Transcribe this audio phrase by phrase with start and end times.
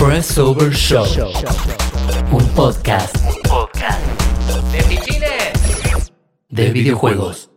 [0.00, 1.04] Press Over Show.
[2.32, 3.14] Un podcast.
[3.46, 4.00] Podcast.
[4.72, 6.10] De pichines.
[6.48, 7.50] De videojuegos.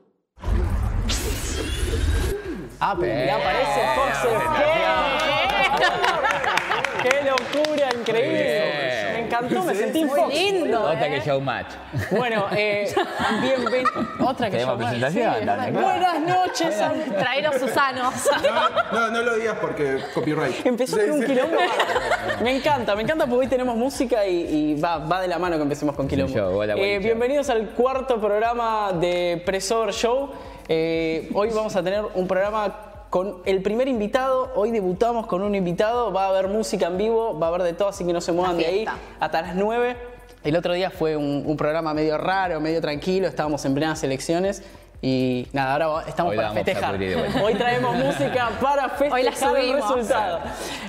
[2.82, 4.28] Ah, pero ya aparece Fox
[7.02, 7.90] ¡Qué locura!
[7.98, 9.14] Increíble.
[9.14, 10.34] Me encantó, me sentí en Fox.
[10.34, 10.82] lindo.
[10.84, 11.12] Otra ¿eh?
[11.12, 11.68] que Showmatch.
[12.12, 12.94] Bueno, eh,
[13.42, 13.92] bienvenido.
[14.20, 14.94] Otra que ¿Tenemos más.
[14.94, 15.34] presentación?
[15.40, 15.46] Sí.
[15.46, 15.88] Dale, claro.
[15.88, 16.82] Buenas noches.
[16.82, 18.14] am- Traeros Susanos.
[18.92, 20.66] No, no lo digas porque copyright.
[20.66, 21.58] Empezó con un quilombo.
[22.44, 25.56] Me encanta, me encanta porque hoy tenemos música y, y va, va de la mano
[25.58, 26.34] que empecemos con quilombo.
[26.34, 27.04] Show, hola, Eh, show.
[27.04, 30.30] bienvenidos al cuarto programa de Presor Show.
[30.68, 34.52] Eh, hoy vamos a tener un programa con el primer invitado.
[34.56, 36.12] Hoy debutamos con un invitado.
[36.12, 38.32] Va a haber música en vivo, va a haber de todo, así que no se
[38.32, 38.86] muevan de ahí
[39.20, 39.96] hasta las 9.
[40.44, 43.28] El otro día fue un, un programa medio raro, medio tranquilo.
[43.28, 44.64] Estábamos en plenas elecciones.
[45.00, 46.96] Y nada, ahora estamos Hoy para festejar.
[47.44, 49.96] Hoy traemos música para festejar Hoy la el subimos.
[49.96, 50.40] resultado.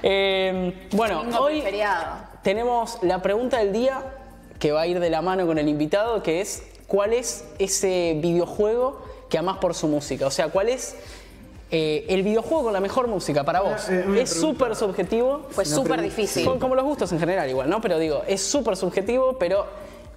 [0.02, 2.06] Eh, bueno, hoy preferiado.
[2.42, 4.00] tenemos la pregunta del día
[4.58, 8.18] que va a ir de la mano con el invitado, que es ¿cuál es ese
[8.22, 10.26] videojuego que amás por su música?
[10.26, 10.96] O sea, ¿cuál es
[11.76, 13.88] eh, el videojuego con la mejor música para vos?
[13.88, 15.48] eh, es súper subjetivo.
[15.50, 16.44] Fue súper difícil.
[16.44, 17.80] Son como los gustos en general igual, ¿no?
[17.80, 19.66] Pero digo, es súper subjetivo, pero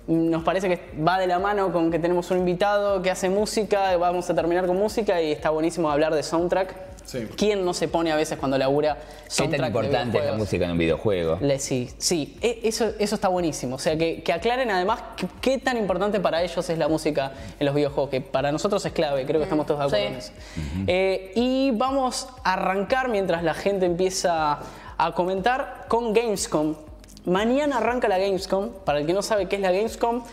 [0.05, 3.97] nos parece que va de la mano con que tenemos un invitado que hace música,
[3.97, 6.75] vamos a terminar con música y está buenísimo hablar de soundtrack.
[7.07, 7.25] Sí.
[7.37, 8.97] ¿Quién no se pone a veces cuando labura
[9.35, 11.37] ¿Qué tan de importante es la música en un videojuego?
[11.41, 13.75] Le- sí, sí, e- eso, eso está buenísimo.
[13.77, 17.31] O sea, que, que aclaren además qué, qué tan importante para ellos es la música
[17.59, 20.13] en los videojuegos, que para nosotros es clave, creo que estamos todos de acuerdo sí.
[20.13, 20.31] en eso.
[20.87, 24.59] Eh, y vamos a arrancar mientras la gente empieza
[24.97, 26.75] a comentar con Gamescom.
[27.25, 28.69] Mañana arranca la Gamescom.
[28.85, 30.23] Para el que no sabe qué es la Gamescom,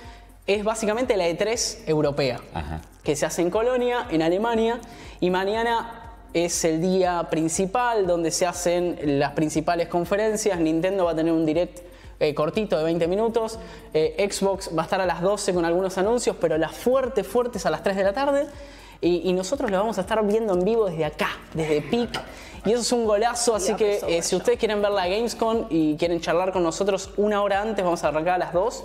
[0.47, 2.81] es básicamente la E3 europea, Ajá.
[3.03, 4.81] que se hace en Colonia, en Alemania,
[5.20, 6.03] y mañana
[6.34, 10.58] es el día principal donde se hacen las principales conferencias.
[10.58, 11.80] Nintendo va a tener un direct
[12.20, 13.58] eh, cortito de 20 minutos,
[13.92, 17.66] eh, Xbox va a estar a las 12 con algunos anuncios, pero las fuertes, fuertes
[17.66, 18.47] a las 3 de la tarde.
[19.00, 22.20] Y, y nosotros lo vamos a estar viendo en vivo desde acá, desde PIC.
[22.64, 25.97] Y eso es un golazo, así que eh, si ustedes quieren ver la Gamescom y
[25.97, 28.84] quieren charlar con nosotros una hora antes, vamos a arrancar a las 2.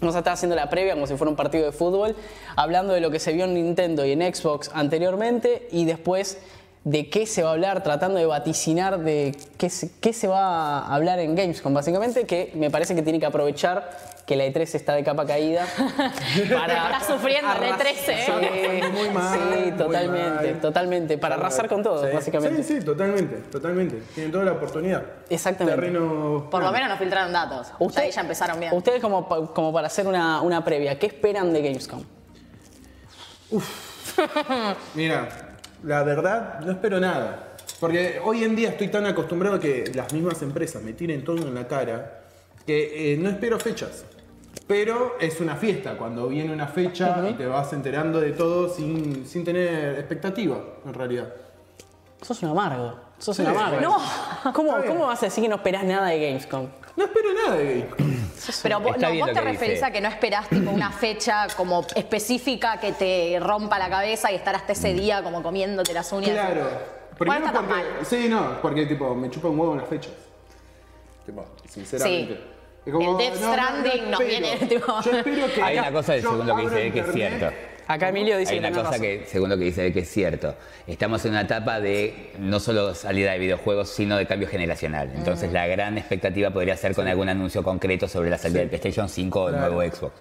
[0.00, 2.16] Vamos a estar haciendo la previa como si fuera un partido de fútbol,
[2.56, 6.38] hablando de lo que se vio en Nintendo y en Xbox anteriormente y después
[6.84, 10.80] de qué se va a hablar, tratando de vaticinar de qué se, qué se va
[10.80, 14.74] a hablar en Gamescom, básicamente, que me parece que tiene que aprovechar que la E3
[14.74, 15.66] está de capa caída
[16.50, 16.92] para...
[16.98, 18.80] Está sufriendo arrasar- E3, ¿eh?
[18.82, 20.60] Sí, Muy mal, sí, totalmente, mal.
[20.60, 22.10] totalmente, para arrasar con todo, Sí.
[22.14, 22.62] básicamente.
[22.62, 24.02] Sí, sí, totalmente, totalmente.
[24.14, 25.02] Tienen toda la oportunidad.
[25.30, 25.78] Exactamente.
[25.80, 26.48] Terreno.
[26.50, 27.68] Por lo menos nos filtraron datos.
[27.78, 28.74] Usted- Ahí ya empezaron bien.
[28.74, 32.02] Ustedes como, como para hacer una, una previa, ¿qué esperan de Gamescom?
[34.94, 35.28] Mira,
[35.84, 37.54] la verdad, no espero nada.
[37.80, 41.38] Porque hoy en día estoy tan acostumbrado a que las mismas empresas me tiren todo
[41.38, 42.22] en la cara
[42.66, 44.04] que eh, no espero fechas.
[44.66, 49.26] Pero es una fiesta, cuando viene una fecha y te vas enterando de todo sin,
[49.26, 51.34] sin tener expectativa, en realidad.
[52.22, 52.94] Sos un amargo.
[53.18, 53.76] Sos un amargo.
[53.76, 53.98] bueno.
[54.54, 54.76] ¿Cómo.
[54.86, 56.68] ¿Cómo vas a decir que no esperás nada de Gamescom?
[56.96, 57.88] No espero nada de.
[58.62, 59.84] Pero vos, no, te referís dice.
[59.84, 64.36] a que no esperás tipo una fecha como específica que te rompa la cabeza y
[64.36, 66.30] estar hasta ese día como comiéndote las uñas.
[66.30, 66.68] Claro.
[67.18, 67.82] Primero está tan porque.
[67.82, 68.06] mal.
[68.06, 70.12] Sí, no, porque tipo, me chupa un huevo en las fechas.
[71.26, 72.34] Tipo, sinceramente.
[72.84, 72.90] Sí.
[72.92, 74.46] Como, El Death Stranding nos espero.
[74.48, 75.62] viene, tipo- Yo espero que.
[75.62, 77.56] Hay una cosa del segundo que dice que es cierto.
[77.86, 79.02] Acá Emilio dice Hay que una tenés cosa razón.
[79.06, 80.54] que, segundo que dice él que es cierto.
[80.86, 85.10] Estamos en una etapa de no solo salida de videojuegos, sino de cambio generacional.
[85.14, 89.08] Entonces la gran expectativa podría ser con algún anuncio concreto sobre la salida del PlayStation
[89.08, 90.14] 5 o el nuevo Xbox.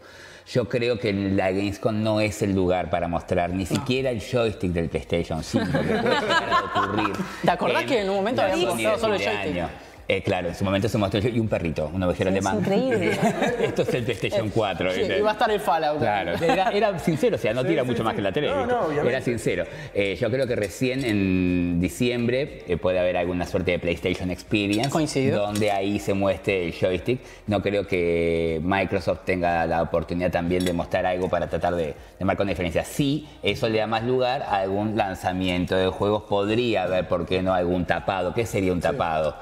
[0.46, 4.72] Yo creo que la Gamescom no es el lugar para mostrar ni siquiera el joystick
[4.74, 7.14] del PlayStation 5 que puede llegar a ocurrir.
[7.46, 9.52] ¿Te acordás que en un momento habían mostrado solo el joystick?
[9.54, 9.70] año?
[10.08, 12.60] Eh, claro, en su momento se mostró y un perrito, un ovejero Sí, es alemán.
[12.64, 13.12] increíble.
[13.62, 14.92] Esto es el PlayStation 4.
[14.92, 16.00] Sí, va a estar el Fallout.
[16.00, 18.04] Claro, era, era sincero, o sea, no tira sí, mucho sí.
[18.04, 18.50] más que la tele.
[18.50, 19.10] No, no, obviamente.
[19.10, 19.64] Era sincero.
[19.94, 24.90] Eh, yo creo que recién en diciembre eh, puede haber alguna suerte de PlayStation Experience.
[24.90, 25.42] Coincido.
[25.42, 27.22] Donde ahí se muestre el joystick.
[27.48, 32.26] No creo que Microsoft tenga la oportunidad también de mostrar algo para tratar de, de
[32.26, 32.84] marcar una diferencia.
[32.84, 36.24] Sí, eso le da más lugar a algún lanzamiento de juegos.
[36.24, 37.54] Podría haber, ¿por qué no?
[37.54, 38.34] Algún tapado.
[38.34, 39.36] ¿Qué sería un tapado?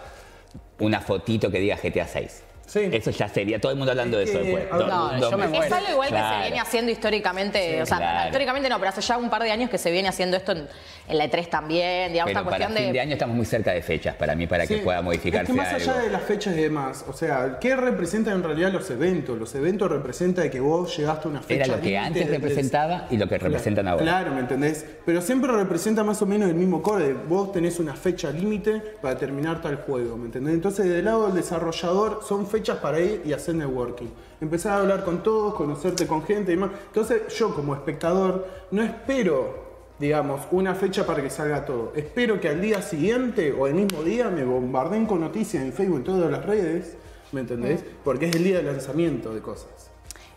[0.82, 2.44] Una fotito que diga GTA 6.
[2.66, 2.90] Sí.
[2.92, 4.72] Eso ya sería todo el mundo hablando de Es eso que, después.
[4.80, 5.50] ver, no, dos yo me meses.
[5.50, 5.66] muero.
[5.66, 8.26] Es algo igual que se viene haciendo históricamente, o sea, claro.
[8.28, 10.68] históricamente no, pero hace ya un par de años que se viene haciendo esto en,
[11.10, 12.94] en la E3 también, digamos, Pero esta para cuestión fin de...
[12.94, 13.00] de...
[13.02, 15.74] año estamos muy cerca de fechas para mí, para que pueda modificarse Es que más
[15.74, 16.06] allá algo.
[16.06, 19.38] de las fechas y demás, o sea, ¿qué representan en realidad los eventos?
[19.38, 21.66] Los eventos representan que vos llegaste a una fecha.
[21.66, 24.04] Era lo que antes representaba y lo que representan ahora.
[24.04, 24.86] Claro, ¿me entendés?
[25.06, 27.14] Pero siempre representa más o menos el mismo core.
[27.14, 30.54] Vos tenés una fecha límite para terminar tal juego, ¿me entendés?
[30.54, 34.08] Entonces, del lado del desarrollador, son fechas para ir y hacer networking.
[34.40, 36.72] Empezar a hablar con todos, conocerte con gente y demás.
[36.88, 41.94] Entonces, yo como espectador, no espero, digamos, una fecha para que salga todo.
[41.96, 45.98] Espero que al día siguiente o el mismo día me bombarden con noticias en Facebook,
[45.98, 46.96] en todas las redes,
[47.32, 47.84] ¿me entendés?
[48.04, 49.92] Porque es el día de lanzamiento de cosas.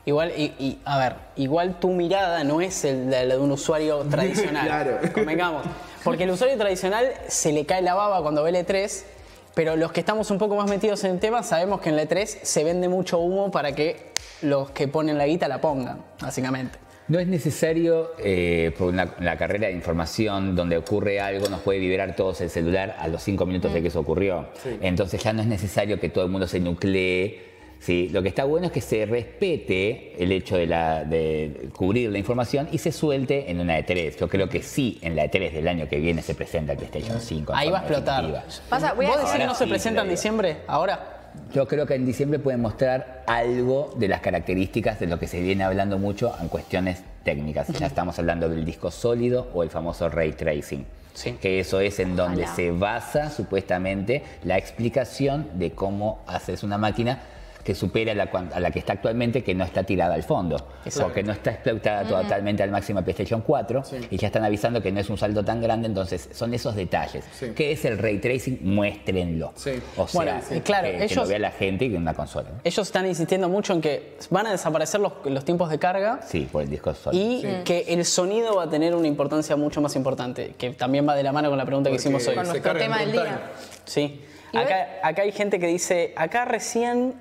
[0.07, 3.51] Igual, y, y, a ver, igual tu mirada no es el de la de un
[3.51, 4.67] usuario tradicional.
[4.67, 4.99] Claro.
[5.13, 5.65] Convengamos.
[6.05, 9.05] Porque el usuario tradicional se le cae la baba cuando ve el E3,
[9.55, 12.03] pero los que estamos un poco más metidos en el tema sabemos que en la
[12.09, 14.12] E3 se vende mucho humo para que
[14.43, 16.79] los que ponen la guita la pongan, básicamente.
[17.06, 21.79] No es necesario, eh, por una- la carrera de información, donde ocurre algo, nos puede
[21.79, 24.49] vibrar todos el celular a los cinco minutos de que eso ocurrió.
[24.81, 27.54] Entonces ya no es necesario que todo el mundo se nuclee.
[27.85, 28.09] ¿Sí?
[28.13, 32.19] Lo que está bueno es que se respete el hecho de, la- de cubrir la
[32.19, 34.17] información y se suelte en una E3.
[34.19, 37.21] Yo creo que sí, en la E3 del año que viene se presenta el PlayStation
[37.21, 37.53] 5.
[37.53, 38.23] en Ahí va a explotar.
[38.27, 38.45] definitiva.
[38.69, 40.57] Pasa, voy a ¿Vos decís que no se presenta en diciembre?
[40.67, 41.11] ¿Ahora?
[41.53, 45.41] Yo creo que en diciembre pueden mostrar algo de las características de lo que se
[45.41, 47.69] viene hablando mucho en cuestiones técnicas.
[47.69, 50.87] Ya estamos hablando del disco sólido o el famoso ray tracing.
[51.13, 51.33] Sí.
[51.41, 52.57] Que eso es en donde Ojalá.
[52.57, 57.21] se basa supuestamente la explicación de cómo haces una máquina
[57.65, 60.23] que supera a la, cuan- a la que está actualmente, que no está tirada al
[60.23, 60.57] fondo.
[60.85, 61.05] Exacto.
[61.05, 65.01] Porque no está explotada totalmente al máximo PlayStation 4 y ya están avisando que no
[65.01, 67.25] es un saldo tan grande, entonces son esos detalles.
[67.33, 67.53] Sí.
[67.57, 68.59] ¿Qué es el ray tracing?
[68.63, 69.53] Muéstrenlo.
[69.57, 69.71] Sí.
[69.97, 72.51] O sea, Bueno, sí, claro, que, que lo vea la gente que en una consola.
[72.51, 72.61] ¿no?
[72.65, 76.47] Ellos están insistiendo mucho en que van a desaparecer los, los tiempos de carga Sí,
[76.53, 77.25] por el disco sólido.
[77.61, 81.15] y que el sonido va a tener una importancia mucho más importante, que también va
[81.17, 82.35] de la mano con la pregunta que hicimos hoy.
[82.35, 83.41] Con nuestro tema del día.
[83.87, 84.21] Sí.
[84.53, 87.15] Y Acá, acá hay gente que dice, acá recién,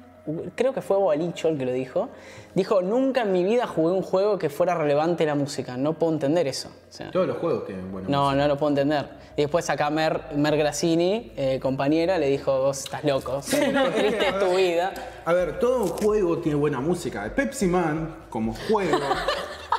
[0.56, 2.10] creo que fue Bolicho el que lo dijo,
[2.56, 5.76] dijo, nunca en mi vida jugué un juego que fuera relevante la música.
[5.76, 6.70] No puedo entender eso.
[6.90, 9.06] O sea, Todos los juegos tienen buena no, no lo puedo entender.
[9.36, 13.58] Y después acá Mer, Mer Grassini, eh, compañera, le dijo, vos estás loco, qué
[13.96, 14.94] triste es tu vida.
[15.26, 17.26] A ver, todo juego tiene buena música.
[17.26, 19.00] El Pepsi Man, como juego,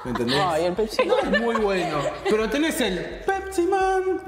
[0.05, 0.37] ¿me entendés?
[0.41, 1.99] Ay, el Pepsi No es muy bueno.
[2.29, 4.21] Pero tenés el Pepsi Man.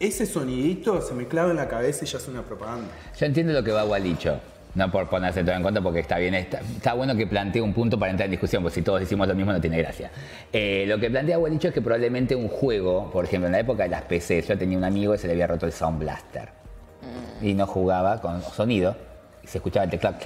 [0.00, 2.88] Ese sonidito se me clava en la cabeza y ya es una propaganda.
[3.16, 4.40] Yo entiendo lo que va Gualicho.
[4.74, 7.72] No por ponerse todo en cuenta porque está bien, está, está bueno que plantee un
[7.72, 10.10] punto para entrar en discusión, porque si todos decimos lo mismo no tiene gracia.
[10.52, 13.84] Eh, lo que plantea Gualicho es que probablemente un juego, por ejemplo, en la época
[13.84, 16.48] de las PC, yo tenía un amigo que se le había roto el Sound Blaster
[17.40, 18.96] y no jugaba con sonido
[19.42, 20.16] y se escuchaba el teclado.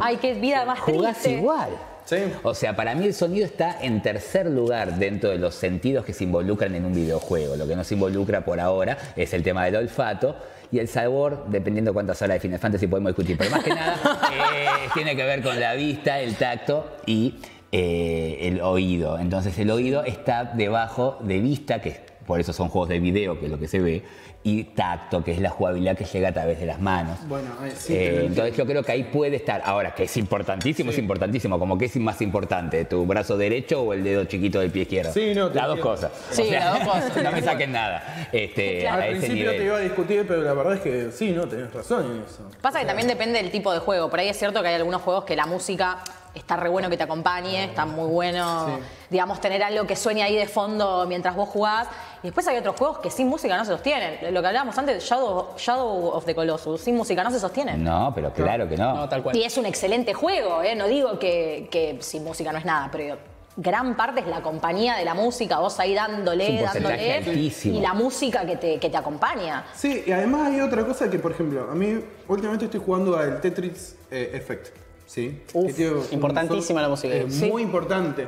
[0.00, 1.38] Ay, qué vida más Jugás triste.
[1.38, 1.70] igual.
[2.04, 2.16] Sí.
[2.42, 6.12] O sea, para mí el sonido está en tercer lugar dentro de los sentidos que
[6.12, 7.54] se involucran en un videojuego.
[7.56, 10.34] Lo que no se involucra por ahora es el tema del olfato
[10.72, 13.36] y el sabor, dependiendo cuántas horas de Final Fantasy podemos discutir.
[13.36, 13.98] Pero más que nada
[14.32, 17.34] eh, tiene que ver con la vista, el tacto y
[17.70, 19.18] eh, el oído.
[19.18, 21.90] Entonces el oído está debajo de vista, que
[22.26, 24.02] por eso son juegos de video, que es lo que se ve,
[24.44, 27.18] y tacto, que es la jugabilidad que llega a través de las manos.
[27.28, 29.62] Bueno, eh, sí, Eh, entonces yo creo que ahí puede estar.
[29.64, 31.58] Ahora, que es importantísimo, es importantísimo.
[31.58, 35.12] Como que es más importante, tu brazo derecho o el dedo chiquito del pie izquierdo.
[35.12, 36.10] Sí, no, te Las dos cosas.
[36.30, 37.22] Sí, las dos cosas.
[37.22, 38.28] no me saquen nada.
[38.32, 41.30] Este, Al a ese principio te iba a discutir, pero la verdad es que sí,
[41.30, 42.50] no, tenés razón en eso.
[42.60, 44.10] Pasa que también depende del tipo de juego.
[44.10, 45.98] Por ahí es cierto que hay algunos juegos que la música
[46.34, 48.82] está re bueno que te acompañe, está muy bueno, Sí.
[49.10, 51.88] digamos, tener algo que suene ahí de fondo mientras vos jugás.
[52.22, 54.32] Y después hay otros juegos que sin música no se sostienen.
[54.32, 57.82] Lo que hablábamos antes, Shadow, Shadow of the Colossus, sin música no se sostienen.
[57.84, 58.94] No, pero claro que no.
[58.94, 59.36] No, tal cual.
[59.36, 60.74] Y es un excelente juego, ¿eh?
[60.74, 63.18] no digo que, que sin música no es nada, pero
[63.54, 67.30] gran parte es la compañía de la música, vos ahí dándole, Es un porcentaje dándole,
[67.32, 67.76] altísimo.
[67.78, 69.64] y la música que te, que te acompaña.
[69.74, 73.42] Sí, y además hay otra cosa que, por ejemplo, a mí últimamente estoy jugando al
[73.42, 74.68] Tetris eh, Effect.
[75.12, 75.42] ¿Sí?
[75.52, 77.14] Uf, Que tiene un importantísima la música.
[77.14, 77.44] eh, Sí.
[77.50, 78.26] Muy importante.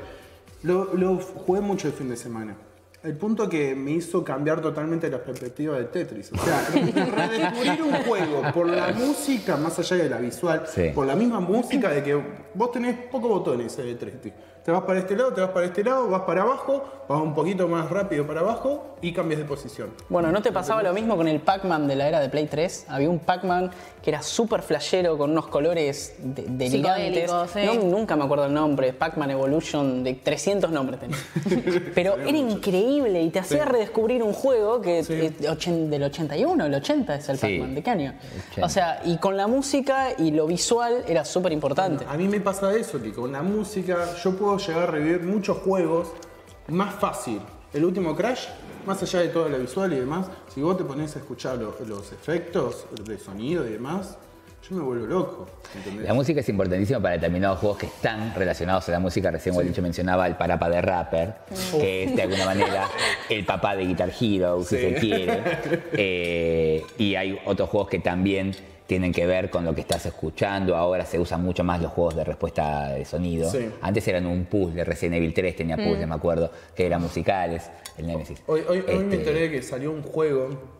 [0.62, 2.54] Lo, lo jugué mucho el fin de semana.
[3.02, 6.30] El punto que me hizo cambiar totalmente la perspectiva del Tetris.
[6.32, 10.90] O sea, redescubrir un juego por la música, más allá de la visual, Sí.
[10.94, 12.18] por la misma música de que
[12.54, 14.32] vos tenés pocos botones en el Tetris.
[14.64, 17.34] Te vas para este lado, te vas para este lado, vas para abajo, vas un
[17.34, 19.90] poquito más rápido para abajo y cambias de posición.
[20.08, 22.86] Bueno, ¿no te pasaba lo mismo con el Pac-Man de la era de Play 3?
[22.88, 23.70] Había un Pac-Man
[24.02, 27.24] que era súper flashero con unos colores de- delirantes.
[27.24, 27.60] Psicodélicos, sí.
[27.66, 31.18] No, nunca me acuerdo el nombre, Pac-Man Evolution, de 300 nombres tenía.
[31.94, 35.12] Pero era increíble y te hacía redescubrir un juego que Sí.
[35.46, 37.42] ochen- del 81, el 80 es el Sí.
[37.58, 38.14] Pac-Man, ¿de qué año?
[38.52, 38.66] 80.
[38.66, 42.06] O sea, y con la música y lo visual era súper importante.
[42.08, 45.58] A mí me pasa eso, que con la música yo puedo llegar a revivir muchos
[45.58, 46.08] juegos
[46.68, 47.40] más fácil.
[47.72, 48.46] El último Crash,
[48.86, 51.76] más allá de todo lo visual y demás, si vos te pones a escuchar lo-
[51.86, 54.16] los efectos de sonido y demás,
[54.68, 55.46] yo me vuelvo loco.
[55.74, 56.06] ¿entendés?
[56.06, 59.30] La música es importantísima para determinados juegos que están relacionados a la música.
[59.30, 61.34] Recién Gualicho mencionaba el Parapa de Rapper,
[61.72, 62.88] que es de alguna manera
[63.28, 64.82] el papá de Guitar Hero, si Sí.
[64.82, 65.42] se quiere.
[65.92, 68.54] Eh, y hay otros juegos que también
[68.86, 70.76] tienen que ver con lo que estás escuchando.
[70.76, 73.50] Ahora se usan mucho más los juegos de respuesta de sonido.
[73.50, 73.70] Sí.
[73.80, 78.06] Antes eran un puzzle, Resident Evil 3 tenía puzzle, me acuerdo, que eran musicales, el
[78.06, 78.42] Nemesis.
[78.46, 80.74] Hoy, hoy- hoy me Este, enteré que salió un juego.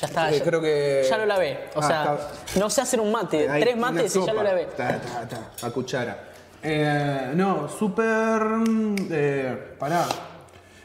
[0.00, 0.30] Ya está.
[0.32, 1.58] Eh, ya, creo que- ya lo lavé.
[1.74, 3.48] O Ah, sea, está- no sé hacer un mate.
[3.48, 4.66] Hay Tres mates y ya lo lavé.
[4.76, 6.24] Ta, ta, ta, a cuchara.
[6.62, 8.40] Eh, no, super.
[8.42, 10.06] mm, Eh, pará.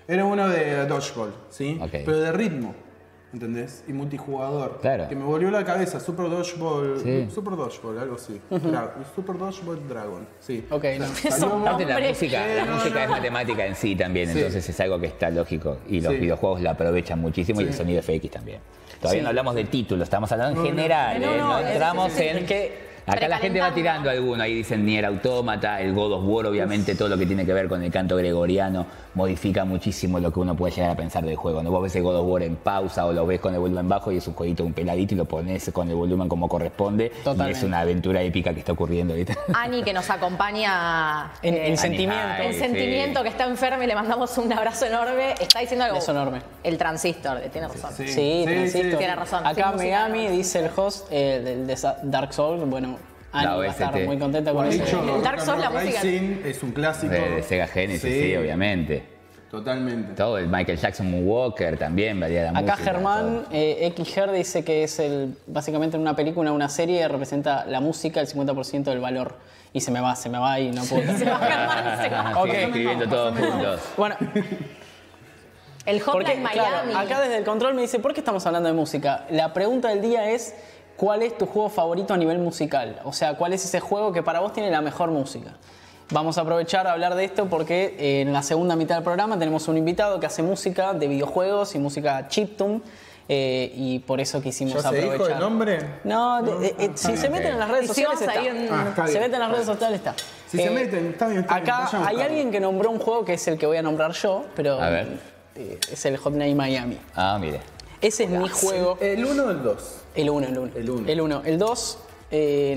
[0.08, 1.80] Era uno de Dodgeball, ¿sí?
[1.82, 1.90] Ok.
[1.92, 2.74] Pero de ritmo,
[3.34, 3.84] ¿entendés?
[3.88, 4.80] Y multijugador.
[4.82, 5.08] Claro.
[5.10, 6.00] Que me volvió la cabeza.
[6.00, 7.00] Super Dodgeball.
[7.04, 7.28] Sí.
[7.34, 8.40] Super Dodgeball, algo así.
[8.52, 10.66] Dra- Super Dodgeball Dragon, sí.
[10.70, 11.06] Ok, no.
[11.06, 13.04] Aparte la música, la no, música no.
[13.04, 14.38] es matemática en sí también, Sí.
[14.38, 16.20] entonces es algo que está lógico y los Sí.
[16.20, 18.60] videojuegos la aprovechan muchísimo y el sonido FX también.
[19.02, 19.24] Todavía Sí.
[19.24, 21.38] no hablamos de títulos, estamos hablando en general, No, ¿eh?
[21.38, 22.46] no, entramos es- es en...
[22.46, 26.46] que Acá la gente va tirando alguno, ahí dicen Nier Automata, el God of War,
[26.46, 30.40] obviamente todo lo que tiene que ver con el canto gregoriano modifica muchísimo lo que
[30.40, 31.62] uno puede llegar a pensar del juego.
[31.62, 31.70] ¿no?
[31.70, 34.12] Vos ves el God of War en pausa o lo ves con el volumen bajo
[34.12, 37.12] y es un jueguito, un peladito y lo pones con el volumen como corresponde
[37.46, 39.34] y es una aventura épica que está ocurriendo ahorita.
[39.54, 42.42] Ani, que nos acompaña En, eh, en sentimiento.
[42.44, 43.24] en Sí, sentimiento, sí.
[43.24, 45.98] que está enfermo y le mandamos un abrazo enorme, está diciendo algo.
[45.98, 46.42] Beso enorme.
[46.64, 47.92] El transistor, tiene razón.
[47.96, 48.08] Sí.
[48.08, 48.92] Sí, Sí, transistor.
[48.92, 48.98] sí.
[48.98, 50.32] Tiene razón, Acá Megami música.
[50.32, 52.64] dice el host eh, del de Dark Souls.
[52.70, 52.93] Bueno,
[53.34, 54.06] Ani La va a estar OST.
[54.06, 55.16] muy contenta con Dicho, eso.
[55.18, 57.12] El Dark Souls, la música- es un clásico.
[57.14, 59.12] De, de Sega Genesis, sí, obviamente.
[59.50, 60.14] Totalmente.
[60.14, 62.78] Todo el Michael Jackson Moonwalker también valía la Acá música.
[62.78, 67.80] Germán eh, XGer dice que es el básicamente en una película, una serie, representa la
[67.80, 69.36] música el 50% del valor.
[69.72, 71.04] Y se me va, se me va y no puedo.
[71.18, 72.44] Se va Germán, se va.
[72.44, 73.82] Sigue escribiendo todos juntos.
[73.98, 74.16] bueno,
[75.86, 76.94] El Hotline claro, Miami.
[77.06, 79.26] acá desde el control me dice, ¿por qué estamos hablando de música?
[79.30, 80.56] La pregunta del día es,
[80.98, 83.00] ¿cuál es tu juego favorito a nivel musical?
[83.04, 85.54] O sea, ¿cuál es ese juego que para vos tiene la mejor música?
[86.12, 89.40] Vamos a aprovechar a hablar de esto porque eh, en la segunda mitad del programa
[89.40, 92.82] tenemos un invitado que hace música de videojuegos y música chiptune.
[93.30, 95.14] eh, y por eso quisimos ¿Ya se aprovechar.
[95.18, 95.80] dijo el nombre?
[96.04, 98.40] No, eh, eh, si se meten en las redes si sociales vamos está.
[98.42, 99.22] ahí en- Ah, está se bien.
[99.24, 100.16] meten en las redes sociales está.
[100.50, 103.36] Si se meten, está bien, está bien, Acá hay alguien que nombró un juego que
[103.36, 105.08] es el que voy a nombrar yo, pero A ver.
[105.56, 107.00] eh, es el Hotline Miami.
[107.16, 107.62] Ah, mire.
[108.02, 108.98] Ese es mi juego.
[109.00, 109.96] ¿El 1 o el 2?
[110.16, 110.72] El 1, el 1.
[110.76, 111.10] El uno.
[111.10, 111.42] El 1.
[111.46, 111.98] El 2,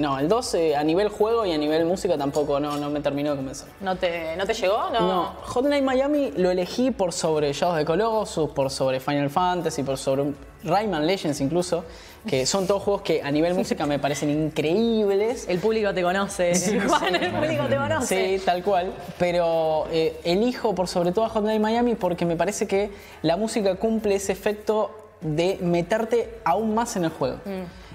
[0.00, 3.30] no, el 2 a nivel juego y a nivel música tampoco no, no me terminó
[3.30, 3.68] de convencer.
[3.80, 4.90] ¿No te, ¿No te llegó?
[4.92, 5.00] No.
[5.00, 9.98] No, Hotline Miami lo elegí por sobre Shadows de Colossus, por sobre Final Fantasy, por
[9.98, 10.32] sobre
[10.64, 11.84] Rayman Legends incluso,
[12.26, 15.46] que son todos juegos que a nivel música me parecen increíbles.
[15.48, 16.52] El público te conoce.
[16.88, 18.38] Juan, el público te conoce.
[18.38, 18.92] Sí, tal cual.
[19.18, 22.90] Pero eh, elijo por sobre todo a Hotline Miami porque me parece que
[23.22, 27.38] la música cumple ese efecto de meterte aún más en el juego.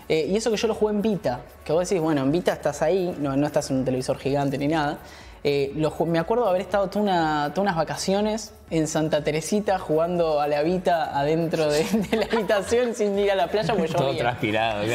[0.10, 2.52] Eh, y eso que yo lo jugué en Vita, que vos decís, bueno, en Vita
[2.52, 5.00] estás ahí, no, no estás en un televisor gigante ni nada.
[5.44, 9.80] Eh, lo me acuerdo de haber estado toda una- todas unas vacaciones en Santa Teresita
[9.80, 13.92] jugando a la Vita adentro de, de la habitación sin ir a la playa porque
[13.92, 14.20] Todo llovía.
[14.22, 14.92] transpirado, Sí.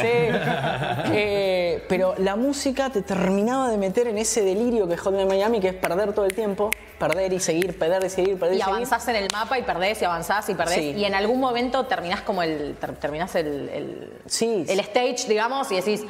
[1.13, 5.59] Eh, pero la música te terminaba de meter en ese delirio que es Hotline Miami,
[5.59, 8.61] que es perder todo el tiempo, perder y seguir, perder y seguir, perder y, Y
[8.61, 8.73] seguir.
[8.75, 10.75] avanzás en el mapa y perdés y avanzás y perdés.
[10.77, 10.91] Sí.
[10.97, 12.75] Y en algún momento terminás como el.
[12.79, 14.65] ter- terminás el, el, Sí.
[14.67, 16.05] el stage, digamos, y decís.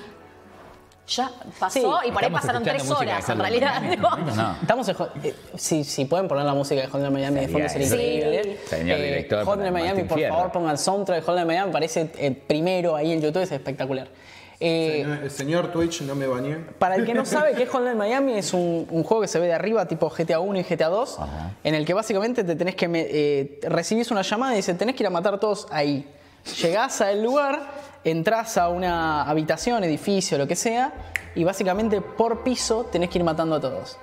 [1.07, 1.79] Ya pasó Sí.
[1.79, 3.81] y por ahí Estamos pasaron tres escuchando música horas de en Hotline realidad.
[3.81, 4.35] Miami.
[4.35, 4.55] No.
[4.61, 7.69] Estamos en Hot- eh, si, si pueden poner la música de Hotline Miami de fondo
[7.69, 8.57] Sería increíble.
[8.67, 10.35] Señor director, Hotline Miami, por Fierro.
[10.35, 14.07] favor, pongan el soundtrack de Hotline Miami, aparece eh, primero ahí en YouTube, es espectacular.
[14.59, 16.57] Eh, El señor Twitch, no me bañé.
[16.79, 19.39] Para el que no sabe qué es Hotline Miami, es un, un juego que se
[19.39, 21.19] ve de arriba, tipo GTA 1 y GTA 2,
[21.63, 22.87] en el que básicamente te tenés que.
[22.87, 26.05] me- eh, recibís una llamada y dice: tenés que ir a matar a todos ahí.
[26.61, 27.61] Llegás al lugar,
[28.03, 30.93] entrás a una habitación, edificio, lo que sea,
[31.35, 33.97] y básicamente por piso tenés que ir matando a todos.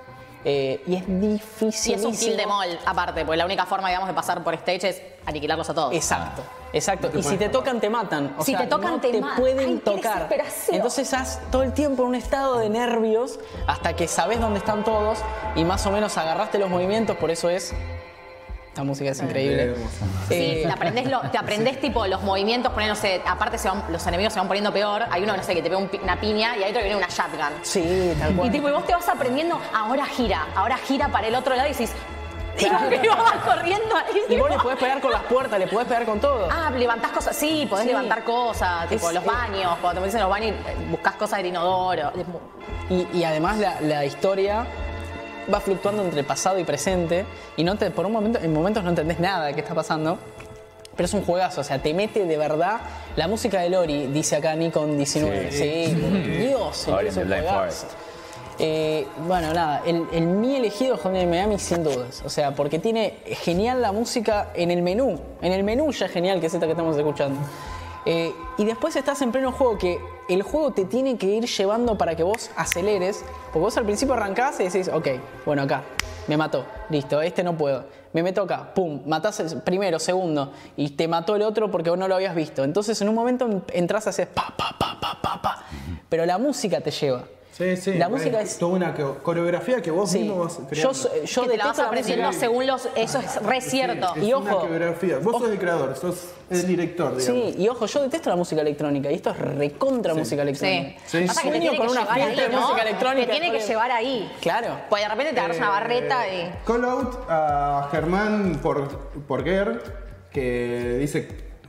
[0.46, 1.94] Eh, y es Y difícil.
[1.94, 4.88] es un kill de mall, aparte, porque la única forma, digamos, de pasar por stage
[4.90, 5.94] es aniquilarlos a todos.
[5.94, 6.42] Exacto.
[6.74, 8.34] Exacto, No te y si te tocan, te matan.
[8.36, 9.36] O Si sea, te tocan, no te te matan.
[9.38, 10.28] pueden Ay, tocar.
[10.70, 14.82] Entonces estás todo el tiempo en un estado de nervios hasta que sabes dónde están
[14.82, 15.20] todos
[15.54, 17.72] y más o menos agarraste los movimientos, por eso es.
[18.74, 19.76] Esta música es increíble.
[20.30, 23.84] Eh, Te aprendés, lo- te aprendés tipo los movimientos, poner, no sé, aparte se van-
[23.88, 25.04] los enemigos se van poniendo peor.
[25.12, 26.86] Hay uno, no sé, que te pega un pi- una piña y hay otro que
[26.88, 27.56] viene una shotgun.
[27.62, 28.50] sí, tal Y cual.
[28.50, 31.70] tipo, y vos te vas aprendiendo, ahora gira, ahora gira para el otro lado y
[31.70, 31.92] decís,
[32.58, 34.22] y vos vas corriendo ahí.
[34.28, 36.48] Y vos le podés pegar con las puertas, le podés pegar con todo.
[36.50, 37.90] Ah, levantás cosas, sí, podés Sí.
[37.90, 41.14] levantar cosas, tipo Es- los es- baños, cuando te metes en los baños eh, buscás
[41.14, 42.10] cosas del inodoro.
[42.18, 42.40] Es mu-
[42.90, 44.66] Y, y además la, la historia
[45.52, 47.24] va fluctuando entre pasado y presente
[47.56, 50.18] y no te, por un momento, en momentos no entendés nada de qué está pasando.
[50.96, 52.80] Pero es un juegazo, o sea, te mete de verdad.
[53.16, 55.50] La música de Lori, dice acá Nikon 19.
[55.50, 57.86] Sí, por Dios, Ori es un juegazo.
[58.60, 62.22] Eh, bueno, nada, el, el mi elegido es Hotline Miami sin dudas.
[62.24, 65.18] O sea, porque tiene genial la música en el menú.
[65.42, 67.40] En el menú ya es genial, que es esta que estamos escuchando.
[68.06, 71.96] Eh, y después estás en pleno juego que el juego te tiene que ir llevando
[71.96, 73.24] para que vos aceleres.
[73.46, 75.08] Porque vos al principio arrancás y decís, ok,
[75.46, 75.82] bueno, acá,
[76.26, 77.84] me mató, listo, este no puedo.
[78.12, 82.06] Me meto acá, pum, matás primero, segundo, y te mató el otro porque vos no
[82.06, 82.62] lo habías visto.
[82.62, 85.64] Entonces en un momento entras a hacer pa, pa, pa, pa, pa, pa.
[86.08, 87.24] Pero la música te lleva.
[87.56, 87.94] Sí, sí.
[87.94, 88.58] La música es.
[88.58, 90.18] toda una co- coreografía que vos Sí.
[90.20, 90.94] mismo vas Yo, creando.
[90.94, 92.88] so- yo que te la vas detesto la aprendiendo según los.
[92.96, 94.12] Eso es re cierto.
[94.16, 94.60] Es Y una ojo.
[94.62, 95.18] coreografía.
[95.18, 96.16] Vos sos el creador, sos
[96.50, 97.52] el director, digamos.
[97.54, 100.98] Sí, y ojo, yo detesto la música electrónica y esto es recontra música electrónica.
[101.06, 101.18] Sí.
[101.20, 102.60] Sí, Pasa que te Sueño tiene con que una fiesta ahí, de ¿no?
[102.60, 103.26] música electrónica.
[103.26, 104.32] Te tiene que porque- llevar ahí.
[104.40, 104.68] Claro.
[104.90, 106.52] Pues de repente te agarras una barreta y.
[106.66, 108.88] Call out a Germán por,
[109.28, 109.80] Porguer,
[110.32, 111.28] que dice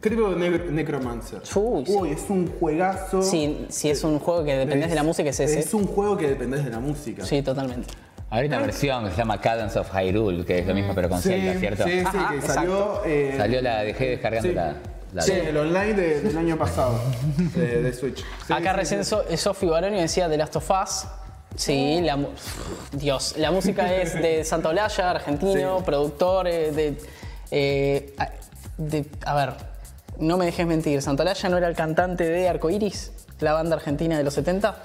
[0.10, 1.42] Creo ne Necromancer.
[1.56, 1.92] Uy, sí.
[1.96, 3.22] Uy, es un juegazo.
[3.24, 5.60] Sí, si es un juego que dependés de la música, es ese.
[5.60, 7.26] Es un juego que dependés de la música.
[7.26, 7.88] Sí, totalmente.
[8.30, 11.22] Hay una versión que se llama Cadence of Hyrule, que es lo mismo pero con
[11.22, 11.84] sí, Zelda, ¿cierto?
[11.86, 13.02] sí, sí, Ajá, que salió.
[13.06, 14.54] eh, Salió la, dejé descargando sí.
[14.56, 14.76] la,
[15.14, 17.00] la Sí, el online de- del año pasado,
[17.56, 18.18] de, de Switch.
[18.46, 19.10] Sí, Acá sí, recién sí.
[19.12, 21.06] So- Sofi Baronio decía The Last of Us.
[21.56, 22.18] Sí, la,
[22.92, 25.84] Dios, la música es de Santolaya, argentino, Sí.
[25.86, 26.98] productor eh, de,
[27.52, 28.14] eh,
[28.78, 29.54] de- A ver,
[30.19, 34.24] no me dejes mentir, Santolaya no era el cantante de Arcoiris, la banda argentina de
[34.24, 34.75] los 70.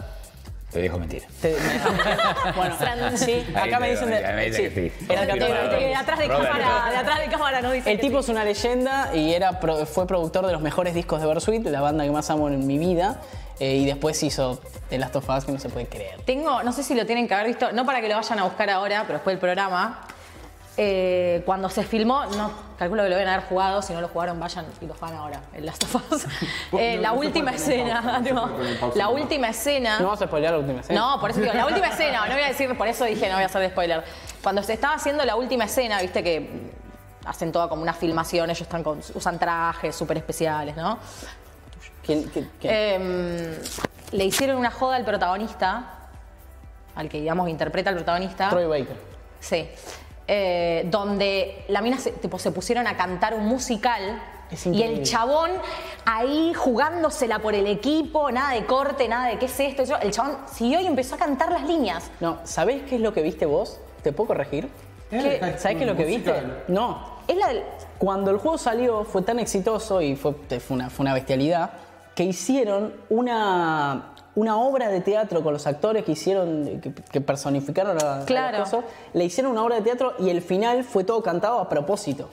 [0.70, 1.24] Te dejo mentir.
[1.42, 2.76] Te- me- bueno,
[3.16, 5.06] sí, acá me dicen de, ahí me dicen sí, que sí.
[5.08, 7.90] era el De, cantante de- de atrás de cámara, de atrás de cámara no dice.
[7.90, 8.24] El que tipo sí.
[8.26, 9.54] es una leyenda y era
[9.86, 12.78] fue productor de los mejores discos de Bersuit, la banda que más amo en mi
[12.78, 13.20] vida.
[13.58, 14.60] eh, y después hizo
[14.90, 16.20] The Last of Us, que no se puede creer.
[16.24, 18.44] Tengo, no sé si lo tienen que haber visto, no para que lo vayan a
[18.44, 20.06] buscar ahora, pero después del programa.
[20.82, 24.40] Eh, cuando se filmó, no calculo que lo deben haber jugado, si no lo jugaron,
[24.40, 26.24] vayan y lo juegan ahora, en Last of Us.
[26.78, 28.48] Eh, No, la no última escena, pausa, no
[28.80, 29.10] pausa, la no.
[29.10, 29.98] última escena.
[29.98, 30.98] No vamos a spoilear la última escena.
[31.00, 33.34] No, por eso digo, la última escena, no voy a decir, por eso dije no
[33.34, 34.04] voy a hacer de spoiler.
[34.42, 36.70] Cuando se estaba haciendo la última escena, viste que
[37.26, 40.98] hacen toda como una filmación, ellos están con, usan trajes súper especiales, ¿no?
[42.02, 42.72] ¿Quién- quién- quién?
[42.74, 43.60] Eh,
[44.12, 45.84] le hicieron una joda al protagonista,
[46.94, 48.48] al que digamos interpreta al protagonista.
[48.48, 48.96] Troy Baker.
[49.40, 49.68] Sí.
[50.32, 54.22] Eh, donde la mina se, tipo, se pusieron a cantar un musical.
[54.72, 55.50] Y el chabón
[56.04, 59.82] ahí jugándosela por el equipo, nada de corte, nada de qué es esto.
[59.82, 59.96] eso.
[60.00, 62.10] El chabón siguió y empezó a cantar las líneas.
[62.20, 63.80] No, ¿sabés qué es lo que viste vos?
[64.04, 64.68] ¿Te puedo corregir?
[65.10, 66.32] ¿Qué- ¿Sabés qué es lo que viste?
[66.68, 67.18] No.
[67.26, 67.62] Es la del.
[67.98, 71.70] Cuando el juego salió fue tan exitoso y fue, fue, una, fue una bestialidad
[72.14, 78.02] que hicieron una, una obra de teatro con los actores que hicieron, que, que personificaron
[78.02, 78.58] a, a Claro.
[78.64, 78.84] cosas.
[79.12, 82.28] Le hicieron una obra de teatro y el final fue todo cantado a propósito.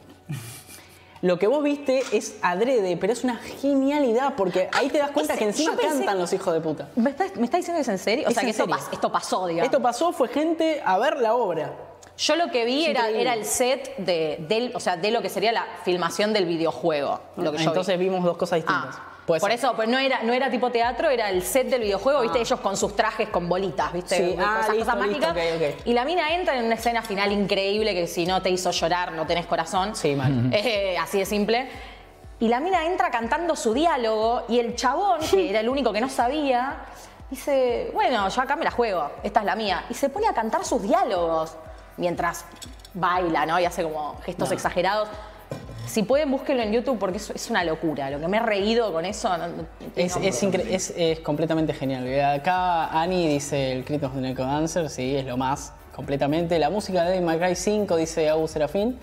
[1.24, 5.36] Lo que vos viste es adrede, pero es una genialidad porque ahí te das cuenta
[5.36, 6.90] que encima pensé- cantan los hijos de puta.
[6.96, 8.26] ¿Me está, me está diciendo que es en serio?
[8.28, 9.66] O Es sea, que esto, pas- esto pasó, digamos.
[9.66, 11.74] Esto pasó, fue gente a ver la obra.
[12.20, 15.30] Yo lo que vi era, era el set de, del, o sea, de lo que
[15.30, 17.20] sería la filmación del videojuego.
[17.36, 17.68] Lo que yo vi.
[17.68, 18.96] Entonces vimos dos cosas distintas.
[18.98, 19.60] Ah, Puede por ser.
[19.60, 22.60] eso, pero no era, no era tipo teatro, era el set del videojuego, viste, ellos
[22.62, 25.32] con sus trajes con bolitas, viste, Sí, Con ah, esas listo, cosas listo, mágicas.
[25.58, 25.86] ok, ok.
[25.86, 29.12] Y la mina entra en una escena final increíble que si no te hizo llorar,
[29.12, 29.96] no tenés corazón.
[29.96, 30.50] Sí, mal.
[30.54, 31.68] Eh, así de simple.
[32.40, 36.00] Y la mina entra cantando su diálogo y el chabón, que era el único que
[36.00, 36.78] no sabía,
[37.30, 39.84] dice, bueno, yo acá me la juego, esta es la mía.
[39.90, 41.54] Y se pone a cantar sus diálogos
[41.98, 42.46] mientras
[42.94, 43.60] baila, ¿no?
[43.60, 45.10] Y hace como gestos exagerados.
[45.88, 48.10] Si pueden, búsquenlo en YouTube porque es, es una locura.
[48.10, 49.30] Lo que me he reído con eso.
[49.38, 49.54] no- no
[49.96, 52.08] Es, es, incre- es- es completamente genial.
[52.22, 56.60] Acá Ani dice el Critos de Neko Dancer, sí, es lo más, completamente.
[56.60, 58.98] La música de Cry 5, dice Abu Serafín.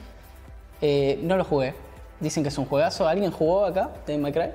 [0.83, 1.75] Eh, no lo jugué.
[2.21, 3.09] Dicen que es un juegazo.
[3.09, 4.51] ¿Alguien jugó acá May Cry?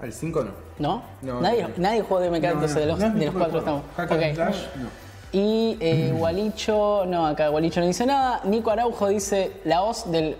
[0.00, 0.50] Al 5 no.
[0.78, 1.02] ¿No?
[1.22, 1.68] No, nadie, no.
[1.76, 3.82] nadie jugó May Cry, No, entonces no, de los, de los de cuatro estamos.
[3.96, 4.34] Hack and Ok.
[4.34, 4.88] Slash, no.
[5.30, 8.40] Y eh, Gualicho, no, acá Gualicho no dice nada.
[8.44, 10.36] Nico Araujo dice la voz del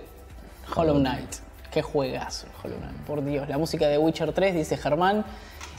[0.75, 1.35] Hollow Knight.
[1.71, 3.47] Qué juegazo Hollow Knight, por Dios.
[3.47, 5.25] La música de Witcher 3, dice Germán.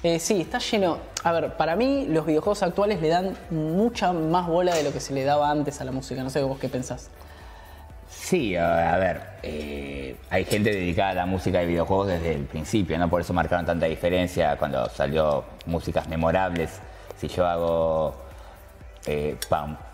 [0.03, 0.99] Eh, sí, está lleno.
[1.25, 5.01] A ver, para mí los videojuegos actuales le dan mucha más bola de lo que
[5.01, 6.23] se le daba antes a la música.
[6.23, 7.11] No sé vos qué pensás.
[8.09, 12.45] Sí, a a ver, eh, hay gente dedicada a la música de videojuegos desde el
[12.45, 13.09] principio, ¿no?
[13.09, 16.81] Por eso marcaron tanta diferencia cuando salió músicas memorables.
[17.17, 18.15] Si yo hago
[19.07, 19.77] eh, pam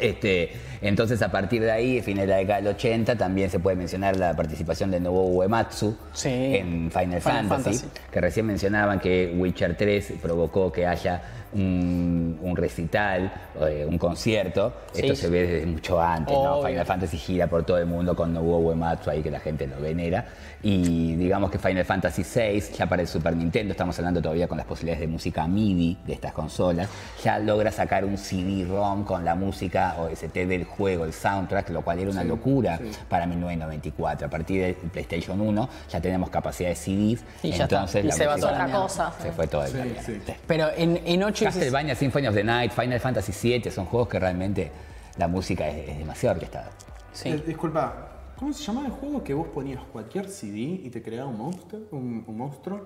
[0.00, 3.76] Este, entonces, a partir de ahí, fines de la década del 80, también se puede
[3.76, 6.28] mencionar la participación de Nobuo Uematsu Sí.
[6.30, 7.86] en Final, Final Fantasy, Fantasy.
[8.10, 11.22] que recién mencionaban que Witcher 3 provocó que haya
[11.54, 14.72] un, un recital, eh, un concierto.
[14.92, 15.02] Sí.
[15.02, 16.54] Esto se ve desde mucho antes, ¿no?
[16.56, 16.68] Obvio.
[16.68, 19.80] Final Fantasy gira por todo el mundo con Nobuo Uematsu ahí que la gente lo
[19.80, 20.24] venera.
[20.64, 24.56] Y digamos que Final Fantasy VI, ya para el Super Nintendo, estamos hablando todavía con
[24.56, 26.88] las posibilidades de música MIDI de estas consolas,
[27.24, 31.98] ya logra sacar un CD-ROM con la música OST del juego, el soundtrack, lo cual
[31.98, 34.28] era una locura para 1994.
[34.28, 37.76] A partir del PlayStation 1 ya tenemos capacidad de CDs, Y ya está.
[37.76, 39.12] entonces Y la se va toda la Otra cosa.
[39.20, 40.02] se fue todo el Sí, día.
[40.04, 40.20] sí.
[40.46, 44.08] Pero en, en 8 y Castlevania Symphony of the Night, Final Fantasy VII son juegos
[44.08, 44.70] que realmente
[45.18, 46.70] la música es, es demasiado orquestada.
[47.12, 47.28] Sí.
[47.28, 51.28] Eh, disculpa, ¿cómo se llamaba el juego que vos ponías cualquier CD y te creaba
[51.28, 51.80] un monstruo?
[51.90, 52.80] Un, un monstruo?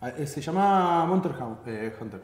[0.00, 1.32] Ah, eh, se llamaba Monster
[1.66, 2.22] eh, Hunter.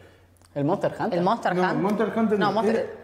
[0.54, 1.18] ¿El Monster Hunter?
[1.18, 1.80] El Monster No, Hunt.
[1.80, 2.96] Monster Hunter No, Monster.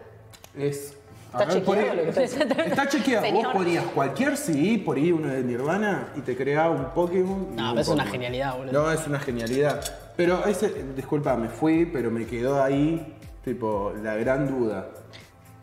[0.55, 0.95] es.
[1.29, 3.21] Es- ¿Está ver, chequeado lo que está Está chequeado.
[3.25, 3.53] Vos Señor.
[3.53, 7.55] ponías cualquier CD, por ahí uno de Nirvana, y te creaba un Pokémon.
[7.55, 8.71] No, un pero es una genialidad, boludo.
[8.73, 9.81] No, es una genialidad.
[10.15, 13.15] Pero ese, disculpa, me fui, pero me quedó ahí,
[13.45, 14.87] tipo, la gran duda.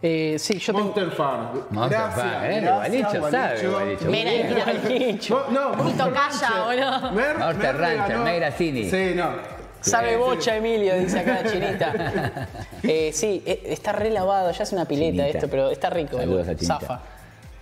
[0.03, 0.85] Eh, sí, yo tengo.
[0.87, 1.49] Monster Farm.
[1.71, 2.61] Monster Gracias, Farm, ¿eh?
[2.61, 2.77] gracias,
[3.19, 4.05] Gualicho sabe, Gualicho.
[4.11, 5.17] Mira, mira.
[5.31, 6.49] Mo- No, Monster Rancher.
[6.65, 7.13] boludo.
[7.39, 8.91] Monster Rancher, regaló- Meg Grassini.
[8.91, 9.56] Sí, no.
[9.81, 12.49] Sabe bocha, Emilio, dice acá la chinita.
[12.83, 15.39] Eh, sí, eh, está re lavado, ya es una pileta Chinita.
[15.39, 16.19] esto, pero está rico.
[16.19, 16.79] Saludos a Chinita.
[16.81, 17.01] Zafa.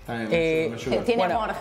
[0.06, 1.04] Ay, me Eh, ayuda, me ayuda.
[1.04, 1.54] Tiene Bueno, amor.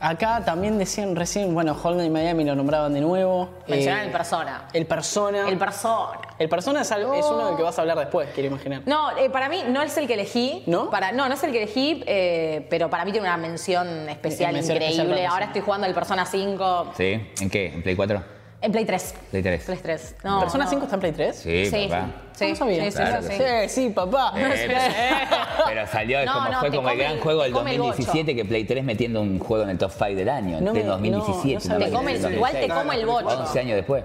[0.00, 3.50] Acá también decían recién, bueno, Holden y Miami lo nombraban de nuevo.
[3.68, 4.64] Mencionan Eh, el persona.
[4.72, 5.48] El persona.
[5.48, 6.18] El persona.
[6.38, 8.82] El persona es, algo- es uno del que vas a hablar después, quiero imaginar.
[8.86, 10.64] No, eh, para mí no es el que elegí.
[10.66, 10.90] ¿No?
[10.90, 14.52] Para, no, no es el que elegí, eh, pero para mí tiene una mención especial
[14.54, 15.24] Mención increíble.
[15.26, 17.30] Ahora estoy jugando el Persona 5 ¿Sí?
[17.40, 17.66] ¿En qué?
[17.72, 18.33] ¿En Play 4?
[18.64, 19.14] En Play 3.
[19.30, 19.64] Play 3.
[19.64, 20.16] Play 3.
[20.24, 20.70] No, ¿Persona no.
[20.70, 21.36] 5 está en Play 3?
[21.36, 22.06] Sí, Sí, papá.
[22.34, 22.84] sí, No sabía.
[22.84, 24.32] sí, sí, Claro sí, papá.
[24.36, 24.76] Eh,
[25.66, 27.78] Pero salió No, como no, fue te como el gran el- juego del come el
[27.78, 30.64] 2017 que Play 3 metiendo un juego en el top 5 del año, No en
[30.64, 31.68] me- pleno 2017.
[31.68, 31.98] no, no una sabía.
[31.98, 32.72] vaina Te come igual te 2006.
[32.82, 33.38] come el bocho.
[33.40, 34.04] 11 años después.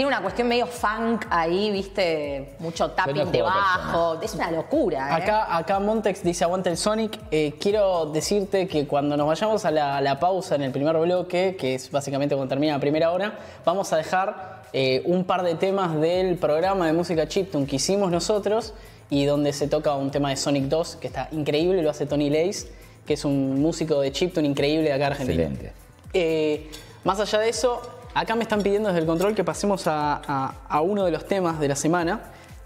[0.00, 4.18] Tiene una cuestión medio funk ahí, viste, mucho tapping debajo.
[4.22, 5.10] Es una locura.
[5.10, 5.22] ¿eh?
[5.22, 7.18] Acá, acá Montex dice aguante el Sonic.
[7.30, 10.96] Eh, quiero decirte que cuando nos vayamos a la, a la pausa en el primer
[10.96, 15.42] bloque, que es básicamente cuando termina la primera hora, vamos a dejar eh, un par
[15.42, 18.72] de temas del programa de música chiptune que hicimos nosotros
[19.10, 22.30] y donde se toca un tema de Sonic 2 que está increíble, lo hace Tony
[22.30, 22.68] Lace,
[23.06, 25.42] que es un músico de chiptune increíble de acá de Argentina.
[25.42, 25.72] Excelente.
[26.14, 26.70] Eh,
[27.04, 30.54] más allá de eso, acá me están pidiendo desde el control que pasemos a, a-
[30.68, 32.20] a uno de los temas de la semana.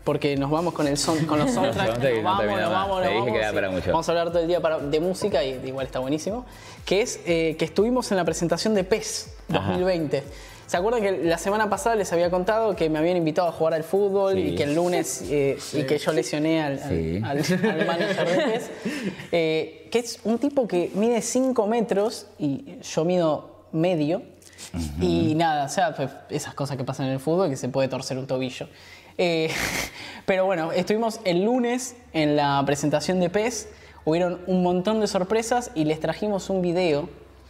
[0.05, 1.99] Porque nos vamos con, el son, con los soundtracks.
[1.99, 3.87] nos no vamos, nos vamos, Te nos dije que vamos, para mucho.
[3.91, 6.45] Vamos a hablar todo el día para- de música y igual está buenísimo.
[6.85, 10.23] Que es eh, que estuvimos en la presentación de PES 2020.
[10.67, 13.73] ¿Se acuerdan que la semana pasada les había contado que me habían invitado a jugar
[13.73, 14.41] al fútbol Sí.
[14.41, 16.89] y que el lunes eh, y que yo lesioné al, al-
[17.45, 17.57] Sí.
[17.63, 18.71] al- al manager de PES?
[19.33, 24.21] Eh, que es un tipo que mide 5 metros y yo mido medio.
[25.01, 27.88] Y nada, o sea, pues, esas cosas que pasan en el fútbol, que se puede
[27.88, 28.69] torcer un tobillo.
[29.19, 29.51] Eh,
[30.27, 33.69] pero bueno, estuvimos el lunes en la presentación de PES,
[34.05, 37.09] hubieron un montón de sorpresas y les trajimos un video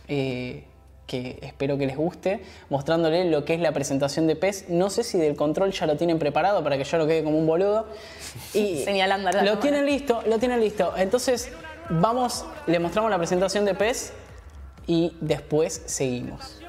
[0.08, 0.64] eh,
[1.06, 4.66] que espero que les guste, mostrándole lo que es la presentación de PES.
[4.68, 7.38] No sé si del control ya lo tienen preparado para que yo no quede como
[7.38, 7.86] un boludo.
[8.54, 9.60] Y Señalando Lo cámara.
[9.60, 10.94] tienen listo, lo tienen listo.
[10.96, 11.50] Entonces,
[11.90, 14.12] vamos, le mostramos la presentación de PES
[14.86, 16.63] y después seguimos.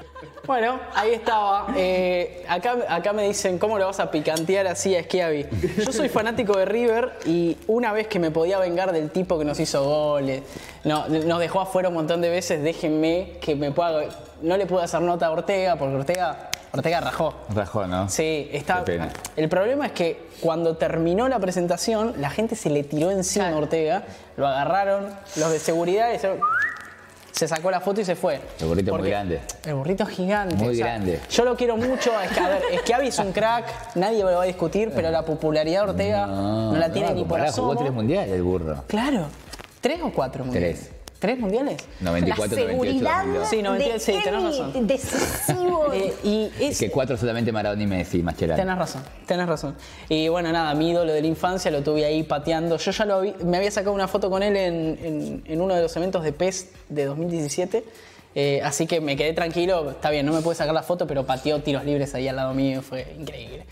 [0.46, 1.66] Bueno, ahí estaba.
[1.76, 5.46] Eh, acá, acá me dicen, ¿cómo lo vas a picantear así a Schiavi?
[5.84, 9.44] Yo soy fanático de River y una vez que me podía vengar del tipo que
[9.44, 10.42] nos hizo goles,
[10.84, 14.04] no, nos dejó afuera un montón de veces, déjenme que me pueda...
[14.42, 17.32] No le puedo hacer nota a Ortega porque Ortega, Ortega rajó.
[17.54, 18.08] Rajó, ¿no?
[18.10, 18.80] Sí, está.
[18.84, 19.08] Qué pena.
[19.34, 23.56] El problema es que cuando terminó la presentación, la gente se le tiró encima a.
[23.56, 24.02] Ortega,
[24.36, 26.40] lo agarraron, los de seguridad y hicieron-
[27.36, 28.40] se sacó la foto y se fue.
[28.60, 29.40] El burrito muy Porque- grande.
[29.66, 30.54] El burrito es gigante.
[30.56, 31.20] Muy grande.
[31.30, 32.10] Yo lo quiero mucho.
[32.22, 34.90] Es que, a ver, es que Avi es un crack, nadie lo va a discutir,
[34.94, 37.78] pero la popularidad de Ortega no, la tiene no, ni por compará, jugó asomo.
[37.78, 38.84] tres mundiales el burro.
[38.86, 39.26] Claro.
[39.82, 40.80] ¿Tres o cuatro mundiales?
[40.80, 40.95] Tres.
[41.26, 41.76] ¿Tres mundiales?
[42.02, 43.48] 94, la 98, seguridad 2002.
[43.48, 44.86] Sí, 98, sí, tenés razón.
[44.86, 45.76] decisivo.
[45.96, 48.60] Eh, y es, Es que cuatro solamente Maradona y Messi, Mascherano.
[48.60, 49.74] Tenés razón, tenés razón.
[50.08, 52.76] Y bueno, nada, mi ídolo de la infancia lo tuve ahí pateando.
[52.76, 55.74] Yo ya lo vi, me había sacado una foto con él en, en- en uno
[55.74, 57.84] de los eventos de PES de 2017.
[58.34, 61.24] eh, así que me quedé tranquilo, está bien, no me pude sacar la foto, pero
[61.24, 63.64] pateó tiros libres ahí al lado mío, fue increíble.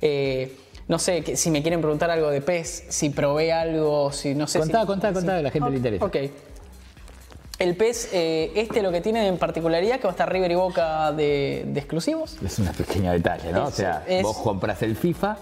[0.00, 0.56] Eh,
[0.88, 4.46] no sé, que- si me quieren preguntar algo de PES, si probé algo, si no
[4.46, 4.86] sé Contá, si...
[4.86, 6.04] contá, contá, a la gente le interesa.
[6.04, 6.16] Ok.
[7.58, 10.54] El PES, eh, este lo que tiene en particularidad que va a estar River y
[10.54, 12.36] Boca de, de exclusivos.
[12.44, 13.66] Es un pequeño detalle, ¿no?
[13.66, 15.36] o sea, es- vos compras el FIFA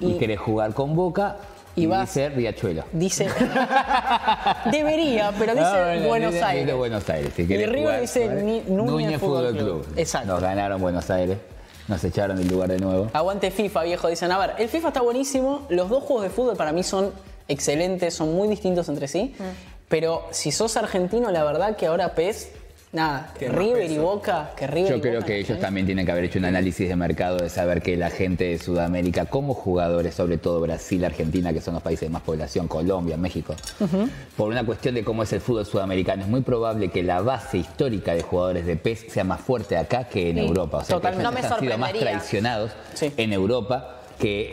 [0.00, 1.36] y, Y- querés jugar con Boca
[1.74, 2.84] y y, vas- dice Riachuelo.
[2.92, 3.28] Dice.
[4.70, 6.64] Debería, pero dice bueno, Buenos Aires.
[6.66, 7.32] dice Buenos Aires.
[7.34, 8.42] Si Y River jugar, dice jugar.
[8.42, 9.86] Ni- Núñez Fútbol Club.
[9.96, 10.28] Exacto.
[10.32, 11.38] Nos ganaron Buenos Aires.
[11.86, 13.08] Nos echaron del lugar de nuevo.
[13.14, 14.08] Aguante FIFA, viejo.
[14.08, 15.62] Dicen, a ver, el FIFA está buenísimo.
[15.70, 17.10] Los dos juegos de fútbol para mí son
[17.48, 19.34] excelentes, son muy distintos entre sí.
[19.38, 19.42] Mm.
[19.88, 22.50] Pero si sos argentino, la verdad que ahora PES,
[22.92, 23.98] nada, más River y.
[23.98, 25.38] Boca, que River Yo y creo Boca, que ¿no?
[25.40, 28.44] ellos también tienen que haber hecho un análisis de mercado de saber que la gente
[28.44, 32.68] de Sudamérica, como jugadores, sobre todo Brasil, Argentina, que son los países de más población,
[32.68, 33.54] Colombia, México,
[34.36, 37.58] por una cuestión de cómo es el fútbol sudamericano, es muy probable que la base
[37.58, 40.78] histórica de jugadores de PES sea más fuerte acá que en Sí, Europa.
[40.78, 41.22] O sea, totalmente.
[41.22, 43.12] que No me han sido más traicionados Sí.
[43.16, 44.50] en Europa que,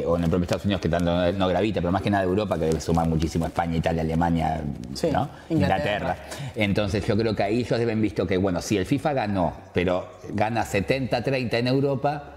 [0.00, 2.24] eh, o en el propio Estados Unidos, que tanto no gravita, pero más que nada
[2.24, 4.62] Europa, que debe sumar muchísimo España, Italia, Alemania,
[4.94, 5.28] Sí, ¿no?
[5.50, 6.16] Inglaterra.
[6.56, 10.08] Entonces yo creo que ahí ellos deben visto que, bueno, si el FIFA ganó, pero
[10.30, 12.32] gana 70-30 en Europa,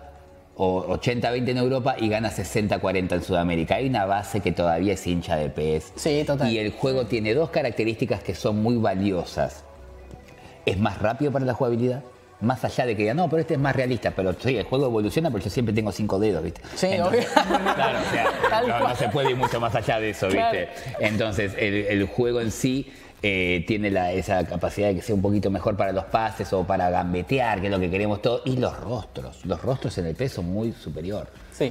[0.57, 3.75] o 80-20 en Europa y gana 60-40 en Sudamérica.
[3.75, 5.93] Hay una base que todavía es hincha de PES.
[5.95, 6.51] Sí, total.
[6.51, 9.63] Y el juego tiene dos características que son muy valiosas.
[10.65, 12.03] Es más rápido para la jugabilidad.
[12.41, 14.85] Más allá de que digan, no, pero este es más realista, pero sí, el juego
[14.87, 16.61] evoluciona porque yo siempre tengo cinco dedos, ¿viste?
[16.75, 17.73] Sí, Entonces, obvio.
[17.75, 20.69] Claro, o sea, no, se puede ir mucho más allá de eso, ¿viste?
[20.99, 22.91] Entonces, el, el juego en sí
[23.23, 26.63] eh, tiene la- esa capacidad de que sea un poquito mejor para los pases o
[26.65, 28.41] para gambetear, que es lo que queremos todos.
[28.45, 29.43] Y los rostros.
[29.45, 31.27] Los rostros en el peso muy superior.
[31.53, 31.65] Sí.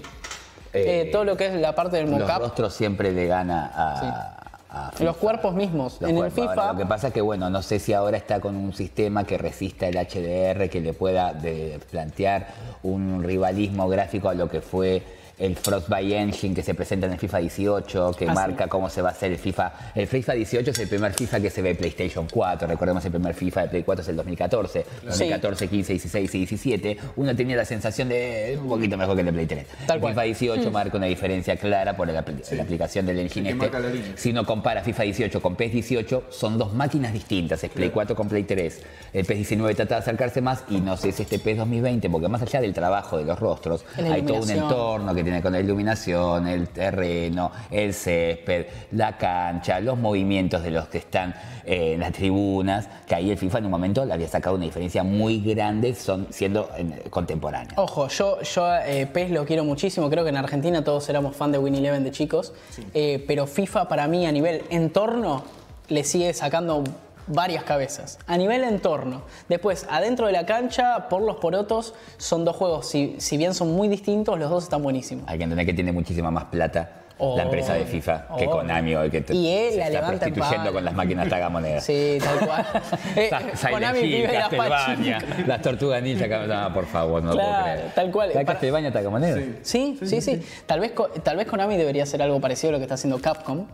[0.73, 3.71] Eh, Eh, todo lo que es la parte del Los mocap, rostros siempre le gana
[3.73, 4.44] a.
[4.75, 5.05] a FIFA.
[5.05, 5.99] los cuerpos mismos.
[6.01, 6.39] Los en cuerpos.
[6.39, 8.57] el Ahora, FIFA, lo que pasa es que, bueno, no sé si ahora está con
[8.57, 12.49] un sistema que resista el HDR, que le pueda de- plantear
[12.83, 15.03] un rivalismo gráfico a lo que fue
[15.39, 19.03] el Frostbite Engine que se presenta en el FIFA 18, que Ah, marca cómo se
[19.03, 19.73] va a hacer el FIFA.
[19.95, 22.69] El FIFA 18 es el primer FIFA que se ve en PlayStation 4.
[22.69, 24.87] Recordemos el primer FIFA de Play 4 es el 2014.
[25.05, 26.97] 2014, 15, 16 y 17.
[27.17, 29.67] Uno tenía la sensación de un poquito mejor que el de Play 3.
[29.87, 30.13] Tal el cual.
[30.15, 33.71] FIFA 18 marca una diferencia clara por la, apl- la aplicación del engine este.
[34.17, 37.63] Si uno compara FIFA 18 con PES 18, son dos máquinas distintas.
[37.65, 38.83] Es Play 4 con Play 3.
[39.13, 42.29] El PES 19 trata de acercarse más y no sé si este PES 2020, porque
[42.29, 45.61] más allá del trabajo de los rostros, hay todo un entorno que tiene con la
[45.61, 51.35] iluminación, el terreno, el césped, la cancha, los movimientos de los que están
[51.65, 54.65] eh, en las tribunas, que ahí el FIFA en un momento le había sacado una
[54.65, 57.73] diferencia muy grande son, siendo eh, contemporáneo.
[57.77, 61.53] Ojo, yo, yo eh, PES lo quiero muchísimo, creo que en Argentina todos éramos fan
[61.53, 62.53] de Win Eleven de chicos,
[62.93, 65.45] eh, pero FIFA para mí a nivel entorno
[65.89, 66.85] le sigue sacando
[67.27, 68.19] varias cabezas.
[68.27, 69.23] A nivel entorno.
[69.49, 73.73] Después, adentro de la cancha, por los porotos, son dos juegos, si, si bien son
[73.73, 75.25] muy distintos, los dos están buenísimos.
[75.29, 77.37] Hay que entender que tiene muchísima más plata Oh.
[77.37, 78.51] la empresa de FIFA que Oh.
[78.51, 81.85] Konami o que te- Y él se la está prostituyendo con las máquinas tragamonedas.
[81.85, 82.67] Sí, tal cual.
[83.17, 83.31] Eh,
[83.71, 85.45] Konami Hill, vive la Castlevania, pachuca.
[85.47, 87.93] las tortugas ninja, que- no, por favor, no lo puedo creer.
[87.95, 88.29] tal cual.
[88.31, 89.41] ¿La Para- Castlevania Tagamoneda?
[89.63, 90.43] Sí, sí, sí.
[90.67, 93.69] Tal, vez, tal vez Konami debería hacer algo parecido a lo que está haciendo Capcom,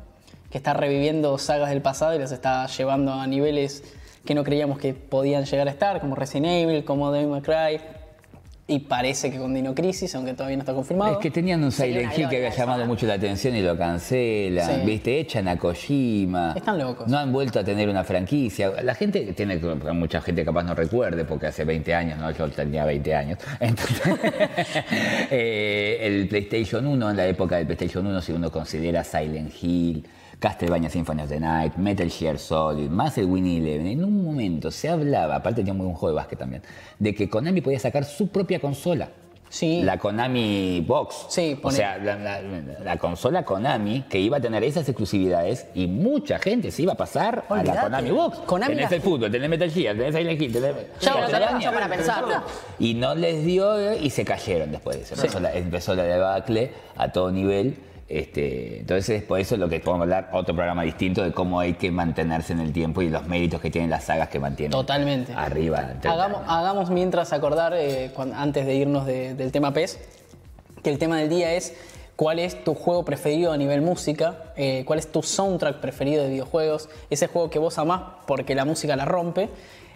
[0.50, 3.84] que está reviviendo sagas del pasado y las está llevando a niveles
[4.24, 7.80] que no creíamos que podían llegar a estar, como Resident Evil, como Devil May Cry.
[8.66, 11.14] Y parece que con Dino Crisis, aunque todavía no está confirmado.
[11.14, 14.82] Es que tenían un Silent Hill que había llamado mucho la atención y lo cancelan,
[14.82, 14.86] Sí.
[14.86, 15.18] ¿viste?
[15.18, 16.52] Echan a Kojima.
[16.56, 17.08] Están locos.
[17.08, 18.70] No han vuelto a tener una franquicia.
[18.82, 19.58] La gente tiene,
[19.92, 22.30] mucha gente capaz no recuerde, porque hace 20 años, ¿no?
[22.30, 23.38] Yo tenía 20 años.
[23.58, 24.02] Entonces,
[25.32, 30.06] eh, el PlayStation 1, en la época del PlayStation 1, si uno considera Silent Hill,
[30.40, 34.70] Castlevania Symphony of the Night, Metal Gear Solid, más el Winnie Eleven, en un momento
[34.70, 36.62] se hablaba, aparte tenía un juego de básquet también,
[36.98, 39.10] de que Konami podía sacar su propia consola.
[39.52, 39.82] Sí.
[39.82, 41.26] La Konami Box.
[41.28, 42.40] Sí, o sea, la, la-
[42.84, 46.96] la consola Konami que iba a tener esas exclusividades y mucha gente se iba a
[46.96, 47.82] pasar a la.
[47.82, 48.38] Konami Box.
[48.46, 50.74] Konami tenés la- el fútbol, tenés Metal Gear, tenés Silent Hill, tenés...
[51.00, 51.14] Ya,
[51.50, 52.24] no para pensar.
[52.78, 55.14] Y no les dio y se cayeron después de eso.
[55.16, 57.76] Empezó, la, empezó la debacle a todo nivel.
[58.12, 61.74] Este, entonces, por eso es lo que podemos hablar, otro programa distinto de cómo hay
[61.74, 65.32] que mantenerse en el tiempo y los méritos que tienen las sagas que mantienen Totalmente.
[65.32, 65.92] arriba.
[66.02, 70.00] Hagamos, hagamos mientras acordar, eh, antes de irnos de- del tema PES,
[70.82, 71.72] que el tema del día es
[72.16, 76.30] cuál es tu juego preferido a nivel música, eh, cuál es tu soundtrack preferido de
[76.30, 79.48] videojuegos, ese juego que vos amás porque la música la rompe.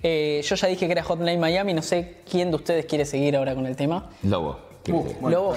[0.05, 3.37] Eh, yo ya dije que era Hotline Miami, no sé quién de ustedes quiere seguir
[3.37, 4.09] ahora con el tema.
[4.23, 4.59] Lobo.
[4.87, 5.39] Uh, bueno,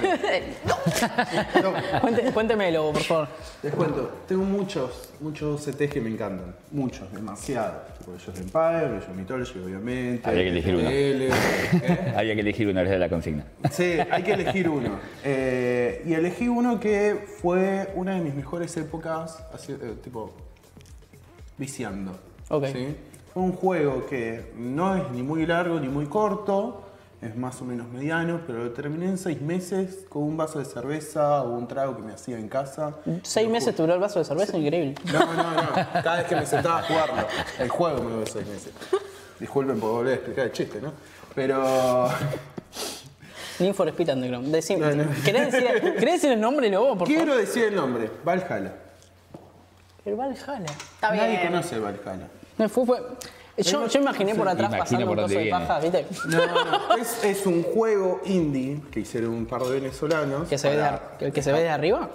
[1.62, 3.28] Lobo, cuente- cuénteme Lobo, por favor.
[3.62, 6.54] les cuento, tengo muchos, muchos CTs que me encantan.
[6.70, 7.94] Muchos, demasiados.
[7.98, 10.26] Tipo Age of Empire, Age of Mythology, obviamente.
[10.28, 10.88] Había que elegir uno.
[10.90, 12.12] ¿eh?
[12.16, 13.44] Había que elegir una vez de la consigna.
[13.70, 14.98] Sí, hay que elegir uno.
[15.24, 20.32] Eh, y elegí uno que fue una de mis mejores épocas, así, eh, tipo,
[21.58, 22.12] viciando.
[22.48, 22.66] Ok.
[22.72, 22.96] ¿sí?
[23.34, 26.84] Fue un juego que no es ni muy largo ni muy corto,
[27.20, 30.64] es más o menos mediano, pero lo terminé en seis meses con un vaso de
[30.64, 32.94] cerveza o un trago que me hacía en casa.
[33.22, 33.82] Seis meses jugué.
[33.82, 34.94] duró el vaso de cerveza, increíble.
[35.12, 35.72] No, no, no.
[35.92, 37.26] Cada vez que me sentaba a jugarlo.
[37.58, 38.72] El juego me duró seis meses.
[39.40, 40.92] Disculpen por volver a explicar el chiste, ¿no?
[41.34, 42.08] Pero.
[43.58, 44.52] Need for Speed Underground.
[44.54, 45.10] Decime, No, no.
[45.24, 47.06] ¿querés, decir, querés decir el nombre, Lobo, por favor?
[47.08, 48.72] Quiero decir el nombre: Valhalla.
[50.04, 50.66] El Valhalla.
[50.94, 51.24] Está bien.
[51.24, 52.28] Nadie conoce el Valhalla.
[52.56, 53.02] No, fue, fue-
[53.58, 55.58] Yo, yo imaginé por atrás Imagino pasando un por coso dónde de viene.
[55.66, 56.06] paja, ¿viste?
[56.28, 60.48] No, no, es, es un juego indie que hicieron un par de venezolanos.
[60.48, 62.08] Que se ve de, para- ar- el que se ve de arriba.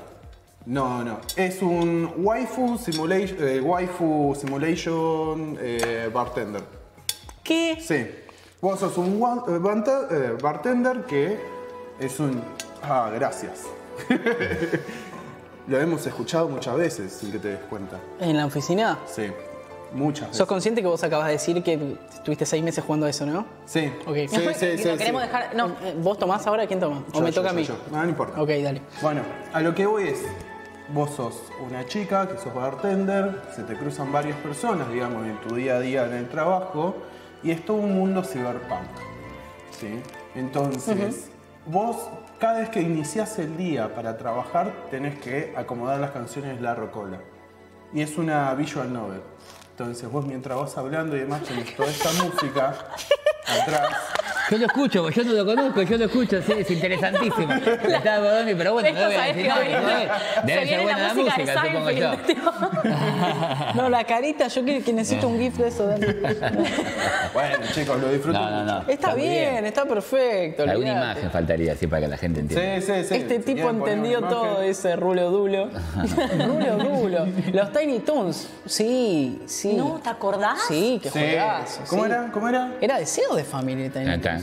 [0.66, 1.20] No, no.
[1.36, 6.62] Es un waifu simulation, eh, waifu simulation eh, bartender.
[7.44, 7.78] ¿Qué?
[7.82, 8.08] Sí.
[8.62, 9.16] Vos sos un
[9.48, 11.38] eh, banta- eh, bartender que
[12.00, 12.42] es un...
[12.82, 13.64] Ah, gracias.
[15.68, 17.98] Lo hemos escuchado muchas veces sin que te des cuenta.
[18.20, 19.00] En la oficina.
[19.06, 19.24] Sí.
[19.94, 20.38] Muchas veces.
[20.38, 23.46] ¿Sos consciente que vos acabas de decir que estuviste seis meses jugando a eso, no?
[23.66, 23.92] Sí.
[24.08, 24.16] Ok.
[24.16, 24.98] Sí, sí, Y sí, lo sí.
[24.98, 25.56] queremos dejar.
[25.56, 26.66] No, Eh, ¿Vos tomás ahora?
[26.68, 27.04] ¿Quién toma?
[27.12, 27.64] ¿O Yo, me yo, toca a yo, mí?
[27.66, 27.76] yo.
[27.92, 28.42] No, no importa.
[28.42, 28.82] Ok, dale.
[29.02, 29.22] Bueno,
[29.54, 30.24] a lo que voy es,
[30.90, 35.56] vos sos una chica que sos bartender, se te cruzan varias personas, digamos, en tu
[35.56, 36.96] día a día en el trabajo,
[37.44, 38.88] y es todo un mundo cyberpunk.
[39.80, 40.00] ¿sí?
[40.36, 41.30] Entonces,
[41.66, 41.98] vos
[42.40, 46.74] cada vez que iniciás el día para trabajar tenés que acomodar las canciones de la
[46.74, 47.20] rocola.
[47.94, 49.22] Y es una visual novel.
[49.74, 52.76] Entonces vos mientras vas hablando y demás tenés toda esta música
[53.48, 54.13] atrás.
[54.54, 57.52] Yo lo escucho, yo no lo conozco, yo lo escucho, sí, es interesantísimo.
[57.54, 60.42] Estaba Bodoni, pero bueno, no voy a sabés decir que nada, hoy ¿no?
[60.42, 62.18] se Debe ser buena la música de música, supongo yo.
[62.28, 62.52] Tipo.
[63.74, 65.88] No, la carita, yo que, que necesito un GIF de eso.
[65.88, 66.06] dale.
[67.34, 68.84] Bueno, chicos, lo disfruto No, no, mucho.
[68.86, 68.90] no.
[68.94, 70.62] Está bien, está perfecto.
[70.64, 71.06] Alguna olvidate.
[71.14, 72.80] imagen faltaría así para que la gente entienda.
[72.80, 73.16] Sí, sí, sí.
[73.16, 75.70] Este tipo entendió todo ese rulo dulo.
[76.38, 77.28] rulo dulo.
[77.52, 78.48] Los Tiny Toons.
[78.68, 79.74] Sí, sí.
[79.74, 80.60] No, ¿te acordás?
[80.68, 81.20] Sí, qué Sí.
[81.20, 81.82] juegazo.
[81.90, 82.12] ¿Cómo sí.
[82.12, 82.30] era?
[82.32, 82.74] ¿Cómo era?
[82.80, 84.43] Era deseo de familia Tiny Toons.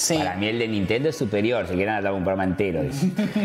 [0.00, 0.16] Sí.
[0.16, 2.80] Para mí el de Nintendo es superior, si quieren hablar un programa entero.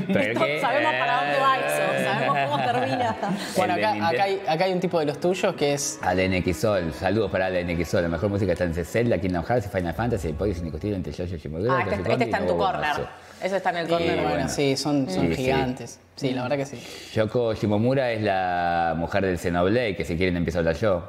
[0.07, 3.15] Pero que, Sabemos para dónde va eso, eh, sabemos cómo termina.
[3.57, 5.99] Bueno, el acá, Nintendo- acá, hay, acá hay un tipo de los tuyos que es.
[6.01, 8.03] Allen Xol, saludos para Allen Xol.
[8.03, 11.35] La mejor música está en Zelda, Kingdom Hearts, Final Fantasy, Poison y Costillo entre Yoyo
[11.35, 13.07] y Ah, este, este está en tu corner.
[13.43, 14.15] Ese está en el corner.
[14.15, 14.47] bueno, bueno.
[14.49, 15.43] sí, son, son Sí, sí.
[15.43, 15.99] gigantes.
[16.15, 16.81] Sí, la verdad que sí.
[17.13, 21.03] Yoko Shimomura es la mujer del Xenoblade, que si quieren empiezo a hablar yo.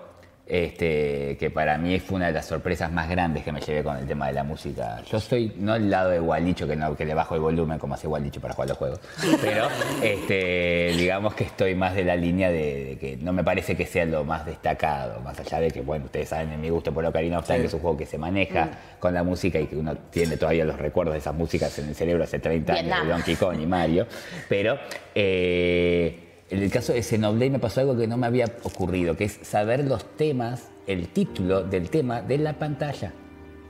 [0.48, 3.96] Este, que para mí fue una de las sorpresas más grandes que me llevé con
[3.96, 5.02] el tema de la música.
[5.10, 7.94] Yo soy no el lado de Gualicho, que, no, que le bajo el volumen como
[7.94, 9.00] hace Gualicho para jugar los juegos,
[9.40, 9.66] pero
[10.02, 13.86] este, digamos que estoy más de la línea de, de que no me parece que
[13.86, 17.40] sea lo más destacado, más allá de que, bueno, ustedes saben mi gusto por Ocarina
[17.40, 18.68] of Time, que es un juego que se maneja
[19.00, 21.96] con la música y que uno tiene todavía los recuerdos de esas músicas en el
[21.96, 24.06] cerebro hace 30 años, de Donkey Kong y Mario,
[24.48, 24.78] pero...
[25.12, 29.24] eh, en el caso de Xenoblade me pasó algo que no me había ocurrido, que
[29.24, 33.12] es saber los temas, el título del tema de la pantalla.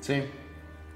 [0.01, 0.23] Sí.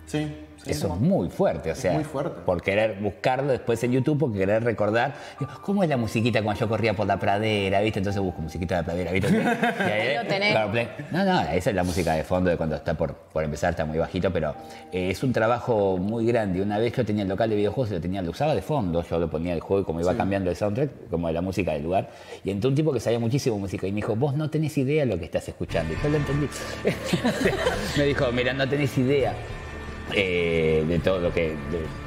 [0.07, 0.27] Sí.
[0.66, 2.40] Eso es muy fuerte, o sea, muy fuerte.
[2.44, 5.14] por querer buscarlo después en YouTube, por querer recordar,
[5.62, 8.01] ¿cómo es la musiquita cuando yo corría por la pradera, viste?
[8.01, 9.31] Entonces busco musiquita de la pradera, viste.
[9.81, 10.51] Y Ahí lo tenés.
[10.53, 10.73] claro.
[11.11, 13.85] No, no, esa es la música de fondo de cuando está por, por empezar, está
[13.85, 14.55] muy bajito, pero
[14.92, 16.61] eh, es un trabajo muy grande.
[16.61, 19.03] Una vez yo tenía el local de videojuegos y lo tenía, lo usaba de fondo,
[19.03, 21.73] yo lo ponía el juego y como iba cambiando el soundtrack, como de la música
[21.73, 22.11] del lugar,
[22.44, 25.05] y entró un tipo que sabía muchísimo música y me dijo, vos no tenés idea
[25.05, 25.94] de lo que estás escuchando.
[25.94, 26.49] Y yo lo entendí.
[27.96, 29.33] me dijo, mira, no tenés idea
[30.14, 31.57] eh, de todo lo que, de,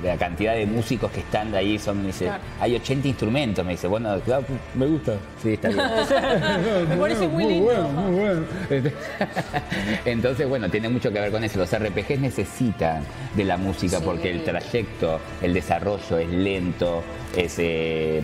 [0.01, 3.65] de la cantidad de músicos que están de ahí, son, me dice, hay 80 instrumentos,
[3.65, 5.81] me dice, bueno, claro, me gusta, sí, está bien.
[6.89, 7.65] Me parece muy lindo.
[7.65, 8.41] bueno, muy bueno.
[10.05, 11.59] Entonces, bueno, tiene mucho que ver con eso.
[11.59, 13.03] Los RPGs necesitan
[13.35, 14.03] de la música Sí.
[14.05, 17.03] porque el trayecto, el desarrollo es lento,
[17.35, 18.23] es, eh,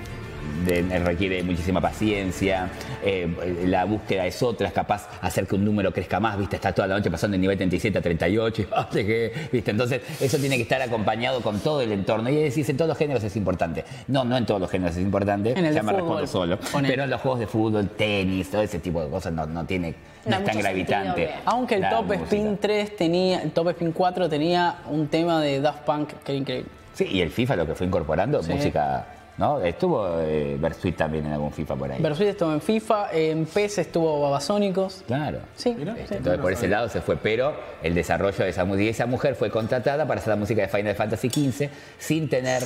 [0.65, 2.69] de- requiere muchísima paciencia,
[3.03, 3.27] eh,
[3.65, 6.55] la búsqueda es otra, es capaz hacer que un número crezca más, ¿viste?
[6.57, 9.71] Está toda la noche pasando de nivel 37 a 38, y, hace que, ¿viste?
[9.71, 12.29] Entonces, eso tiene que estar acompañado con todo el entorno.
[12.29, 13.83] Y decís, en todos los géneros es importante.
[14.07, 16.57] No, no en todos los géneros es importante, En el ya me respondo solo.
[16.81, 19.95] Pero en los juegos de fútbol, tenis, todo ese tipo de cosas no, no tiene,
[20.25, 21.25] no No es tan gravitante.
[21.27, 22.23] sentido Aunque el Top música.
[22.25, 26.39] Spin 3 tenía, el Top Spin 4 tenía un tema de Daft Punk que era
[26.39, 26.69] increíble.
[26.93, 28.51] Sí, y el FIFA lo que fue incorporando, Sí.
[28.51, 29.05] música,
[29.39, 29.59] ¿no?
[29.61, 31.99] Estuvo eh, Bersuit también en algún FIFA por ahí.
[32.01, 35.03] Versuit estuvo en FIFA, en PES estuvo Babasónicos.
[35.07, 35.39] Claro.
[35.55, 35.95] Sí, Mirá.
[35.95, 36.01] sí.
[36.15, 39.33] Entonces por ese lado se fue, pero el desarrollo de esa música, y esa mujer
[39.35, 42.61] fue contratada para hacer la música de Final Fantasy XV sin tener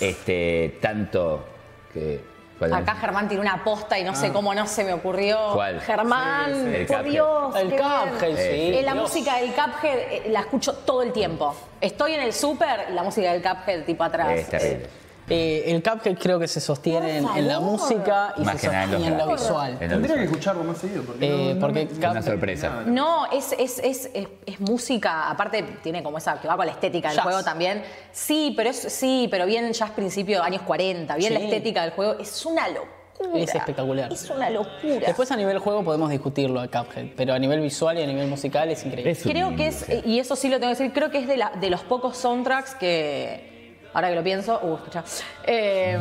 [0.00, 1.44] este tanto
[1.92, 2.38] que.
[2.72, 5.38] Acá Germán tiene una posta y no sé cómo no se me ocurrió.
[5.38, 5.52] Ah.
[5.54, 5.80] ¿Cuál?
[5.80, 7.12] Germán, Sí, sí, el por Cuphead.
[7.12, 7.56] Dios.
[7.56, 7.70] El.
[7.70, 9.02] Cuphead, sí, Eh, la Dios.
[9.04, 11.54] música del Cuphead eh, la escucho todo el tiempo.
[11.80, 14.30] Estoy en el súper y la música del Cuphead tipo atrás.
[14.36, 14.84] es terrible.
[14.84, 14.88] Eh,
[15.30, 19.28] el Cuphead creo que se sostiene en, la música y Más se sostiene en lo
[19.28, 19.78] visual.
[19.78, 21.02] Tendría que escucharlo más seguido.
[21.04, 22.82] Porque Eh, no- porque Una sorpresa.
[22.86, 26.72] No, es, es, es, es, es música, aparte tiene como esa que va con la
[26.72, 27.24] estética del Jazz.
[27.24, 27.82] juego también.
[28.12, 32.16] Sí, pero es sí, pero bien jazz principio años 40, bien la estética del juego,
[32.18, 32.88] es una locura.
[33.34, 34.12] Es espectacular.
[34.12, 35.06] Es una locura.
[35.06, 38.28] Después a nivel juego podemos discutirlo a Cuphead, pero a nivel visual y a nivel
[38.28, 39.16] musical es increíble.
[39.16, 41.50] Creo que es, y eso sí lo tengo que decir, creo que es de, la-
[41.60, 43.57] de los pocos soundtracks que,
[43.92, 45.04] ahora que lo pienso, uh, escucha,
[45.44, 45.98] eh,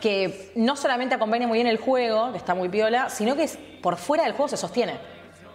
[0.00, 3.48] que no solamente acompaña muy bien el juego, que está muy piola, sino que
[3.82, 4.94] por fuera del juego se sostiene.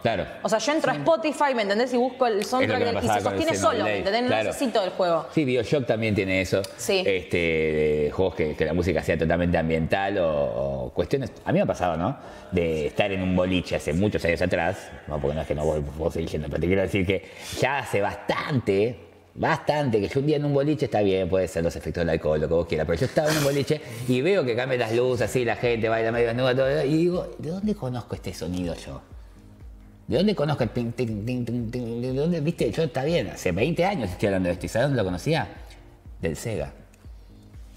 [0.02, 0.24] Claro.
[0.44, 1.92] O sea, yo entro a Spotify, ¿me entendés?
[1.92, 4.22] Y busco el soundtrack y se sostiene solo, ¿me entendés?
[4.22, 4.44] No claro.
[4.50, 5.26] necesito el juego.
[5.34, 6.62] Sí, Bioshock también tiene eso.
[6.78, 7.02] Sí.
[7.04, 11.32] Este, de juegos que, que la música sea totalmente ambiental o, o cuestiones.
[11.44, 12.20] A mí me ha pasado, ¿no?
[12.52, 14.92] De estar en un boliche hace muchos años atrás.
[15.08, 17.28] No, porque no es que no vos, vos seguís yendo, pero te quiero decir que
[17.60, 19.00] ya hace bastante.
[19.38, 22.10] Bastante, que yo un día en un boliche está bien, puede ser los efectos del
[22.10, 24.80] alcohol, lo que vos quieras, pero yo estaba en un boliche y veo que cambian
[24.80, 28.34] las luces, así, la gente baila medio desnuda, todo, y digo, ¿de dónde conozco este
[28.34, 29.02] sonido yo?
[30.08, 32.02] ¿De dónde conozco el ting, ting, ting, ting, ting?
[32.02, 32.72] ¿De dónde, viste?
[32.72, 34.68] Yo está bien, hace 20 años estoy hablando de esto.
[34.68, 35.48] ¿Y sabes dónde lo conocía?
[36.22, 36.72] Del Sega.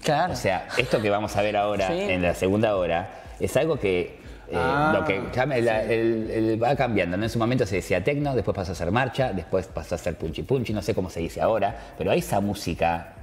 [0.01, 0.33] Claro.
[0.33, 1.99] O sea, esto que vamos a ver ahora, Sí.
[1.99, 4.18] en la segunda hora, es algo que.
[4.51, 5.21] Eh, Ah, lo que
[5.61, 7.17] la- el- el- va cambiando.
[7.17, 7.23] ¿no?
[7.23, 10.15] En su momento se decía tecno, después pasó a ser marcha, después pasó a ser
[10.15, 13.13] punchi punchi, no sé cómo se dice ahora, pero hay esa música.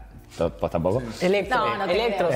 [0.61, 1.03] ¿Vos tampoco?
[1.23, 2.29] Electro, No, no te electro,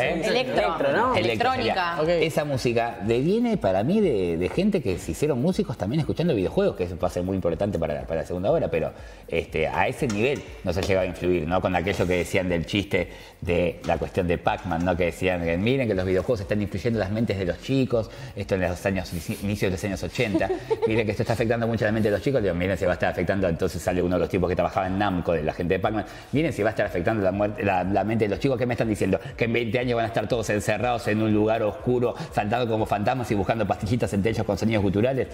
[1.17, 1.97] Electrónica.
[2.25, 6.77] Esa música deviene para mí de, de gente que se hicieron músicos también escuchando videojuegos,
[6.77, 8.93] que eso va a ser muy importante para, para la segunda hora, pero
[9.29, 11.61] este, a ese nivel nos ha llegado a influir, ¿no?
[11.61, 13.09] Con aquello que decían del chiste
[13.43, 14.97] de la cuestión de Pac-Man, ¿no?
[14.97, 18.55] Que decían que miren que los videojuegos están influyendo las mentes de los chicos, esto
[18.55, 19.13] en los años,
[19.43, 20.49] inicios de los años 80,
[20.87, 22.93] miren que esto está afectando mucho la mente de los chicos, digo, miren si va
[22.93, 25.53] a estar afectando, entonces sale uno de los tipos que trabajaba en Namco, de la
[25.53, 28.31] gente de Pac-Man, miren si va a estar afectando la, muerte- la, la mente de
[28.31, 29.19] los chicos, ¿qué me están diciendo?
[29.37, 32.87] Que en 20 años van a estar todos encerrados en un lugar oscuro, saltando como
[32.87, 35.29] fantasmas y buscando pastillitas entre ellos con sonidos guturales.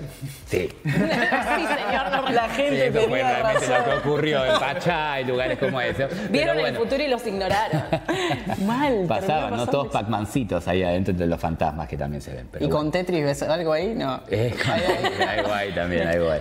[0.47, 0.69] Sí.
[0.85, 2.11] sí, señor.
[2.13, 6.07] no- La gente Eso fue realmente lo que ocurrió en Pachá y lugares como ese.
[6.31, 6.69] Vieron bueno.
[6.69, 7.83] el futuro y los ignoraron.
[8.67, 9.05] Mal.
[9.09, 9.67] Pasaban, ¿no?
[9.67, 9.89] Todos.
[9.89, 12.49] Pac-Mancitos ahí adentro de los fantasmas que también se ven.
[12.51, 12.77] Pero ¿Y bueno.
[12.83, 13.95] con Tetris ves algo ahí?
[13.95, 14.21] No.
[14.31, 16.41] Eh, con- algo ahí también, algo ahí.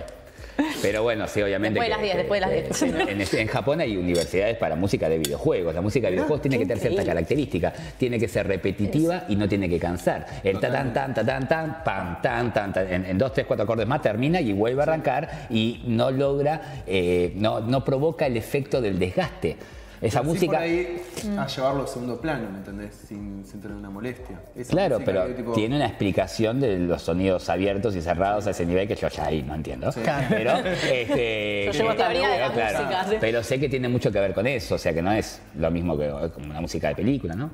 [0.82, 1.80] Pero bueno, sí, obviamente.
[1.80, 3.08] Después de las 10, después de las que- 10.
[3.08, 5.74] En, en- en Japón hay universidades para música de videojuegos.
[5.74, 7.72] La música de videojuegos tiene que tener cierta característica.
[7.98, 10.26] Tiene que ser repetitiva y no tiene que cansar.
[10.42, 13.46] El ta tan tan ta tan tan pam tan tan tan, en, en dos, tres,
[13.46, 18.26] cuatro acordes más termina y vuelve a arrancar y no logra, eh, no, no provoca
[18.26, 19.56] el efecto del desgaste.
[20.00, 20.52] Esa Sí, música.
[20.52, 21.02] por ahí
[21.38, 22.94] a llevarlo a segundo plano, ¿me entendés?
[23.08, 24.40] Sin, sin tener una molestia.
[24.54, 28.50] Esa Claro, pero que, tipo, tiene una explicación de los sonidos abiertos y cerrados a
[28.50, 29.90] ese nivel que yo ya ahí no entiendo.
[29.92, 30.26] Claro.
[30.28, 33.16] Pero, este, Yo llevo hasta teoría de la claro, música, sí.
[33.20, 35.70] pero sé que tiene mucho que ver con eso, o sea que no es lo
[35.70, 37.50] mismo que como una música de película, ¿no?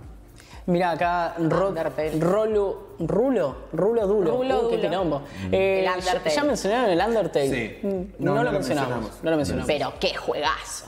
[0.67, 1.75] Mira acá, Ro-.
[2.21, 4.31] Rolo, Rulo, Rulo Dulo.
[4.37, 4.89] Rulo Uh, qué Dulo.
[4.89, 5.23] quilombo.
[5.51, 6.21] Eh, El Undertale.
[6.25, 7.51] ya, ya mencionaron el Undertale.
[7.81, 7.87] Sí.
[7.87, 8.91] Mm, No, No, no lo lo mencionamos.
[8.91, 9.25] mencionamos.
[9.25, 9.67] No lo mencionamos.
[9.67, 10.87] Pero qué juegazo.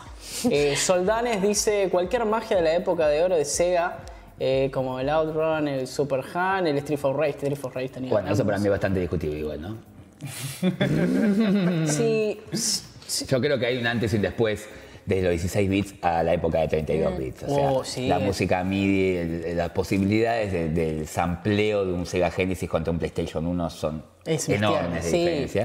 [0.51, 3.99] Eh, Soldanes dice cualquier magia de la época de oro de Sega,
[4.39, 7.31] eh, como el Outrun, el Super Han, el Street for Rage.
[7.31, 8.11] Street for Rage tenía.
[8.11, 9.77] Bueno, eso para mí es bastante discutible igual, ¿no?
[11.87, 12.41] Sí,
[13.29, 14.67] Yo creo que hay un antes y un después
[15.07, 17.43] de los 16 bits a la época de 32 bits.
[17.43, 18.09] O sea, Oh, sí.
[18.09, 22.99] la música MIDI, el- las posibilidades de- del sampleo de un Sega Genesis contra un
[22.99, 25.61] PlayStation 1 son Es enormes bestial, de sí.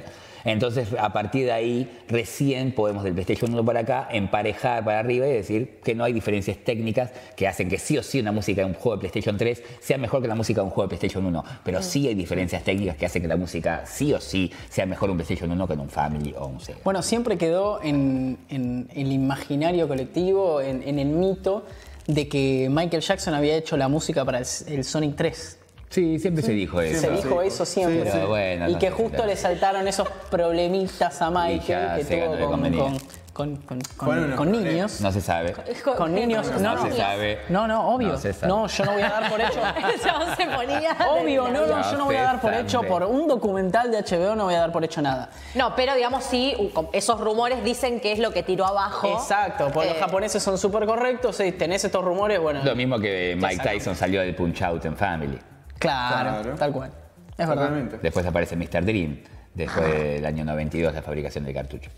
[0.46, 5.28] Entonces, a partir de ahí, recién podemos del PlayStation 1 para acá emparejar para arriba
[5.28, 8.62] y decir que no hay diferencias técnicas que hacen que sí o sí una música
[8.62, 10.98] de un juego de PlayStation 3 sea mejor que la música de un juego de
[10.98, 11.44] PlayStation 1.
[11.64, 15.10] Pero sí hay diferencias técnicas que hacen que la música sí o sí sea mejor
[15.10, 16.80] un PlayStation 1 que en un Family o un Sega.
[16.84, 21.66] Bueno, siempre quedó en, en el imaginario colectivo, en, en el mito,
[22.08, 25.60] de que Michael Jackson había hecho la música para el, el Sonic 3.
[25.90, 27.02] Sí, siempre se dijo eso.
[27.02, 28.26] Se dijo eso siempre.
[28.28, 31.62] Bueno, y no que justo le saltaron esos problemitas a Michael
[32.02, 32.84] ya que no tuvo con, convenía.
[32.84, 32.98] con-
[33.34, 35.00] con- con- con- Bueno, no, con niños.
[35.02, 35.56] No se sabe.
[35.98, 37.40] Con niños, no, No no, se sabe.
[37.50, 38.10] no, no, obvio.
[38.10, 38.48] No se sabe.
[38.50, 39.60] No, yo no voy a dar por hecho.
[40.38, 40.96] Se ponía.
[41.10, 44.36] Obvio, no, no, yo no voy a dar por hecho, por un documental de HBO
[44.36, 45.30] no voy a dar por hecho nada.
[45.56, 46.54] No, pero digamos sí,
[46.94, 49.08] esos rumores dicen que es lo que tiró abajo.
[49.08, 52.60] Exacto, porque los Eh, japoneses son súper correctos, y tenés estos rumores, bueno.
[52.64, 53.64] Lo mismo que Mike.
[53.64, 55.40] Tyson salió del Punch Out en Family.
[55.80, 56.56] Claro, Claro.
[56.58, 56.92] tal cual.
[57.32, 57.56] Es verdad.
[57.56, 57.98] Totalmente.
[58.02, 58.84] Después aparece Mr.
[58.86, 59.20] Dream,
[59.54, 61.90] después del año 92, la fabricación del cartucho.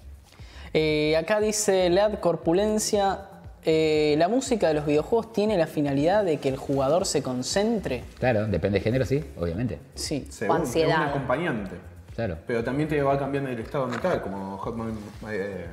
[0.73, 3.19] Eh, acá dice Lead Corpulencia.
[3.63, 8.03] eh, la música de los videojuegos tiene la finalidad de que el jugador se concentre.
[8.17, 9.77] Claro, depende de género, sí, obviamente.
[9.93, 10.25] Sí.
[10.31, 10.97] Según, es ansiedad.
[11.03, 11.75] un acompañante.
[12.15, 12.37] Claro.
[12.47, 14.97] Pero también te va cambiando el estado mental, como Hotman.
[15.29, 15.67] eh,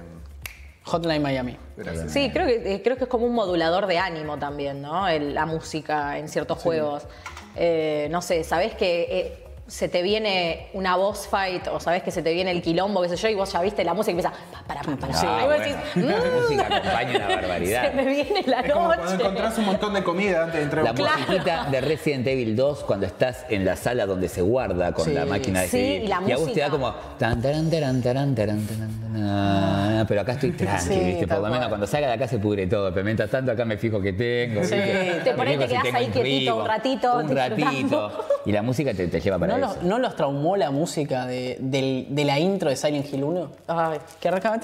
[0.84, 1.56] Hotline Miami.
[1.78, 2.12] gracias.
[2.12, 5.08] Sí, creo que, eh, creo que es como un modulador de ánimo también, ¿no?
[5.08, 7.06] El- la música en ciertos juegos.
[7.60, 9.32] Eh, no sé, sabés que eh,
[9.68, 13.10] se te viene una boss fight o sabés que se te viene el quilombo, qué
[13.10, 15.12] sé yo, y vos ya viste la música y empieza pa, para, para, para.
[15.12, 17.90] Sí, y vos decís, bueno, la "Mm, música acompaña una barbaridad.
[17.90, 19.14] Se me viene la Es como cuando noche.
[19.22, 21.14] encontrás un montón de comida antes de entrar a La juego.
[21.18, 25.12] musiquita de Resident Evil 2 cuando estás en la sala donde se guarda con Sí.
[25.12, 26.64] la máquina de Sí, y la a vos te música.
[26.64, 31.26] da como tan taran taran taran taran taran, taran, pero acá estoy tranqui, Sí, ¿viste?
[31.26, 33.76] Por lo menos cuando salga de acá se pudre todo, pero mientras tanto acá me
[33.76, 34.64] fijo que tengo.
[34.64, 34.76] Sí.
[34.76, 35.20] ¿viste?
[35.24, 38.24] Te fijo te si quedás ahí quietito un ratito, Un ratito.
[38.46, 41.56] Y la música te, te lleva para ¿No los, no los traumó la música de,
[41.60, 43.50] del- de la intro de Silent Hill 1?
[43.68, 44.56] Ay, Que arrancaba.
[44.56, 44.58] A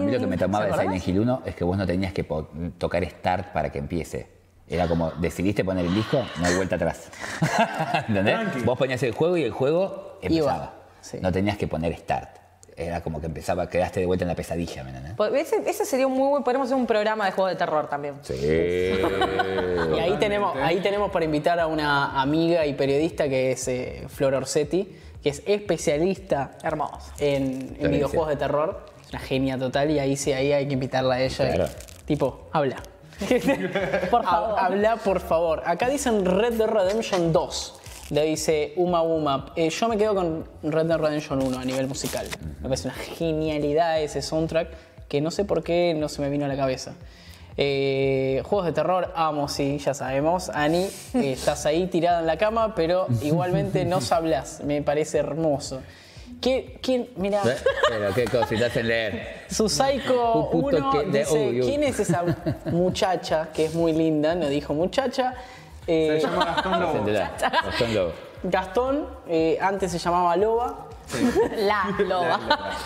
[0.00, 2.24] mí lo que me tomaba de Silent Hill 1 es que vos no tenías que
[2.24, 2.48] po-
[2.78, 4.26] tocar Start para que empiece.
[4.68, 7.08] Era como, decidiste poner el disco, no hay vuelta atrás.
[8.08, 8.34] ¿Entendés?
[8.40, 8.60] Tranqui.
[8.64, 10.72] Vos ponías el juego y el juego empezaba.
[11.00, 11.18] sí.
[11.20, 12.36] No tenías que poner Start.
[12.86, 15.14] Era como que empezaba, quedaste de vuelta en la pesadilla, ¿me entendés?
[15.16, 16.42] Pues Ese, ese sería un muy buen.
[16.42, 18.14] Podríamos hacer un programa de juegos de terror también.
[18.22, 18.34] Sí.
[19.96, 24.04] Y ahí tenemos, ahí tenemos para invitar a una amiga y periodista que es eh,
[24.08, 24.88] Flor Orsetti,
[25.22, 27.12] que es especialista Hermoso.
[27.18, 28.86] en, videojuegos de terror.
[29.04, 31.52] Es una genia total y ahí sí, ahí hay que invitarla a ella.
[31.54, 31.70] Claro.
[32.06, 32.76] Tipo, habla.
[34.10, 34.58] Por favor.
[34.58, 35.62] Ha- Habla, por favor.
[35.66, 37.80] Acá dicen Red Dead Redemption 2.
[38.12, 39.52] Le dice Uma Uma.
[39.56, 42.26] Eh, yo me quedo con Red Dead Redemption 1 a nivel musical.
[42.60, 44.68] Me parece una genialidad ese soundtrack
[45.08, 46.92] que no sé por qué no se me vino a la cabeza.
[47.56, 50.50] Eh, juegos de terror, amo, sí, ya sabemos.
[50.50, 50.84] Ani,
[51.14, 54.60] eh, estás ahí tirada en la cama, pero igualmente nos hablas.
[54.62, 55.80] Me parece hermoso.
[56.42, 57.56] ¿Qué, quién, mira, ¿Eh?
[57.88, 59.28] Pero qué cositas en leer.
[59.48, 61.66] su Psycho Un puto 1 que- de- dice, uy, uy.
[61.66, 62.24] ¿quién es esa
[62.66, 64.34] muchacha que es muy linda?
[64.34, 65.34] No dijo muchacha.
[65.86, 67.04] Eh, Se llama Gastón Lobo.
[67.06, 68.12] Gastón Lobo.
[68.44, 70.86] Gastón, eh, antes se llamaba Loba.
[71.56, 72.40] La loba.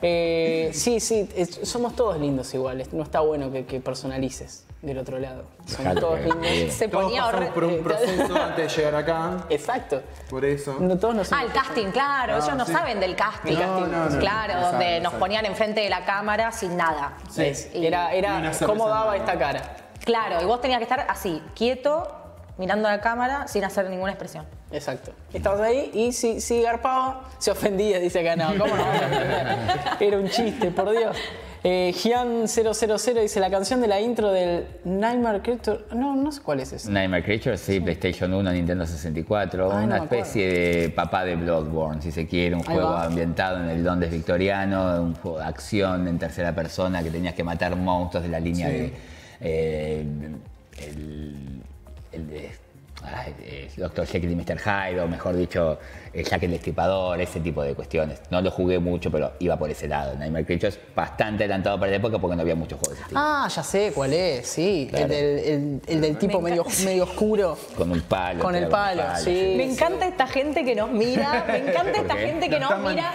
[0.00, 2.92] Eh, sí, sí, es- somos todos lindos iguales.
[2.92, 5.42] No está bueno que, que personalices del otro lado.
[5.66, 6.72] Somos todos lindos.
[6.72, 9.44] Se Todos ponía pasamos horre- por un proceso antes de llegar acá.
[9.50, 10.00] Exacto.
[10.30, 10.76] Por eso.
[10.78, 12.36] No, todos nos Ah, el casting, claro.
[12.36, 12.72] Ellos no sí.
[12.72, 13.54] saben del casting.
[13.54, 15.18] No, no, no, claro, no donde saben, no nos saben.
[15.20, 17.14] ponían enfrente de la cámara sin nada.
[17.36, 19.58] Es- Y- Era, era cerveza cómo daba en la esta mano.
[19.58, 19.76] cara.
[20.04, 22.06] Claro, y vos tenías que estar así, quieto,
[22.56, 24.44] mirando a la cámara, sin hacer ninguna expresión.
[24.70, 25.12] Exacto.
[25.32, 28.36] Estabas ahí y si, si garpaba, se ofendía, dice acá.
[28.36, 28.84] No, ¿cómo no?
[28.84, 29.66] vas a ofender?
[30.00, 31.16] Era un chiste, por Dios.
[31.64, 35.86] Eh, Gian000 dice la canción de la intro del Nightmare Creature.
[35.92, 36.90] No, no sé cuál es ese.
[36.90, 42.12] Nightmare Creatures, sí, PlayStation 1, Nintendo 64, Ay, una especie de papá de Bloodborne, si
[42.12, 43.04] se quiere, un Ahí juego va.
[43.04, 47.42] ambientado en el Londres victoriano, un juego de acción en tercera persona que tenías que
[47.42, 48.92] matar monstruos de la línea de
[49.40, 50.04] eh,
[50.78, 51.62] el,
[52.12, 52.50] el
[53.76, 54.06] Dr.
[54.06, 54.58] Jekyll y Mr.
[54.58, 55.78] Hyde, o mejor dicho,
[56.12, 58.20] eh, Jack el Destripador, ese tipo de cuestiones.
[58.30, 60.14] No lo jugué mucho, pero iba por ese lado.
[60.16, 63.20] Nightmare Creatures bastante adelantado para la época porque no había muchos juegos de estilo.
[63.22, 64.86] Ah, ya sé cuál es, sí.
[64.90, 65.04] Claro.
[65.04, 67.56] El, del, el- el del tipo medio, medio oscuro.
[67.76, 68.42] Con un palo.
[68.42, 69.54] Con el palo, sí.
[69.56, 73.14] Me encanta esta gente que nos mira, me encanta ¿Por esta gente que nos mira.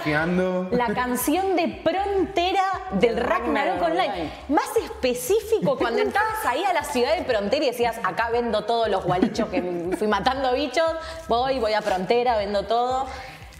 [0.72, 2.64] La canción de Prontera
[3.00, 4.10] del Ragnarok Ragnarok Online.
[4.14, 4.32] Online.
[4.50, 8.88] Más específico, cuando entrabas ahí a la ciudad de Prontera y decías, acá vendo todos
[8.90, 10.92] los gualichos que fui matando bichos,
[11.28, 12.83] voy, voy a Prontera, vendo todo.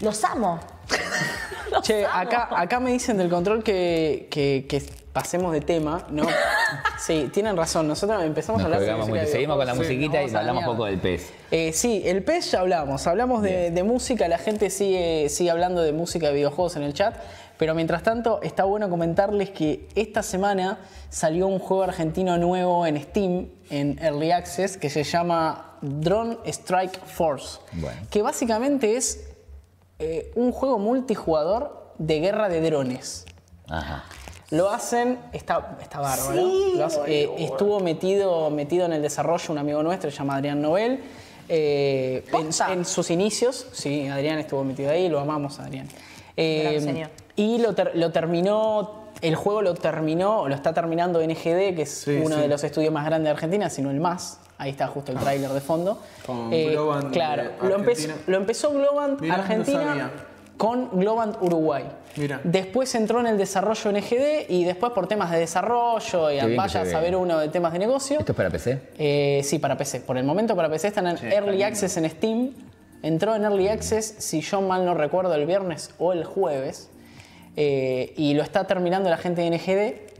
[0.00, 0.60] Los amo.
[1.70, 2.14] Los Che, amo.
[2.14, 6.24] acá, acá me dicen del control que, que- que pasemos de tema, ¿no?
[6.98, 7.86] Sí, tienen razón.
[7.86, 9.26] Nosotros empezamos Nos a hablar de mucho.
[9.30, 11.30] Seguimos con la musiquita y hablamos un poco del pez.
[11.50, 15.82] Eh, sí, el PES ya hablamos, hablamos de, de música, la gente sigue, sigue hablando
[15.82, 17.14] de música de videojuegos en el chat,
[17.58, 20.78] pero mientras tanto está bueno comentarles que esta semana
[21.10, 26.98] salió un juego argentino nuevo en Steam, en Early Access, que se llama Drone Strike
[27.06, 28.00] Force, Bueno.
[28.10, 29.28] que básicamente es
[29.98, 33.26] eh, un juego multijugador de guerra de drones.
[33.68, 34.04] Ajá.
[34.50, 36.42] Lo hacen, está, está bárbaro.
[36.76, 40.60] Lo hace- eh, estuvo metido, metido en el desarrollo un amigo nuestro, se llama Adrián
[40.62, 41.02] Noel.
[41.48, 42.24] eh,
[42.70, 45.88] en, sus inicios, sí, Adrián estuvo metido ahí, lo amamos, Adrián.
[46.36, 47.10] Eh, señor.
[47.36, 51.90] y lo, ter- lo terminó, el juego lo terminó, lo está terminando NGD, que es
[52.04, 52.42] Sí, uno sí.
[52.42, 54.40] de los estudios más grandes de Argentina, sino el más.
[54.58, 56.00] Ahí está justo el tráiler de fondo.
[56.26, 58.14] Con Eh, Globant de claro, lo, empezó, Argentina.
[58.26, 60.10] lo empezó Globant Mirá, Argentina
[60.56, 61.84] con Globant Uruguay.
[62.16, 62.40] Mira.
[62.44, 66.86] Después entró en el desarrollo NGD y después por temas de desarrollo y vaya a
[66.86, 68.20] saber uno de temas de negocio.
[68.20, 68.80] ¿Esto es para PC?
[68.96, 70.00] Eh, sí, para PC.
[70.00, 72.50] Por el momento para PC están en Sí, Early está Access en Steam.
[73.02, 76.88] Entró en Early Access, si yo mal no recuerdo, el viernes o el jueves.
[77.56, 80.14] Eh, y lo está terminando la gente de NGD.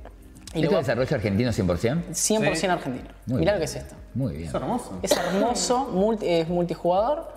[0.57, 2.03] Y ¿Esto es desarrollo argentino 100%?
[2.13, 2.67] 100% Sí.
[2.67, 3.09] argentino.
[3.27, 3.55] Muy Mirá bien.
[3.55, 3.95] lo que es esto.
[4.15, 4.49] Muy bien.
[4.49, 4.99] Es hermoso.
[5.03, 7.33] Es hermoso, multi- es multijugador,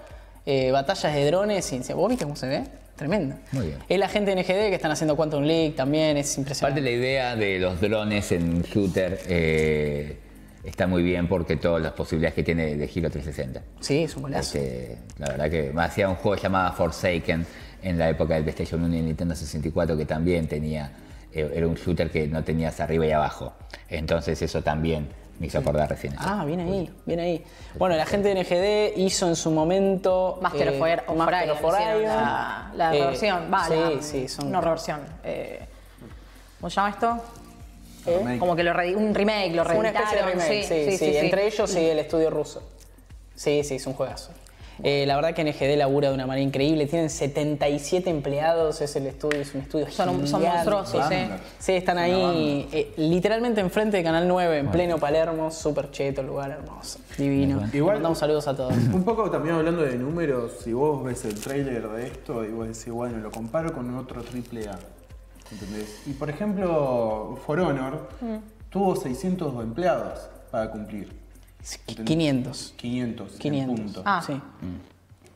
[0.46, 1.74] eh, batallas de drones.
[1.74, 2.64] Y, ¿Vos viste cómo se ve?
[2.96, 3.36] Tremendo.
[3.52, 3.80] Muy bien.
[3.90, 6.82] Es la gente de NGD que están haciendo Quantum League también, es Parte impresionante.
[6.82, 10.18] de la idea de los drones en shooter eh,
[10.64, 13.62] está muy bien porque todas las posibilidades que tiene de giro 360.
[13.80, 14.58] Sí, es un golazo.
[14.58, 17.46] Este, la verdad que me hacía un juego llamado Forsaken
[17.82, 20.92] en la época del PlayStation 1 y Nintendo 64 que también tenía,
[21.34, 23.54] eh, era un shooter que no tenías arriba y abajo.
[23.90, 25.08] Entonces eso también
[25.40, 26.14] me hizo acordar recién.
[26.14, 26.24] eso.
[26.26, 27.44] Ah, bien ahí, bien ahí.
[27.78, 30.40] Bueno, la gente de NGD hizo en su momento.
[30.42, 33.54] Master eh, of Fire, of Master of hicieron la, la Eh, reversión.
[33.54, 34.52] Va, sí, la- sí, son.
[34.52, 35.00] No reversión.
[35.24, 35.60] eh,
[36.60, 37.24] ¿Cómo se llama esto?
[38.40, 41.12] Como que lo re- un remake, lo Una especie de reeditaron, remake, sí, sí, sí,
[41.12, 41.18] sí.
[41.18, 42.64] Entre ellos y el estudio ruso.
[43.36, 44.32] Sí, sí, es un juegazo.
[44.84, 46.86] Eh, la verdad que NGD labura de una manera increíble.
[46.86, 51.16] Tienen 77 empleados, es el estudio, es un estudio Son son monstruosos, sí.
[51.60, 56.52] Sí, están ahí eh, literalmente enfrente de Canal 9, en pleno Palermo, súper cheto, lugar
[56.52, 57.62] hermoso, divino.
[57.74, 58.74] Igual- Mandamos saludos a todos.
[58.94, 62.68] Un poco también hablando de números, si vos ves el tráiler de esto y vos
[62.68, 64.78] decís, bueno, lo comparo con otro triple A.
[65.52, 66.02] ¿Entendés?
[66.06, 68.10] Y por ejemplo, For Honor
[68.70, 71.14] tuvo 600 empleados para cumplir.
[71.88, 72.06] ¿Entendés?
[72.06, 72.74] 500.
[72.78, 73.32] 500.
[73.38, 73.70] 500.
[73.80, 74.02] En punto.
[74.06, 74.22] Ah.
[74.26, 74.40] Sí.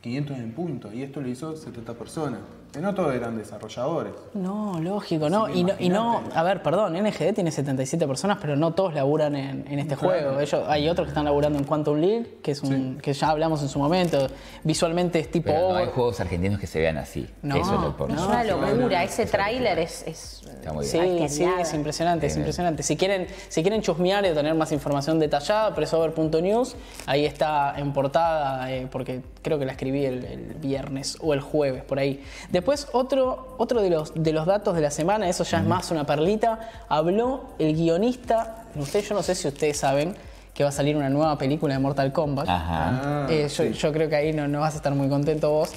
[0.00, 0.92] 500 en punto.
[0.92, 2.40] Y esto lo hizo 70 personas.
[2.72, 4.14] Que no todos eran desarrolladores.
[4.32, 5.46] No, lógico, no.
[5.50, 5.74] Y, no.
[5.78, 9.78] y no, a ver, perdón, NGD tiene 77 personas, pero no todos laburan en, en
[9.78, 10.08] este Claro.
[10.22, 10.40] juego.
[10.40, 13.60] Ellos, hay otros que están laburando en Quantum League, que es un, que ya hablamos
[13.60, 14.26] en su momento.
[14.64, 17.28] Visualmente es tipo Pero no hay juegos argentinos que se vean así.
[17.42, 19.04] No, Eso es lo por- Es No, una locura.
[19.04, 20.42] Ese tráiler es, es.
[20.62, 21.28] Está muy Sí, bien.
[21.28, 22.84] sí, es impresionante, es impresionante.
[22.84, 28.70] Si quieren, si quieren chusmear y tener más información detallada, pressover.news, ahí está en portada,
[28.72, 32.22] eh, porque creo que la escribí el, el viernes o el jueves, por ahí.
[32.50, 35.90] Después, otro, otro de, los, de los datos de la semana, eso ya es más
[35.90, 40.14] una perlita, habló el guionista, usted, yo no sé si ustedes saben
[40.54, 42.48] que va a salir una nueva película de Mortal Kombat.
[42.48, 43.00] Ajá.
[43.02, 45.70] Ah, Eh, yo, yo creo que ahí no, no vas a estar muy contento vos.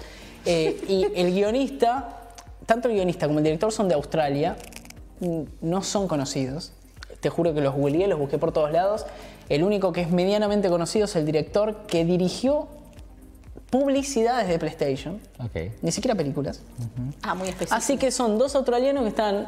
[0.45, 2.09] Eh, y el guionista,
[2.67, 4.55] tanto el guionista como el director son de Australia,
[5.61, 6.71] no son conocidos.
[7.19, 9.05] Te juro que los googleé, los busqué por todos lados.
[9.49, 12.67] El único que es medianamente conocido es el director que dirigió
[13.69, 15.71] publicidades de PlayStation, Ok.
[15.81, 16.61] ni siquiera películas.
[17.21, 17.75] Ah, muy específico.
[17.75, 19.47] Así que son dos australianos que están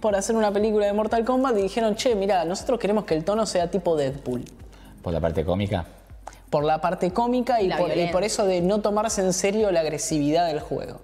[0.00, 3.24] por hacer una película de Mortal Kombat y dijeron, che, mira, nosotros queremos que el
[3.24, 4.44] tono sea tipo Deadpool
[5.02, 5.84] Por la parte cómica.
[6.50, 9.70] por la parte cómica y La por, y por eso de no tomarse en serio
[9.70, 11.00] la agresividad del juego.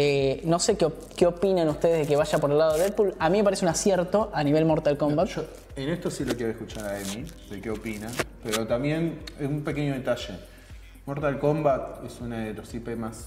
[0.00, 0.86] Eh, no sé qué,
[1.16, 3.16] qué opinan ustedes de que vaya por el lado de Deadpool.
[3.18, 5.26] A mí me parece un acierto a nivel Mortal Kombat.
[5.26, 5.42] Yo
[5.74, 8.08] en esto sí lo quiero escuchar a Emi, de qué opina,
[8.44, 10.38] pero también es un pequeño detalle.
[11.04, 13.24] Mortal Kombat es una de los IP más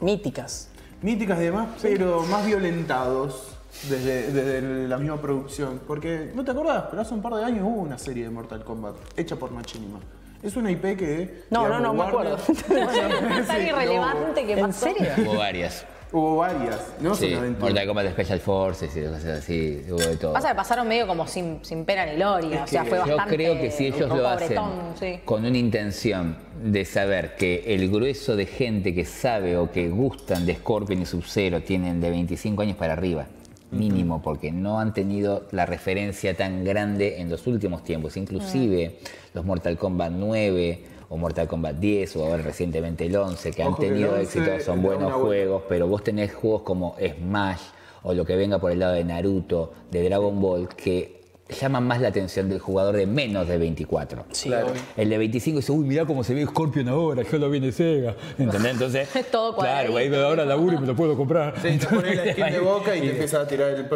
[0.00, 0.68] Míticas.
[1.00, 3.50] míticas y demás, pero más violentados
[3.88, 5.80] desde, desde la misma producción.
[5.86, 6.86] Porque, ¿no te acordás?
[6.90, 10.00] Pero hace un par de años hubo una serie de Mortal Kombat hecha por Machinima.
[10.42, 11.42] Es una IP que...
[11.50, 12.36] No, digamos, no, no, me acuerdo.
[12.48, 14.86] Es tan irrelevante que ¿En pasó.
[14.86, 15.06] serio?
[15.18, 15.84] Hubo varias.
[16.12, 17.60] Hubo varias, no Sí, solamente.
[17.60, 20.32] Mortal Kombat Special Forces y cosas así, hubo de todo.
[20.32, 22.64] Pasa que pasaron medio como sin, sin pena ni gloria.
[22.64, 23.36] Es o sea, fue Yo bastante.
[23.36, 24.58] creo que si ellos lo hacen
[24.98, 25.20] sí.
[25.24, 30.46] con una intención de saber que el grueso de gente que sabe o que gustan
[30.46, 33.26] de Scorpion y Sub-Zero tienen de 25 años para arriba,
[33.70, 38.16] mínimo, porque no han tenido la referencia tan grande en los últimos tiempos.
[38.16, 38.96] Inclusive
[39.34, 43.68] los Mortal Kombat 9 o Mortal Kombat 10 o ahora recientemente el 11, que han
[43.72, 47.60] Ojo tenido 11 éxito, son buenos juegos, pero vos tenés juegos como Smash
[48.02, 51.19] o lo que venga por el lado de Naruto, de Dragon Ball, que
[51.50, 54.24] llaman más la atención del jugador de menos de 24.
[54.32, 54.68] Sí, Claro.
[54.96, 57.72] El de 25 dice, uy, mirá cómo se ve Scorpion ahora, yo lo vi en
[57.72, 58.14] Sega.
[58.38, 58.72] ¿Entendés?
[58.72, 60.26] Entonces, Todo claro, güey, cuadradito.
[60.28, 61.54] ahora laburo y me lo puedo comprar.
[61.60, 63.86] Sí, te pones la skin de boca y te empieza a tirar el.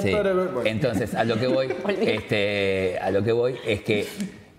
[0.00, 0.10] Sí.
[0.12, 0.60] bueno.
[0.64, 1.68] Entonces, a lo que voy,
[2.00, 4.06] este, a lo que voy es que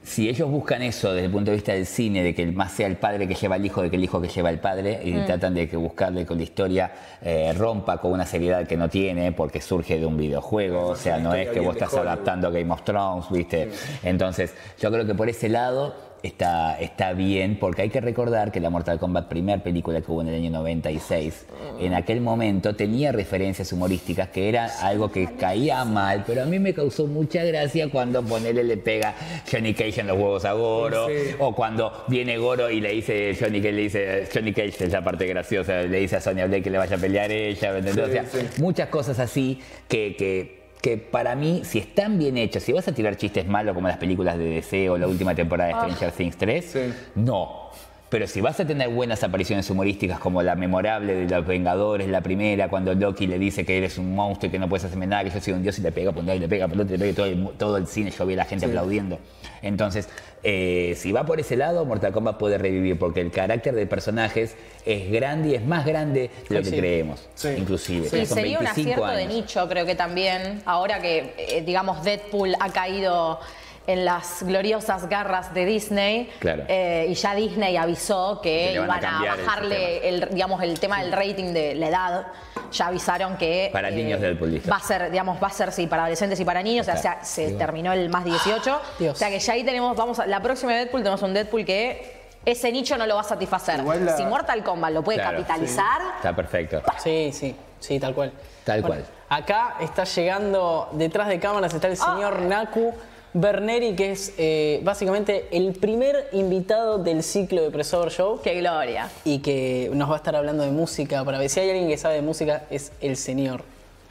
[0.07, 2.71] si ellos buscan eso desde el punto de vista del cine, de que el más
[2.71, 5.01] sea el padre que lleva al hijo, de que el hijo que lleva al padre,
[5.03, 6.91] y tratan de que buscarle con la historia
[7.21, 11.19] eh, rompa con una seriedad que no tiene, porque surge de un videojuego, o sea,
[11.19, 13.69] no es que vos estás adaptando a Game of Thrones, ¿viste?
[14.01, 18.59] Entonces, yo creo que por ese lado está, está bien, porque hay que recordar que
[18.59, 21.45] la Mortal Kombat, primer película que hubo en el año 96,
[21.79, 26.59] en aquel momento tenía referencias humorísticas que era algo que caía mal, pero a mí
[26.59, 29.13] me causó mucha gracia cuando ponele le pega
[29.51, 31.35] Johnny Cage en los huevos a Goro, Sí.
[31.39, 35.03] o cuando viene Goro y le dice, Johnny Cage le dice, Johnny Cage es la
[35.03, 38.25] parte graciosa, le dice a Sonya Blake que le vaya a pelear ella, O sea,
[38.25, 38.61] sí.
[38.61, 42.91] muchas cosas así que, que, que para mí, si están bien hechos, si vas a
[42.93, 46.37] tirar chistes malos como las películas de DC o la última temporada de Stranger Things
[46.37, 46.93] 3, Sí.
[47.15, 47.67] no.
[48.09, 52.21] Pero si vas a tener buenas apariciones humorísticas como la memorable de los Vengadores, la
[52.21, 55.25] primera, cuando Loki le dice que eres un monstruo y que no puedes hacerme nada,
[55.25, 56.79] que yo soy un dios y le pega por un lado y le pega por
[56.79, 58.65] otro, y le pega y todo el, todo el cine, yo vi a la gente
[58.65, 59.19] aplaudiendo.
[59.61, 60.07] Entonces,
[60.43, 64.55] eh, si va por ese lado, Mortal Kombat puede revivir, porque el carácter de personajes
[64.85, 66.77] es grande y es más grande de lo que sí.
[66.77, 67.49] creemos, Sí.
[67.57, 68.07] inclusive.
[68.07, 72.55] Sí, sería un 25 acierto de nicho, creo que también, ahora que, eh, digamos, Deadpool
[72.61, 73.39] ha caído
[73.87, 76.63] en las gloriosas garras de Disney Claro.
[76.67, 81.13] eh, y ya Disney avisó que, a iban a, bajarle el, digamos, el tema del
[81.13, 82.27] rating de la edad.
[82.73, 83.69] Ya avisaron que...
[83.71, 84.69] Para niños Deadpool, listo.
[84.69, 87.23] Va a ser, digamos, va a ser, sí, para adolescentes y para niños, o sea,
[87.23, 88.81] se terminó el más 18.
[88.99, 89.15] Dios.
[89.15, 91.63] O sea que ya ahí tenemos, vamos a, la próxima de Deadpool tenemos un Deadpool
[91.63, 93.81] que ese nicho no lo va a satisfacer.
[93.83, 96.01] La- Si Mortal Kombat lo puede Claro, capitalizar...
[96.17, 96.81] Está perfecto.
[97.01, 98.33] Sí, sí, sí, tal cual.
[98.65, 99.05] Tal cual.
[99.29, 102.93] Acá está llegando, detrás de cámaras está el señor Naku
[103.39, 109.11] Berneri, que es eh, básicamente el primer invitado del ciclo de Presor Show ¡Qué gloria!
[109.23, 111.23] y que nos va a estar hablando de música.
[111.23, 113.63] Para ver si hay alguien que sabe de música, es el señor.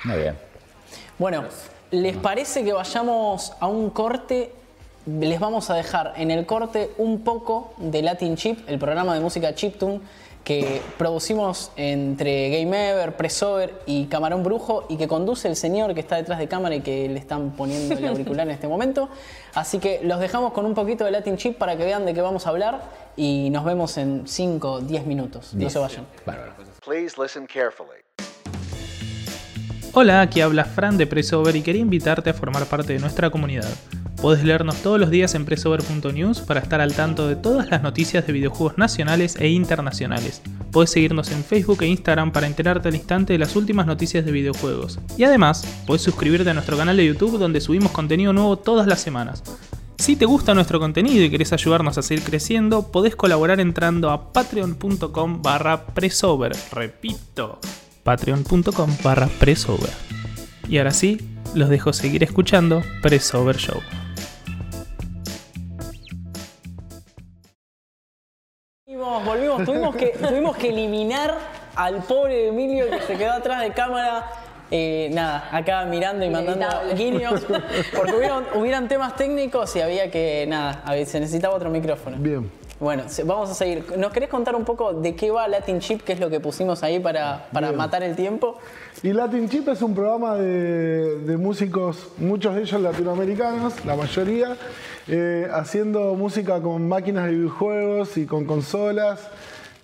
[0.05, 0.37] Muy bien.
[1.19, 1.45] Bueno,
[1.91, 4.53] ¿les parece que vayamos a un corte?
[5.07, 9.21] Les vamos a dejar en el corte un poco de Latin Chip, el programa de
[9.21, 10.01] música Chiptune
[10.47, 15.99] que producimos entre Game Ever, Pressover y Camarón Brujo y que conduce el señor que
[15.99, 19.09] está detrás de cámara y que le están poniendo el auricular en este momento.
[19.55, 22.21] Así que los dejamos con un poquito de Latin Chip para que vean de qué
[22.21, 22.81] vamos a hablar
[23.17, 25.53] y nos vemos en 5, 10 minutos.
[25.53, 26.07] No se vayan.
[26.25, 26.53] Bárbaro.
[26.85, 28.05] Please listen carefully.
[29.95, 33.75] Hola, aquí habla Fran de Pressover y quería invitarte a formar parte de nuestra comunidad.
[34.21, 38.27] Puedes leernos todos los días en pressover.news para estar al tanto de todas las noticias
[38.27, 40.43] de videojuegos nacionales e internacionales.
[40.73, 44.33] Puedes seguirnos en Facebook e Instagram para enterarte al instante de las últimas noticias de
[44.33, 44.99] videojuegos.
[45.19, 49.01] Y además, puedes suscribirte a nuestro canal de YouTube donde subimos contenido nuevo todas las
[49.01, 49.43] semanas.
[49.99, 54.33] Si te gusta nuestro contenido y querés ayudarnos a seguir creciendo, podés colaborar entrando a
[54.33, 56.55] patreon.com barra presover.
[56.73, 57.61] Repito,
[58.03, 59.91] patreon.com barra presover.
[60.69, 61.19] Y ahora sí,
[61.55, 63.81] los dejo seguir escuchando Presover Show.
[69.25, 71.35] Volvimos, volvimos, tuvimos que, tuvimos que eliminar
[71.75, 74.27] al pobre Emilio que se quedó atrás de cámara.
[74.71, 77.47] eh, nada, acá mirando y mandando guiños,
[77.97, 82.17] porque hubieron, hubieran temas técnicos y había que, nada, se necesitaba otro micrófono.
[82.19, 82.51] Bien.
[82.79, 83.97] Bueno, vamos a seguir.
[83.97, 86.83] ¿Nos querés contar un poco de qué va Latin Chip, qué es lo que pusimos
[86.83, 88.59] ahí para, para matar el tiempo?
[89.03, 94.59] Y Latin Chip es un programa de, de músicos, muchos de ellos latinoamericanos, la mayoría,
[95.09, 99.27] eh, haciendo música con máquinas de videojuegos y con consolas.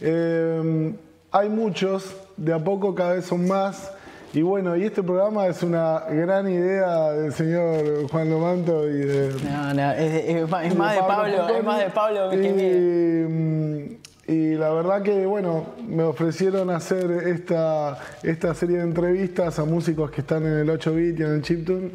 [0.02, 0.92] Eh,
[1.30, 3.90] hay muchos, de a poco cada vez son más.
[4.34, 9.34] Y bueno, y este programa es una gran idea del señor Juan Lomanto y de,
[9.44, 12.52] No, no, es, más, es y más de Pablo, es más de Pablo que y,
[12.52, 13.28] mío.
[13.28, 19.66] mm, y la verdad que, bueno, me ofrecieron hacer esta, esta serie de entrevistas a
[19.66, 21.90] músicos que están en el 8-bit y en el chiptune.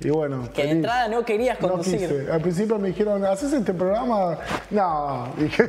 [0.00, 1.98] Y bueno, Que de entrada no querías No conducir.
[1.98, 2.30] quise.
[2.30, 4.38] Al principio me dijeron, ¿haces este programa?
[4.70, 5.64] No, dije.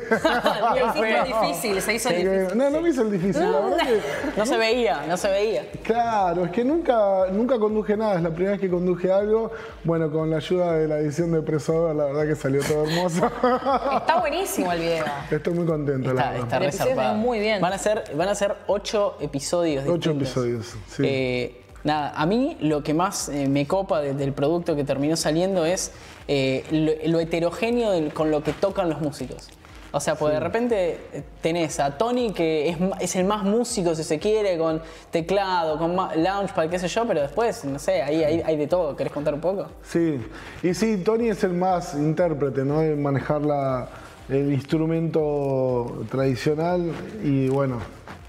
[0.80, 2.56] Lo hiciste difícil, se hizo difícil.
[2.56, 4.00] no, no me hizo el difícil, la verdad que.
[4.36, 5.66] No se veía, no se veía.
[5.82, 9.50] Claro, es que nunca, nunca conduje nada, es la primera vez que conduje algo.
[9.82, 13.26] Bueno, con la ayuda de la edición de Presover, la verdad que salió todo hermoso.
[13.96, 15.04] Está buenísimo el video.
[15.28, 16.62] Estoy muy contento, la verdad.
[16.62, 17.60] está muy bien.
[17.60, 19.82] Van a ser, van a ser ocho episodios.
[19.88, 20.28] Ocho distintos.
[20.28, 21.02] episodios, sí.
[21.04, 25.16] Eh, nada, a mí lo que más eh, me copa de- del producto que terminó
[25.16, 25.92] saliendo es
[26.28, 29.48] eh, lo, lo heterogéneo del- con lo que tocan los músicos.
[29.92, 34.04] O sea, pues de repente eh, tenés a Tony que es, el más músico si
[34.04, 38.22] se quiere, con teclado, con ma- launchpad, qué sé yo, pero después, no sé, ahí
[38.22, 38.94] hay, hay de todo.
[38.94, 39.66] ¿Querés contar un poco?
[39.82, 40.20] Sí,
[40.62, 42.78] y sí, Tony es el más intérprete, ¿no?
[42.80, 43.88] De manejar la-
[44.28, 46.92] el instrumento tradicional
[47.24, 47.78] y bueno,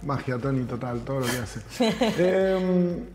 [0.03, 1.59] magia Tony total, todo lo que hace.
[2.17, 3.05] Em,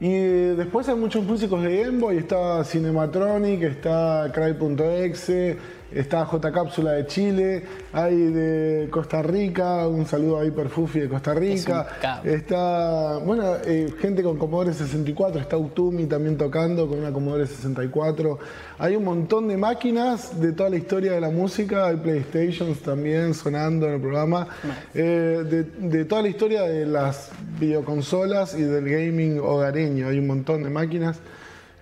[0.00, 0.12] y
[0.56, 5.58] después hay muchos músicos de Game Boy, está Cinematronic, está Cry.exe,
[5.92, 7.62] está J Cápsula de Chile,
[7.92, 11.86] hay de Costa Rica, un saludo a Hyperfufi de Costa Rica,
[12.24, 17.46] Es está, bueno, eh, gente con Commodore 64, está Utumi también tocando con una Commodore
[17.46, 18.38] 64,
[18.78, 23.34] hay un montón de máquinas de toda la historia de la música, hay Playstations también
[23.34, 24.46] sonando en el programa,
[24.94, 30.26] eh, de, de toda la historia de las videoconsolas y del gaming hogareño, hay un
[30.26, 31.18] montón de máquinas.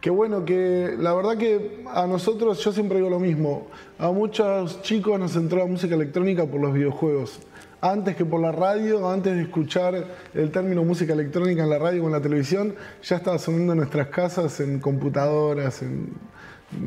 [0.01, 3.67] Qué bueno que la verdad que a nosotros, yo siempre digo lo mismo,
[3.99, 7.41] a muchos chicos nos entró la música electrónica por los videojuegos.
[7.81, 12.05] Antes que por la radio, antes de escuchar el término música electrónica en la radio
[12.05, 16.13] o en la televisión, ya estaba sonando en nuestras casas, en computadoras, en,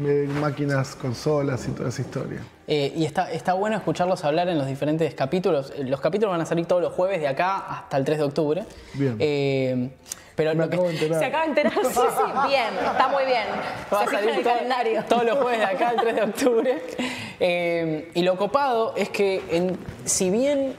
[0.05, 2.39] en máquinas, consolas y toda esa historia.
[2.67, 5.73] Eh, y está, está bueno escucharlos hablar en los diferentes capítulos.
[5.75, 8.23] Eh, Los capítulos van a salir todos los jueves de acá hasta el 3 de
[8.23, 8.63] octubre.
[8.93, 9.15] Bien.
[9.19, 9.89] Eh,
[10.43, 11.19] pero Me lo que- acabo de enterar.
[11.19, 11.73] Se acaba de enterar.
[11.73, 13.43] Sí, sí, bien, está muy bien.
[13.93, 15.03] Va a salir el todo- calendario.
[15.07, 16.81] todos los jueves de acá, el 3 de octubre.
[17.39, 20.75] Eh, y lo copado es que, en- si bien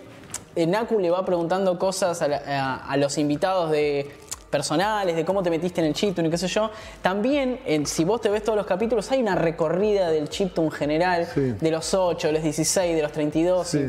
[0.55, 4.11] eh, Naku le va preguntando cosas a, la- a- a los invitados de
[4.51, 8.05] personales, de cómo te metiste en el chiptune y qué sé yo, también, en- si
[8.05, 11.55] vos te ves todos los capítulos, hay una recorrida del chiptune general, Sí.
[11.59, 13.67] de los 8, de los 16, de los 32.
[13.67, 13.87] Sí.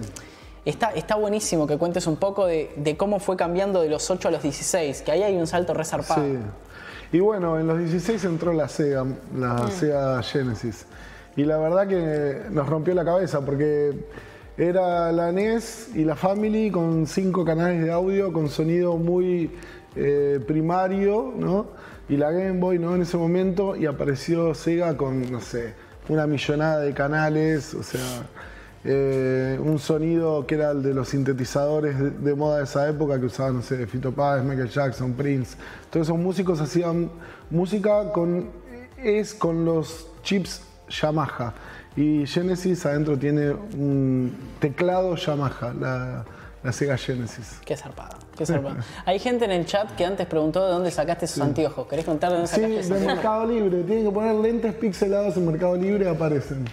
[0.66, 4.30] Está, está buenísimo que cuentes un poco de, de cómo fue cambiando de los 8
[4.30, 6.24] a los 16, que ahí hay un salto resarpado.
[6.24, 6.38] Sí.
[7.14, 9.06] Y bueno, en los 16 entró la Sega,
[9.38, 10.86] la Sega Genesis.
[11.36, 13.94] Y la verdad que nos rompió la cabeza porque
[14.58, 19.52] era la NES y la Family con cinco canales de audio con sonido muy
[19.96, 21.68] eh, primario, ¿no?
[22.10, 22.96] Y la Game Boy, ¿no?
[22.96, 25.74] En ese momento y apareció Sega con, no sé,
[26.10, 28.02] una millonada de canales, o sea,
[28.86, 33.20] eh, un sonido que era el de los sintetizadores de, de moda de esa época
[33.20, 35.56] que usaban, no sé, Fito Páez, Michael Jackson, Prince.
[35.90, 37.10] Todos esos músicos hacían
[37.50, 38.50] música con,
[38.98, 41.54] es con los chips Yamaha.
[41.96, 46.26] Y Genesis adentro tiene un teclado Yamaha, la,
[46.64, 47.60] la Sega Genesis.
[47.64, 48.46] Qué zarpado, qué.
[49.06, 51.88] Hay gente en el chat que antes preguntó de dónde sacaste esos anteojos.
[51.88, 53.16] ¿Querés contar de dónde Sí, sacaste esos de anteojos?
[53.16, 53.84] Mercado Libre.
[53.84, 56.66] Tienen que poner lentes pixelados en Mercado Libre y aparecen.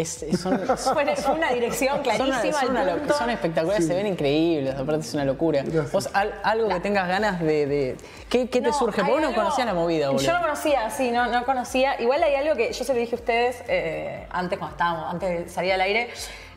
[0.00, 0.58] Es- es- son,
[0.94, 2.38] Fue, fue una dirección son, clarísima.
[2.38, 3.14] una- son al una lo- punto.
[3.14, 5.62] son espectaculares, se ven increíbles, aparte es una locura.
[5.62, 5.92] Gracias.
[5.92, 7.66] Vos, al- algo que tengas ganas de...
[7.66, 7.96] de-
[8.28, 8.98] ¿Qué, qué te surge?
[8.98, 10.24] Porque vos no algo- conocías la movida, boludo.
[10.24, 12.00] Yo no conocía, sí, no, no conocía.
[12.00, 15.44] Igual hay algo que yo se lo dije a ustedes eh, antes cuando estábamos, antes
[15.44, 16.10] de salir al aire.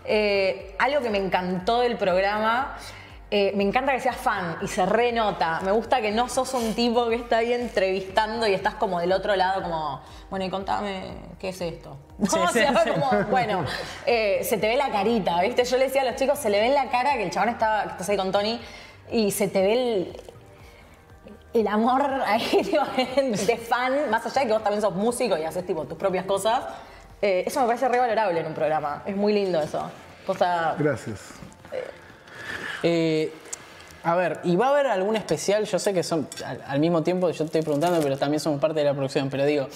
[0.04, 2.76] Eh, algo que me encantó del programa.
[3.34, 5.62] Eh, me encanta que seas fan y se renota.
[5.64, 9.14] Me gusta que no sos un tipo que está ahí entrevistando y estás como del
[9.14, 11.96] otro lado, como, bueno, y contame, ¿qué es esto?
[12.18, 12.90] No, Sí, o sí, sea, sí.
[12.90, 13.64] como, bueno,
[14.06, 15.64] eh, se te ve la carita, ¿viste?
[15.64, 17.50] Yo le decía a los chicos, se le ve en la cara que el chabón
[17.50, 18.60] está, que estás ahí con Tony,
[19.10, 20.22] y se te ve el,
[21.54, 22.84] el amor ahí, tipo,
[23.46, 26.26] de fan, más allá de que vos también sos músico y haces tipo tus propias
[26.26, 26.66] cosas,
[27.22, 29.04] eh, eso me parece re valorable en un programa.
[29.06, 29.90] Es muy lindo eso.
[30.26, 31.20] Cosa, Gracias.
[32.84, 33.32] Eh,
[34.04, 35.66] a ver, ¿y va a haber algún especial?
[35.66, 38.60] Yo sé que son, al, al mismo tiempo yo te estoy preguntando, pero también somos
[38.60, 39.68] parte de la producción, pero digo,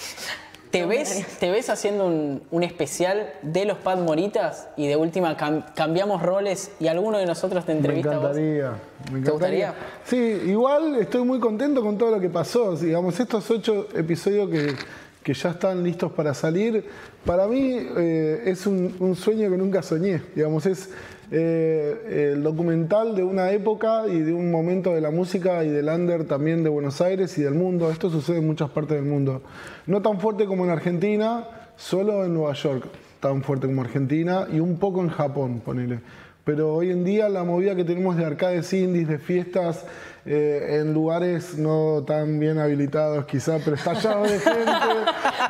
[0.71, 5.37] ¿te ves, ¿te ves haciendo un, un especial de los Pad Moritas y de última
[5.37, 8.25] cam- cambiamos roles y alguno de nosotros te Me entrevista a vos?
[8.37, 8.71] encantaría.
[9.13, 9.67] Me ¿Te gustaría?
[9.67, 9.73] encantaría.
[10.05, 12.75] Sí, igual estoy muy contento con todo lo que pasó.
[12.75, 14.73] Digamos, estos ocho episodios que,
[15.21, 16.83] que ya están listos para salir,
[17.23, 20.21] para mí eh, es un, un sueño que nunca soñé.
[20.35, 20.89] Digamos, es
[21.32, 25.88] eh, el documental de una época y de un momento de la música y del
[25.89, 27.89] under también de Buenos Aires y del mundo.
[27.89, 29.41] Esto sucede en muchas partes del mundo.
[29.88, 32.86] No tan fuerte como en Argentina, solo en Nueva York
[33.19, 35.99] tan fuerte como Argentina y un poco en Japón, ponele.
[36.45, 39.83] Pero hoy en día la movida que tenemos de arcades indies, de fiestas
[40.27, 44.71] eh, en lugares no tan bien habilitados quizá, pero estallado de gente,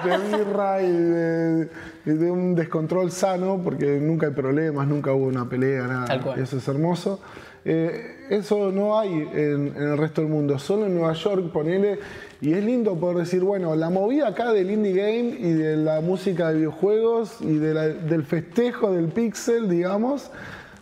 [0.05, 1.69] de birra y de,
[2.05, 6.05] y de un descontrol sano, porque nunca hay problemas, nunca hubo una pelea, nada.
[6.41, 7.19] Eso es hermoso.
[7.67, 11.99] Eh, eso no hay en, en el resto del mundo, solo en Nueva York, ponele.
[12.41, 15.99] Y es lindo poder decir, bueno, la movida acá del indie game y de la
[16.01, 20.29] música de videojuegos y de la- del festejo del pixel, digamos,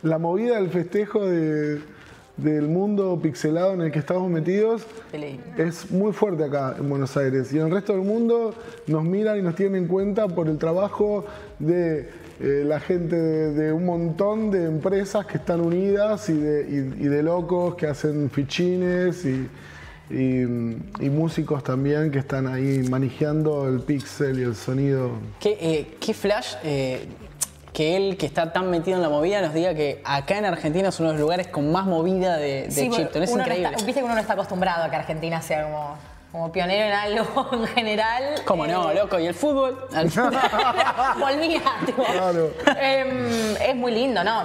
[0.03, 1.79] la movida del festejo de,
[2.37, 4.83] del mundo pixelado en el que estamos metidos
[5.57, 8.53] es muy fuerte acá en Buenos Aires y en el resto del mundo
[8.87, 11.25] nos miran y nos tienen en cuenta por el trabajo
[11.59, 12.09] de
[12.41, 16.61] eh, la gente de, de un montón de empresas que están unidas y de,
[16.99, 19.47] y- y de locos que hacen fichines y,
[20.09, 25.11] y, y músicos también que están ahí manejando el pixel y el sonido.
[25.39, 27.05] ¿Qué, eh, qué flash eh,
[27.73, 30.89] que él, que está tan metido en la movida, nos diga que acá en Argentina
[30.89, 32.89] es uno de los lugares con más movida de, de Sí?
[32.93, 33.69] Es no increíble.
[33.71, 35.95] está- Viste que uno no está acostumbrado a que Argentina sea como,
[36.31, 38.35] como pionero en algo en general.
[38.45, 39.19] ¿Cómo no, Eh, loco?
[39.19, 39.87] ¿Y el fútbol?
[39.93, 40.09] Al-
[41.19, 42.03] Volvía, tipo.
[42.03, 42.51] Claro.
[42.79, 44.43] Em, es muy lindo, ¿no?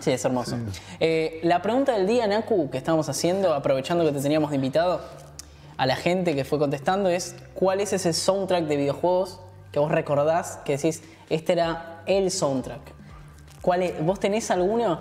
[0.00, 0.56] Sí, es hermoso.
[1.00, 5.00] Eh, la pregunta del día, Naku, que estábamos haciendo, aprovechando que te teníamos de invitado,
[5.76, 9.40] a la gente que fue contestando, es ¿cuál es ese soundtrack de videojuegos
[9.72, 12.80] que vos recordás que decís, este era el soundtrack?
[13.60, 14.04] ¿Cuál es?
[14.04, 15.00] ¿Vos tenés alguno?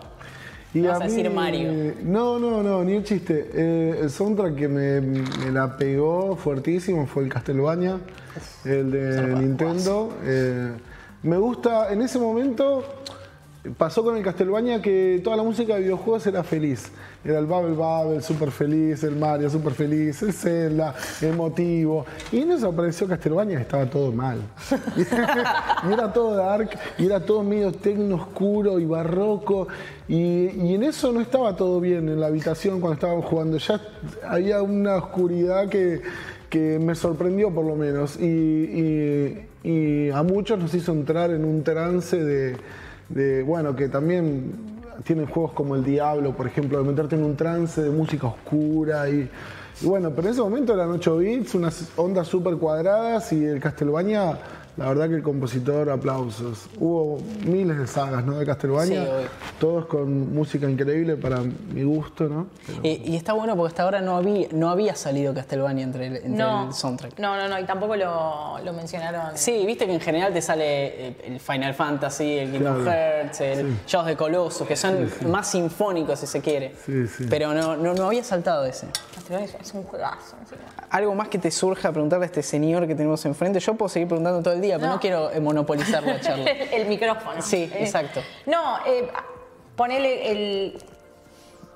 [0.74, 1.94] Y Vas a decir Mario.
[2.04, 3.50] No, no, no, ni un chiste.
[3.54, 8.00] Eh, el soundtrack que me, me la pegó fuertísimo fue el Castlevania,
[8.66, 10.14] el de Nintendo.
[10.24, 10.72] Eh,
[11.24, 12.84] me gusta, en ese momento
[13.78, 16.92] pasó con el Castlevania que toda la música de videojuegos era feliz.
[17.26, 22.06] Era el Bubble Bubble, súper feliz, el Mario, súper feliz, el Zelda, emotivo.
[22.32, 24.38] Y en eso apareció Castlevania y estaba todo mal.
[24.96, 25.02] y
[25.94, 26.70] era todo dark,
[27.00, 29.68] y era todo medio tecno oscuro y barroco.
[30.08, 33.58] Y, y en eso no estaba todo bien en la habitación cuando estábamos jugando.
[33.58, 33.82] Ya
[34.28, 36.02] había una oscuridad que,
[36.50, 38.18] que me sorprendió por lo menos.
[38.20, 42.56] Y, y- y a muchos nos hizo entrar en un trance de,
[43.10, 47.36] de, bueno, que también tienen juegos como el Diablo, por ejemplo, de meterte en un
[47.36, 49.30] trance de música oscura y,
[49.82, 54.38] bueno, pero en ese momento eran 8 bits, unas ondas súper cuadradas y el Castlevania,
[54.78, 56.68] la verdad que el compositor, aplausos.
[56.80, 58.38] Hubo miles de sagas, ¿no?
[58.38, 59.10] De Castlevania, Sí,
[59.60, 62.48] todos con música increíble para mi gusto, ¿no?
[62.68, 66.16] Pero- y está bueno porque hasta ahora no había, no había salido Castlevania entre el,
[66.18, 67.20] entre No, el soundtrack.
[67.20, 69.38] no, no, no, y tampoco lo, lo mencionaron.
[69.38, 70.66] Sí, viste que en general te sale
[71.10, 72.92] eh, el Final Fantasy, el Kingdom Claro.
[72.92, 76.74] Hearts, el Shadows de Colossus, que son más sinfónicos si se quiere.
[76.86, 77.26] Sí, sí.
[77.30, 78.88] Pero no, no, no había saltado ese.
[79.30, 80.36] Es, es un juegazo.
[80.40, 80.62] encima.
[80.90, 83.60] Algo más que te surja preguntarle a este señor que tenemos enfrente.
[83.60, 85.00] Yo puedo seguir preguntando todo el día, pero no No.
[85.00, 86.50] quiero eh, monopolizar la charla.
[86.52, 87.42] el micrófono.
[87.42, 88.22] Sí, Eh, exacto.
[88.46, 89.08] No, eh,
[89.76, 90.84] ponele el.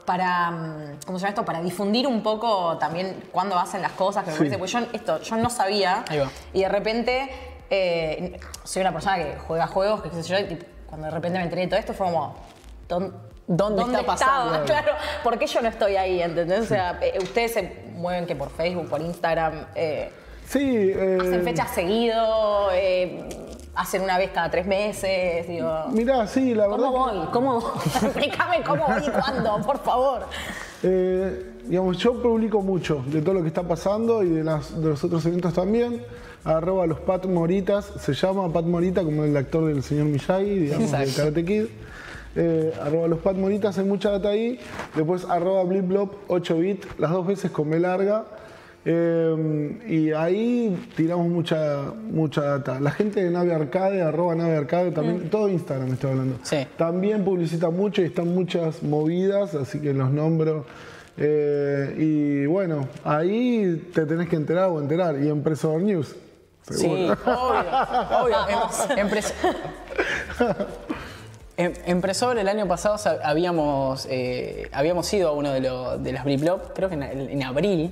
[0.06, 1.46] Para, mm, ¿cómo se llama esto?
[1.46, 5.22] Para difundir un poco también cuándo hacen las cosas, que me parece, pues yo esto,
[5.22, 6.04] yo no sabía.
[6.08, 6.30] Ahí va.
[6.52, 7.30] Y de repente,
[7.70, 11.38] eh, soy una persona que juega juegos, que qué sé yo, y cuando de repente
[11.38, 12.36] me enteré de todo esto fue como.
[12.88, 13.14] ¿dón-
[13.52, 14.56] ¿Dónde está pasando?
[14.62, 14.66] estaba?
[14.84, 14.92] Claro,
[15.24, 16.22] ¿por qué yo no estoy ahí?
[16.22, 16.62] ¿Entendés?
[16.62, 19.66] O sea, eh, ustedes se mueven que por Facebook, por Instagram.
[19.76, 20.12] eh,
[20.48, 20.60] Sí,
[20.96, 23.28] eh, Hacen fechas seguido, eh,
[23.76, 25.86] hacen una vez cada tres meses, digo.
[25.92, 26.86] Mirá, sí, la verdad.
[26.88, 27.28] ¿Cómo que- voy?
[27.32, 27.72] ¿Cómo voy?
[27.86, 30.26] Explícame cómo voy y cuándo, por favor.
[30.84, 34.90] Eh, digamos, yo publico mucho de todo lo que está pasando y de, las- de
[34.90, 36.04] los otros eventos también.
[36.46, 40.92] Arroba los Pat Moritas, se llama Pat Morita como el actor del señor Miyagi, digamos,
[40.92, 41.14] de.
[41.16, 41.66] Karate Kid.
[42.36, 44.60] Eh, arroba los Pat Moritas, hay mucha data ahí.
[44.96, 48.26] Después arroba Blipblop 8 bit, las dos veces con B larga.
[48.86, 52.80] Eh, y ahí tiramos mucha, mucha data.
[52.80, 56.38] La gente de Nave Arcade, arroba Nave Arcade, también, todo Instagram estoy hablando.
[56.44, 56.66] Sí.
[56.78, 60.66] También publicita mucho y están muchas movidas, así que los nombro.
[61.18, 65.22] Eh, y bueno, ahí te tenés que enterar o enterar.
[65.22, 66.16] Y en Presor News.
[66.70, 67.18] Sí, seguro.
[67.26, 68.70] obvio, obvio.
[68.98, 69.10] Em-
[71.60, 76.02] empres- Em- Empresor, el año pasado sa- habíamos, eh, habíamos ido a uno de, los
[76.04, 77.92] de las Bliplop, creo que en, en abril,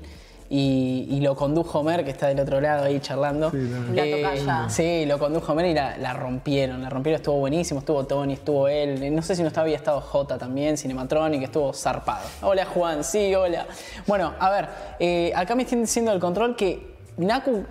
[0.49, 3.51] y, y lo condujo Mer, que está del otro lado ahí charlando.
[3.51, 3.57] Sí,
[3.93, 4.69] tocaya.
[4.69, 6.81] sí, lo condujo Mer y la, la rompieron.
[6.81, 9.13] La rompieron, estuvo buenísimo, estuvo Tony, estuvo él.
[9.13, 12.25] No sé si no estaba, había estado J también, Cinematronic, estuvo zarpado.
[12.41, 13.65] Hola Juan, sí, hola.
[14.05, 17.65] Bueno, a ver, eh, acá me están diciendo el control que Naku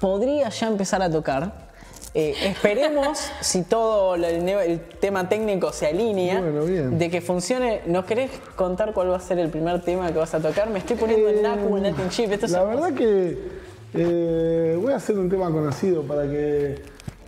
[0.00, 1.52] podría ya empezar a tocar.
[2.14, 6.98] Eh, esperemos si todo el, tema técnico se alinea Bueno, bien.
[6.98, 7.80] de que funcione.
[7.86, 10.68] ¿Nos querés contar cuál va a ser el primer tema que vas a tocar?
[10.70, 12.30] Me estoy poniendo en Naku, en Latin Chip.
[12.32, 13.38] Esto La verdad que
[13.94, 16.72] eh, voy a hacer un tema conocido para que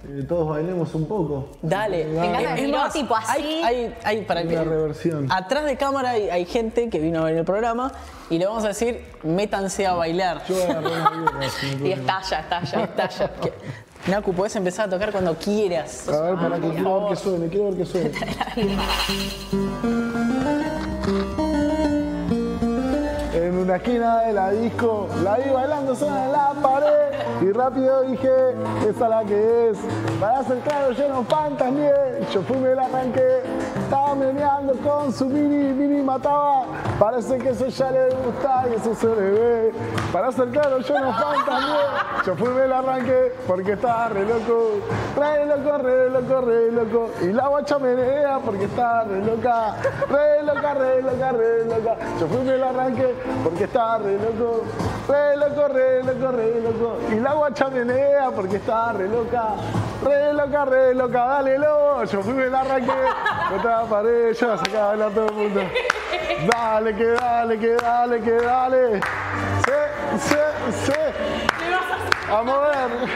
[0.07, 1.49] eh, todos bailemos un poco.
[1.63, 2.03] Dale.
[2.03, 3.41] El Es más, tipo así.
[3.41, 5.33] Hay, hay- hay- para que, Una reversión.
[5.33, 7.91] Atrás de cámara hay, hay gente que vino a ver el programa
[8.29, 10.43] y le vamos a decir, métanse a bailar.
[10.47, 10.91] Yo voy a no
[11.87, 12.85] Y estalla, estalla.
[12.85, 13.31] Estalla.
[14.07, 16.07] Naku, podés empezar a tocar cuando quieras.
[16.09, 18.11] A ver, para que quiero ver que suene, quiero ver que suene.
[23.75, 27.05] Una esquina de la disco, la vi bailando sola en la pared
[27.43, 28.31] y rápido dije,
[28.89, 29.79] esa es la que es.
[30.21, 31.93] Para ser claro, yo no fantasmié,
[32.33, 33.43] yo fui me la arranqué
[33.85, 36.65] Estaba meneando con su mini, mini mataba.
[36.99, 39.73] Parece que eso ya le gusta y eso se le ve.
[40.13, 42.25] Para ser claro, yo no fantaseé.
[42.25, 44.81] Yo fui me la arranqué porque estaba re loco.
[45.17, 47.11] Re loco, re loco, re loco.
[47.23, 49.75] Y la guacha menea porque estaba re loca.
[50.09, 51.97] Re loca, re loca, re loca.
[52.21, 54.65] Yo fui me la arranqué porque estaba re loco.
[55.09, 56.99] Re loco, re loco, re loco.
[57.11, 59.55] Y la guacha menea porque estaba re loca.
[60.03, 62.05] Re loca, re loca, dale lobo.
[62.05, 62.93] Yo fui me la arranqué.
[63.51, 65.61] Contra la pared, yo la sacaba a bailar todo el mundo.
[66.53, 69.01] Dale, que dale, que dale, que dale.
[69.65, 70.37] Sí, sí,
[70.85, 71.01] sí.
[72.31, 73.09] A mover.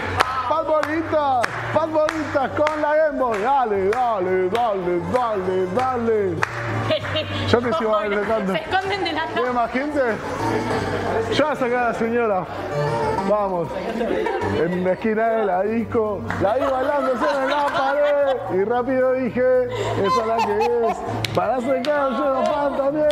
[0.49, 3.38] Pat bolitas, pat bolitas con la Game Boy.
[3.42, 6.36] Dale, dale, dale, dale, dale.
[7.49, 8.53] Yo te sigo bailando.
[8.53, 10.01] Se esconden de la ¿Tiene más gente?
[11.34, 12.47] Yo voy a sacar a la señora.
[13.28, 13.68] Vamos.
[14.59, 16.20] En la esquina de la disco.
[16.41, 18.18] La vi bailándose en la pared.
[18.55, 20.97] Y rápido dije, esa es la que es.
[21.34, 23.09] Para sacar yo no fan también.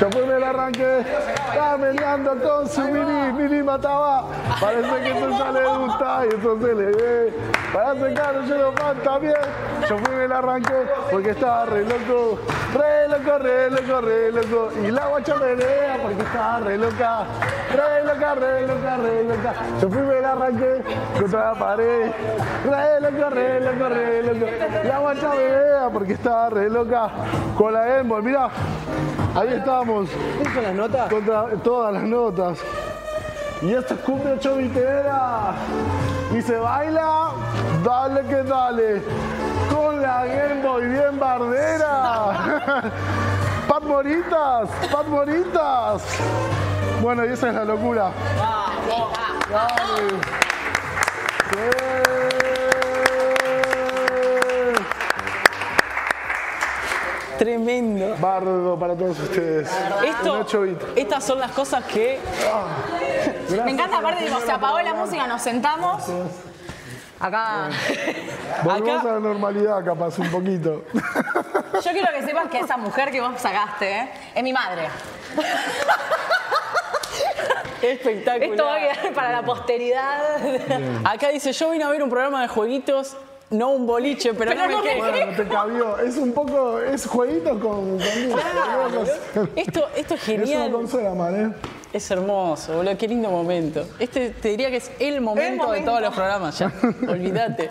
[0.00, 1.00] Yo fui me la arranqué.
[1.00, 4.24] Estaba meneando con su mini, mini mataba.
[4.60, 7.32] Parece que eso ya le gusta y eso se le ve.
[7.72, 9.34] Para sacar yo no fan también.
[9.88, 12.38] Yo fui me la arranqué porque estaba re loco.
[12.74, 14.70] Re loco, re loco, re loco.
[14.82, 17.24] Y la guacha menea porque estaba re loca.
[17.70, 19.54] Re loca, re loca, re loca.
[19.80, 20.82] Yo fui me la arranqué
[21.18, 22.12] contra la pared.
[22.64, 24.46] Re loco, re loco, re loco.
[24.84, 27.10] La guacha menea porque estaba re loca.
[27.56, 28.48] Con la Boy, mirá.
[29.34, 30.08] Ahí estamos.
[30.54, 31.12] ¿Son las notas?
[31.12, 32.58] Contra todas las notas.
[33.62, 35.54] Y esto es cumbia chovitera.
[36.32, 37.30] Y se baila,
[37.84, 39.02] dale que dale.
[39.90, 42.52] Con la Game Boy bien bardera.
[43.68, 46.02] Pat Moritas, Pat Moritas.
[47.02, 48.12] Bueno, y esa es la locura.
[49.90, 50.12] Sí.
[57.36, 58.14] Tremendo.
[58.20, 59.68] Bardo para todos ustedes.
[60.04, 60.46] Esto,
[60.94, 62.20] estas son las cosas que
[63.64, 66.04] Me encanta, aparte, tipo, se apagó la música, nos sentamos.
[67.18, 67.70] Acá.
[68.64, 70.84] Volvemos Acá- a la normalidad, capaz, un poquito.
[70.92, 74.10] Yo quiero que sepas que esa mujer que vos sacaste, ¿eh?
[74.34, 74.88] es mi madre.
[77.82, 78.50] espectacular.
[78.50, 80.36] Esto va a quedar para la posteridad.
[81.04, 83.16] Acá dice, yo vine a ver un programa de jueguitos,
[83.50, 85.06] no un boliche, pero, Pero no no me quejo.
[85.06, 85.98] Bueno, te cabió.
[85.98, 86.78] Es un poco.
[86.80, 87.98] Es jueguito con.
[87.98, 90.72] con Esto, esto es Es una genial.
[90.72, 91.54] consola, man, ¿eh?
[91.92, 93.84] Es hermoso, boludo, qué lindo momento.
[93.98, 95.90] Este te diría que es el momento, de momento.
[95.90, 96.72] todos los programas, ya.
[97.08, 97.68] Olvídate.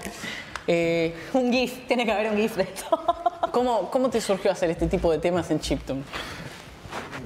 [0.71, 2.85] Eh, un GIF, tiene que haber un GIF de esto.
[3.51, 6.03] ¿cómo, ¿Cómo te surgió hacer este tipo de temas en Chiptune?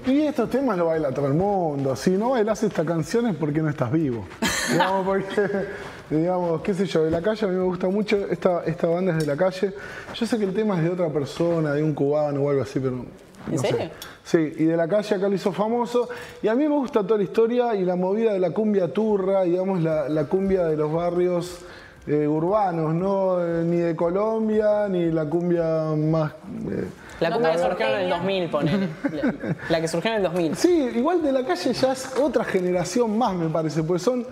[0.08, 1.94] Y estos temas lo baila todo el mundo.
[1.98, 4.26] Si no bailas esta canción es porque no estás vivo.
[4.72, 5.66] digamos, porque,
[6.10, 9.12] digamos, qué sé yo, de la calle a mí me gusta mucho, esta, esta banda
[9.12, 9.74] es de la calle.
[10.14, 12.80] Yo sé que el tema es de otra persona, de un cubano o algo así,
[12.80, 12.96] pero.
[12.96, 13.06] no
[13.52, 13.68] ¿En sé.
[13.68, 13.90] serio?
[14.24, 16.08] Sí, y de la calle acá lo hizo famoso.
[16.42, 19.44] Y a mí me gusta toda la historia y la movida de la cumbia turra,
[19.44, 21.60] digamos, la, la cumbia de los barrios
[22.08, 26.32] eh, urbanos, no eh, ni de Colombia, ni la cumbia más.
[26.70, 26.86] eh,
[27.20, 28.18] La cumbia que surgió en el norteña.
[28.18, 28.88] 2000, ponele.
[29.12, 30.56] La, la que surgió en el 2000.
[30.56, 34.26] Sí, igual de la calle ya es otra generación más, me parece, pues son,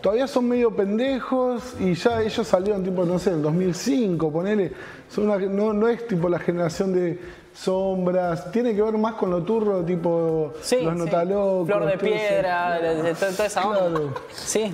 [0.00, 4.72] todavía son medio pendejos y ya ellos salieron tipo, no sé, en el 2005, ponele,
[5.10, 7.18] son una- no, no es tipo la generación de
[7.54, 10.98] sombras, tiene que ver más con lo turro, tipo Sí, los sí.
[10.98, 11.66] notalocos.
[11.66, 12.16] Flor de todo eso.
[12.16, 13.80] piedra, de, de to- toda esa onda.
[13.90, 14.14] Claro.
[14.32, 14.72] Sí.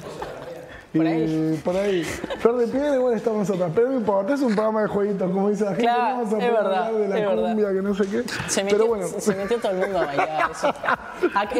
[0.94, 1.60] Y por ahí.
[1.64, 2.04] por ahí.
[2.04, 5.50] Flor de piedra igual estamos atrás, pero no importa, es un programa de jueguitos, como
[5.50, 7.82] dice la gente, Claro, no vamos a es poder verdad, hablar de la cumbia, que
[7.82, 8.22] no sé qué.
[8.48, 10.50] Se metió, pero bueno, se, metió todo el mundo a bailar.
[10.52, 10.74] eso.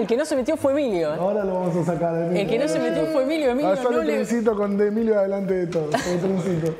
[0.00, 1.12] El que no se metió fue Emilio.
[1.14, 2.14] ahora lo vamos a sacar.
[2.14, 2.42] Emilio.
[2.42, 3.50] El que no se metió fue Emilio.
[3.50, 5.90] Emilio Ah, no le- trencito con de Emilio adelante de todo.
[5.92, 6.74] El trencito.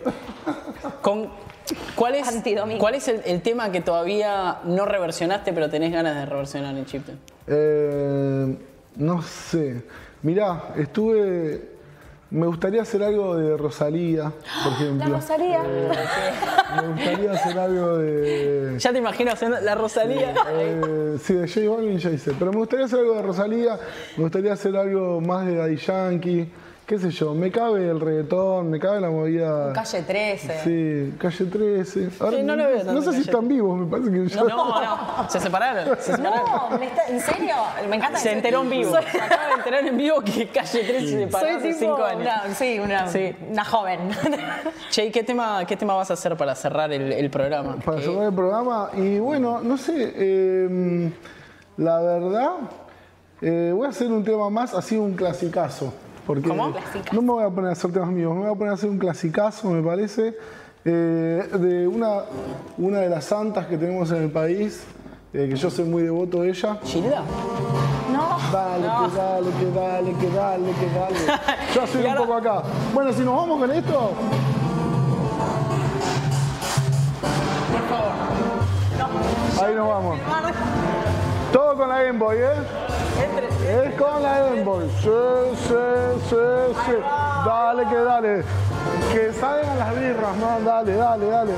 [1.03, 1.29] Con,
[1.97, 2.29] ¿Cuál es.
[2.79, 6.85] ¿cuál es el, el tema que todavía no reversionaste pero tenés ganas de reversionar en
[6.87, 7.19] Chiptune?
[7.47, 8.57] Eh,
[8.97, 9.83] no sé.
[10.23, 11.74] Mirá, estuve.
[12.31, 14.33] Me gustaría hacer algo de Rosalía,
[14.65, 15.15] por La ejemplo.
[15.15, 15.61] Rosalía.
[15.63, 18.75] Me gustaría hacer algo de.
[18.79, 20.35] Ya te imagino haciendo la Rosalía.
[20.51, 22.33] eh, sí, de J Balvin ya hice.
[22.37, 23.79] Pero me gustaría hacer algo de Rosalía,
[24.17, 26.53] me gustaría hacer algo más de Daddy Yankee.
[26.87, 29.73] Qué sé yo, me cabe el reggaetón, me cabe la movida.
[29.73, 30.61] Calle 13.
[30.65, 32.09] Sí, calle 13.
[32.21, 34.45] Ahora, Sí, no lo veo no sé si Calle están vivos, me parece que yo.
[34.47, 35.31] No, no.
[35.31, 35.97] Se separaron.
[35.99, 36.45] Se separaron.
[36.71, 37.55] No, ¿me está- ¿en serio?
[37.89, 38.19] Me encanta.
[38.19, 38.93] Se enteró en vivo.
[39.55, 42.21] De enterar en vivo que Calle 13 se separó soy hace tipo 5 años.
[42.23, 43.37] Una, sí, una, Sí.
[43.51, 43.99] una joven.
[44.91, 47.77] Che, ¿y ¿qué tema, ¿qué tema vas a hacer para cerrar el, el programa?
[47.85, 48.91] para cerrar el programa.
[48.97, 51.11] Y bueno, no sé, eh,
[51.77, 52.51] la verdad,
[53.43, 55.93] eh, voy a hacer un tema más, así un clasicazo.
[56.27, 56.73] Porque ¿Cómo?
[57.13, 58.89] No me voy a poner a hacer temas míos, me voy a poner a hacer
[58.89, 60.35] un clasicazo, me parece.
[60.87, 62.23] eh, de una,
[62.79, 64.85] una de las santas que tenemos en el país,
[65.33, 66.79] eh, que yo soy muy devoto de ella.
[66.85, 67.23] ¿Gilda?
[68.15, 68.39] No.
[68.53, 71.41] Dale, que dale, que dale, que dale, que dale.
[71.75, 72.63] Yo soy Y un ahora- poco acá.
[72.93, 74.13] Bueno, si nos vamos con esto.
[79.63, 80.19] Ahí nos vamos.
[81.53, 83.87] Todo con la Game Boy, ¿eh?
[83.87, 84.91] Es con la Game Boy.
[85.01, 85.09] Sí,
[85.69, 85.75] sí,
[86.29, 86.37] sí,
[86.87, 86.93] sí.
[87.47, 88.45] Dale, que dale.
[89.13, 90.65] Que salgan las birras, man.
[90.65, 91.53] Dale, dale, dale.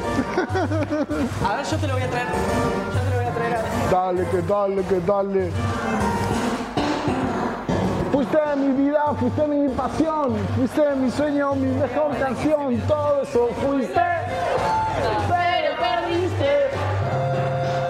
[1.47, 2.27] A ver, yo te lo voy a traer.
[2.95, 5.53] Yo te lo voy a traer a Dale, que dale, que dale.
[8.13, 14.01] Fuiste mi vida, fuiste mi pasión, fuiste mi sueño, mi mejor canción, todo eso fuiste.
[15.29, 16.71] Pero perdiste.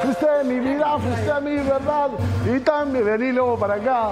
[0.03, 2.11] Fuiste mi vida, fuiste mi verdad.
[2.47, 4.11] Y también vení lobo para acá.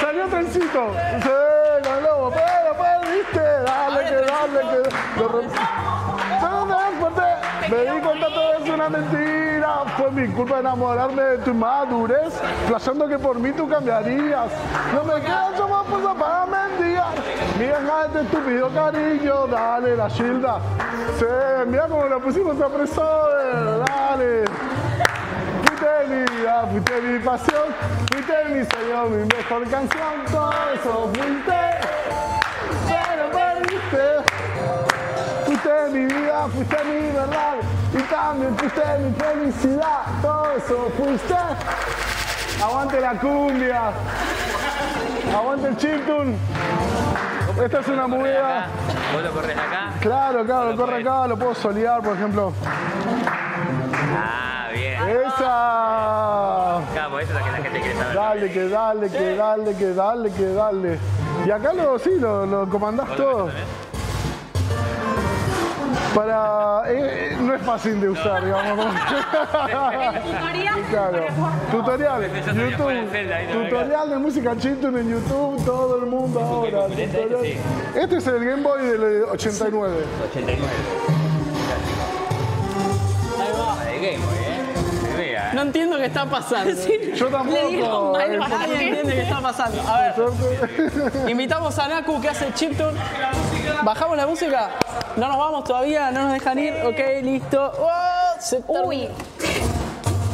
[0.00, 0.92] Salió trencito.
[1.22, 3.40] Sí, con lobo, pero perdiste.
[3.40, 5.20] Dale, que dale, que.
[5.20, 5.28] Lo
[7.70, 9.84] me di cuenta todo es una mentira.
[9.96, 12.34] Fue mi culpa enamorarme de tu inmadurez,
[12.66, 14.50] flasheando que por mí tú cambiarías.
[14.94, 17.14] No me queda yo más fuerza para mendigar.
[17.58, 20.60] Mira este estúpido cariño, dale la Gilda.
[21.18, 21.24] Sí,
[21.66, 24.44] mira cómo la pusimos a dale.
[25.64, 27.74] Fuiste mi vida, fuiste mi pasión,
[28.10, 31.58] fuiste mi sueño, mi mejor canción, todo eso fuiste.
[32.86, 34.57] Pero perdiste.
[35.60, 37.54] Fuiste mi vida, fuiste mi verdad
[37.92, 40.02] y también fuiste mi felicidad.
[40.22, 41.34] Todo eso fuiste.
[42.62, 43.90] Aguante la cumbia.
[45.36, 46.36] Aguante el chiptune.
[47.64, 48.66] Esta es una movida.
[49.12, 49.90] ¿Vos lo corres acá?
[50.00, 52.52] Claro, claro, corre acá, lo puedo solear, por ejemplo.
[54.16, 55.08] Ah, bien.
[55.08, 56.80] Esa.
[56.94, 58.14] Cabo, eso es lo que la gente quiere saber.
[58.14, 60.98] Dale, que dale, que dale, que dale, que dale.
[61.46, 63.48] Y acá lo, sí, lo, lo comandás todo.
[66.14, 66.82] Para.
[66.88, 68.86] eh, no es fácil de usar, digamos.
[70.22, 70.78] Tutorial.
[70.90, 71.18] Claro.
[71.70, 73.10] Tutorial, YouTube.
[73.52, 76.86] Tutorial de música chiptune en YouTube, todo el mundo ahora.
[76.86, 77.56] Este, tutorial.
[77.94, 79.96] Este es el Game Boy del 89.
[80.30, 80.66] 89.
[83.38, 83.84] Ahí va.
[83.84, 84.58] De Game Boy, ¿eh?
[85.18, 85.52] Mira.
[85.52, 86.70] No entiendo qué está pasando.
[87.14, 88.12] Yo tampoco.
[88.12, 88.50] mal, eh, mal.
[88.50, 89.82] Nadie entiende qué está pasando.
[89.86, 90.14] A ver,
[91.30, 92.98] invitamos a Naku que hace chiptune.
[93.84, 94.70] ¿Bajamos la música?
[95.16, 96.74] No nos vamos todavía, no nos dejan ir.
[96.84, 97.72] Ok, listo.
[97.78, 99.08] Oh, se Uy,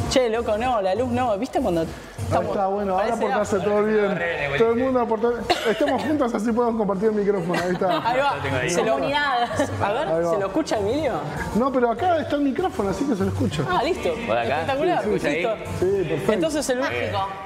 [0.09, 1.37] Che, loco, no, la luz no.
[1.37, 1.85] ¿Viste cuando
[2.25, 2.47] Ahí estamos?
[2.55, 4.19] está, bueno, ahora portarse todo bien.
[4.57, 5.31] Todo el mundo aportar.
[5.69, 7.53] Estemos juntos así podemos compartir el micrófono.
[7.61, 8.09] Ahí está.
[8.09, 8.69] Ahí va.
[8.69, 8.95] Se lo-.
[8.95, 10.25] A ver.
[10.25, 11.13] ¿se lo escucha Emilio?
[11.55, 13.63] No, pero acá está el micrófono, así que se lo escucha.
[13.69, 14.09] Ah, listo.
[14.09, 14.61] ¿Vos acá?
[14.61, 15.03] Espectacular.
[15.03, 15.49] Sí, sí, listo.
[15.79, 16.33] Sí, perfecto.
[16.33, 16.79] Entonces el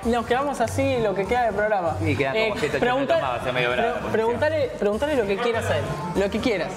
[0.06, 1.96] nos quedamos así lo que queda del programa.
[2.06, 5.84] Y quedan como 180 preguntar- preguntale, preguntale lo que quieras a él.
[6.16, 6.72] Lo que quieras.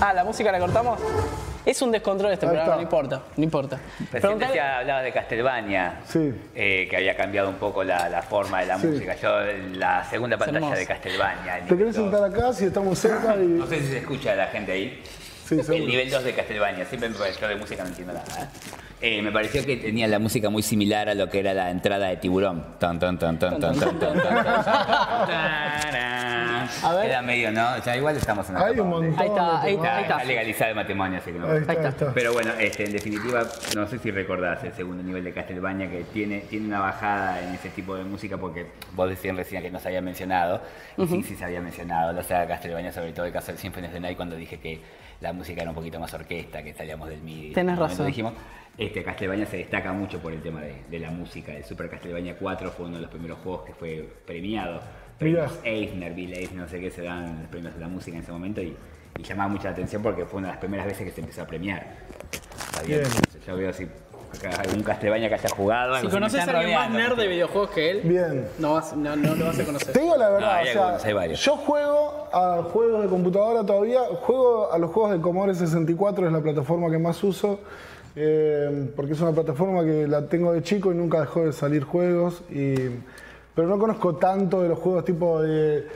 [0.00, 0.98] Ah, ¿la música la cortamos?
[1.66, 2.76] Es un descontrol este Ahí programa, está.
[2.76, 3.76] no importa, no importa.
[3.98, 6.32] Recién Preguntale- decía, hablabas de Castlevania, Sí.
[6.54, 8.86] eh, que había cambiado un poco la, la forma de la Sí.
[8.86, 9.16] música.
[9.16, 9.40] Yo,
[9.74, 10.76] la segunda pantalla hermoso.
[10.78, 11.58] de Castlevania.
[11.58, 12.10] el ¿Te nivel querés dos.
[12.10, 13.34] sentar acá si estamos cerca?
[13.36, 13.46] Y...
[13.46, 15.02] No sé si se escucha la gente ahí.
[15.44, 15.86] Sí, El seguro.
[15.86, 18.24] nivel 2 de Castlevania, siempre me pareció de música no entiendo nada.
[18.42, 18.46] ¿eh?
[19.06, 22.08] Eh, me pareció que tenía la música muy similar a lo que era la entrada
[22.08, 22.64] de Tiburón.
[22.80, 24.36] Ton, ton, ton, ton, ton, ton, ton, ton,
[26.82, 27.06] A ver.
[27.06, 27.76] Era medio, ¿no?
[27.78, 29.14] O sea, igual estamos en la Hay un montón.
[29.16, 29.96] Ahí está, ahí está.
[29.96, 30.24] Ahí está.
[30.24, 31.46] legalizado el matrimonio, así que no.
[31.46, 32.12] Ahí está, ahí está.
[32.12, 33.44] Pero bueno, este, en definitiva,
[33.76, 37.54] no sé si recordás el segundo nivel de Castlevania que tiene, tiene una bajada en
[37.54, 38.66] ese tipo de música porque
[38.96, 40.60] vos decían recién que no se había mencionado.
[40.96, 41.10] Y uh -huh.
[41.10, 43.92] sí, sí se había mencionado la saga Castlevania, sobre todo el caso del Symphony of
[43.92, 44.80] the Night, cuando dije que
[45.20, 47.52] la música era un poquito más orquesta, que salíamos del MIDI.
[47.52, 48.06] Tenés razón.
[48.06, 48.34] Dijimos,
[48.76, 51.52] este Castlevania se destaca mucho por el tema de, de la música.
[51.52, 54.74] El Super Castlevania 4 fue uno de los primeros juegos que fue premiado.
[54.74, 55.06] Mirá.
[55.18, 58.22] Premios Eisner, Bill Eisner, no sé qué, se dan los premios de la música en
[58.22, 58.76] ese momento y,
[59.18, 61.42] y llamaba mucho la atención porque fue una de las primeras veces que se empezó
[61.42, 61.96] a premiar.
[62.86, 63.02] Bien.
[63.46, 63.90] Yo veo si acá
[64.58, 65.96] algún Castlevania que haya jugado.
[66.00, 68.46] Si conoces a alguien más nerd de videojuegos que él, Bien.
[68.58, 69.92] no, vas, no, no lo vas a conocer.
[69.92, 71.40] Te digo la No, verdad, hay o sea, algunos, hay varios.
[71.44, 76.32] yo juego a juegos de computadora todavía, juego a los juegos de Commodore 64, es
[76.32, 77.60] la plataforma que más uso,
[78.14, 81.84] eh, porque es una plataforma que la tengo de chico y nunca dejó de salir
[81.84, 82.74] juegos, y,
[83.54, 85.86] pero no conozco tanto de los juegos tipo de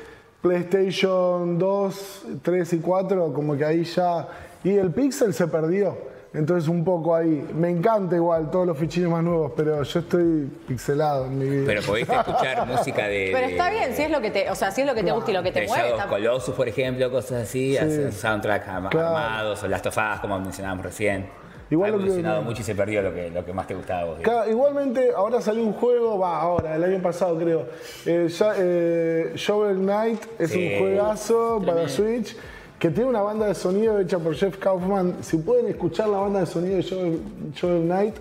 [0.43, 4.27] PlayStation 2, 3 y 4, como que ahí ya...
[4.63, 6.10] Y el Pixel se perdió.
[6.33, 10.49] Entonces un poco ahí, me encanta igual todos los fichines más nuevos, pero yo estoy
[10.69, 11.63] pixelado en mi vida.
[11.67, 13.31] Pero podéis escuchar música de.
[13.33, 15.03] Pero está de- bien, si es lo que te, o sea, si es lo que
[15.03, 15.89] te gusta y lo que te mueve.
[15.91, 19.09] Está- Colossus, por ejemplo, cosas así, hacer soundtrack am- Claro.
[19.09, 21.29] armados o Last of Us, como mencionábamos recién.
[21.69, 24.01] Igual ha que- evolucionado mucho y se perdió lo que, lo que más te gustaba
[24.01, 24.19] a vos.
[24.19, 24.43] digamos.
[24.45, 27.67] Claro, igualmente, ahora salió un juego, va, ahora, el año pasado creo.
[28.07, 30.75] Eh, ya- eh, Shovel Knight es Sí.
[30.75, 32.37] un juegazo para Switch.
[32.81, 35.17] Que tiene una banda de sonido hecha por Jeff Kaufman.
[35.21, 37.21] Si pueden escuchar la banda de sonido de Joel,
[37.61, 38.15] Joel Knight,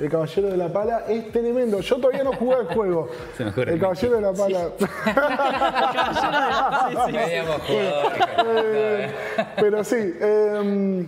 [0.00, 1.78] el Caballero de la Pala, es tremendo.
[1.80, 3.08] Yo todavía no jugué el juego.
[3.36, 4.68] Se me ocurre El Caballero de la Pala.
[8.46, 9.10] Eh,
[9.60, 11.06] pero sí, eh,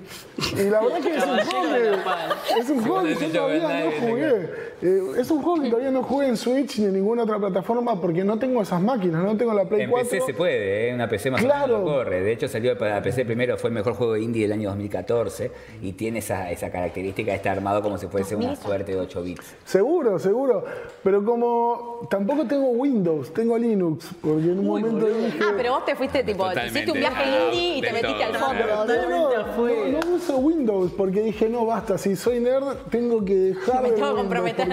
[0.52, 4.06] y la verdad que es un juego que, es un juego que yo todavía no
[4.06, 4.71] jugué.
[4.82, 8.00] Eh, es un juego que todavía no jugué en Switch ni en ninguna otra plataforma
[8.00, 10.10] porque no tengo esas máquinas, no tengo la Play En 4.
[10.10, 10.94] PC se puede, ¿eh?
[10.94, 11.76] una PC más Claro.
[11.76, 12.22] o menos corre.
[12.22, 15.52] De hecho, salió para PC primero, fue el mejor juego indie del año 2014
[15.82, 19.22] y tiene esa, esa característica de estar armado como si fuese una suerte de 8
[19.22, 19.54] bits.
[19.64, 20.64] Seguro, seguro.
[21.04, 25.38] Pero como tampoco tengo Windows, tengo Linux, porque en un momento dije.
[25.42, 27.00] Ah, pero vos te fuiste tipo, te hiciste un Totalmente.
[27.00, 28.54] viaje Ah, indie y te de metiste al fondo.
[28.62, 30.00] No, no, Totalmente no, afuera.
[30.06, 34.14] no uso Windows porque dije, no, basta, si soy nerd tengo que dejar Me tengo
[34.14, 34.28] que Windows,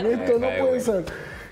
[0.06, 1.06] esto no puede ser.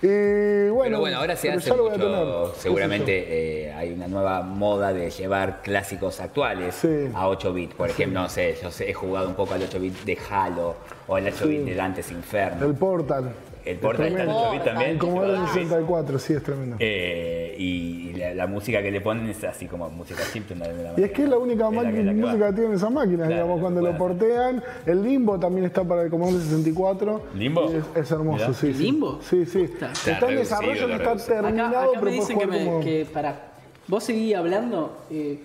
[0.04, 5.10] Eh, bueno, Pero bueno, ahora se hace mucho, seguramente eh, hay una nueva moda de
[5.10, 7.10] llevar clásicos actuales Sí.
[7.16, 7.74] a 8 bits.
[7.74, 10.76] Por ejemplo, no sé, yo sé, he jugado un poco al 8 bits de Halo
[11.08, 12.68] o al 8 bits de Dante's Inferno.
[12.68, 13.32] El Portal.
[13.72, 14.42] El Portal está en tremendo.
[14.48, 14.98] 8 bits también.
[14.98, 15.54] Como era en el Sí.
[15.56, 16.76] 64, sí, es tremendo.
[16.80, 21.12] Eh, y la, la música que le ponen es así como música alguna Y es
[21.12, 22.28] que es la única Es la que- máquina- la que va.
[22.28, 24.64] música que tienen esas máquinas, Claro, digamos, cuando lo portean.
[24.86, 27.22] El Limbo también está para el Commodore 64.
[27.36, 27.66] ¿Limbo?
[27.72, 28.54] Es, es hermoso, Mirá.
[28.54, 28.74] sí.
[28.74, 28.84] sí.
[28.84, 29.20] ¿Limbo?
[29.22, 29.62] Sí, sí.
[29.64, 31.38] Está Está, en desarrollo, está que está reducido.
[31.38, 32.80] Acá, terminado, acá pero me dicen que, me, como...
[32.82, 33.42] que para.
[33.88, 34.98] Vos seguí hablando.
[35.12, 35.40] Eh,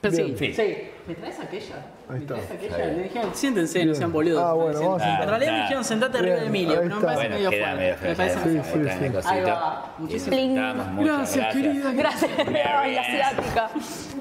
[0.00, 0.36] pero sí, Bien.
[0.38, 0.52] Sí.
[0.52, 0.74] sí.
[1.06, 1.76] ¿Me traes aquella?
[2.12, 2.78] Ahí ¿Me está.
[2.78, 4.42] Le dijeron, siéntense, no sean boludos.
[4.44, 7.28] Ah, bueno, vamos a En realidad me dijeron, sentate arriba de Emilio, pero me parece
[7.30, 8.08] medio medio fuerte.
[8.08, 9.28] Me parece cosito.
[9.28, 9.94] Ahí va.
[9.98, 11.92] Muchísimas Gracias, querida.
[11.92, 12.30] Gracias.
[12.52, 13.70] La asiática.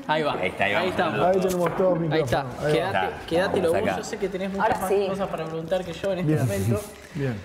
[0.07, 0.33] Ahí va.
[0.33, 0.89] Ahí está, ahí vamos.
[0.89, 1.19] estamos.
[1.25, 2.43] Ahí tenemos todos los Ahí está.
[2.43, 2.65] micrófonos.
[2.65, 2.73] Ahí.
[2.73, 3.25] Quédate, Está.
[3.27, 3.97] quédatelo Vamos vos.
[3.97, 5.05] Yo sé que tenés muchas más sí.
[5.09, 6.45] cosas para preguntar que yo en este Bien.
[6.45, 6.81] momento.
[7.15, 7.35] Bien.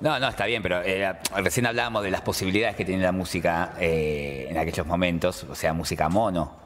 [0.00, 3.74] No, no, está bien, pero eh, recién hablábamos de las posibilidades que tiene la música
[3.78, 6.56] eh, en aquellos momentos, o sea, música mono,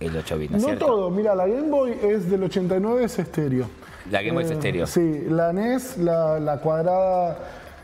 [0.00, 0.86] el 8 bit, ¿no No cierto?
[0.86, 3.66] todo, mira, la Game Boy es del 89, es estéreo.
[4.10, 4.86] La Game Boy es Eh, estéreo.
[4.86, 7.38] Sí, la NES, la, la cuadrada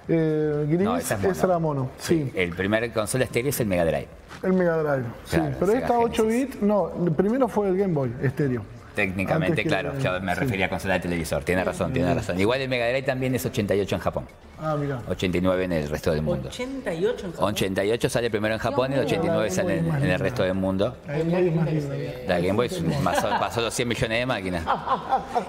[0.09, 1.91] eh, gris, No, esa es esa era mono.
[1.99, 4.09] Sí, El primer consola estéreo es el Mega Drive.
[4.43, 5.05] el Mega Drive.
[5.25, 6.55] Sí, pero esta 8 Genesis.
[6.55, 8.63] bit, no, primero fue el Game Boy, estéreo.
[8.95, 10.41] Técnicamente, que- claro, yo me sí.
[10.41, 11.43] refería a consola de televisor.
[11.45, 12.39] Tiene razón, tiene razón.
[12.39, 14.25] Igual el Mega Drive también es 88 en Japón,
[14.61, 15.01] Ah, mira.
[15.09, 16.49] 89 en el resto del mundo.
[16.49, 17.49] 88 en Japón.
[17.53, 20.97] 88 sale primero en Japón y el 89 sale en, en el resto del mundo.
[21.07, 21.95] La Game Boy es más linda.
[22.29, 22.69] La Game Boy
[23.41, 24.65] pasó los 100 millones de máquinas.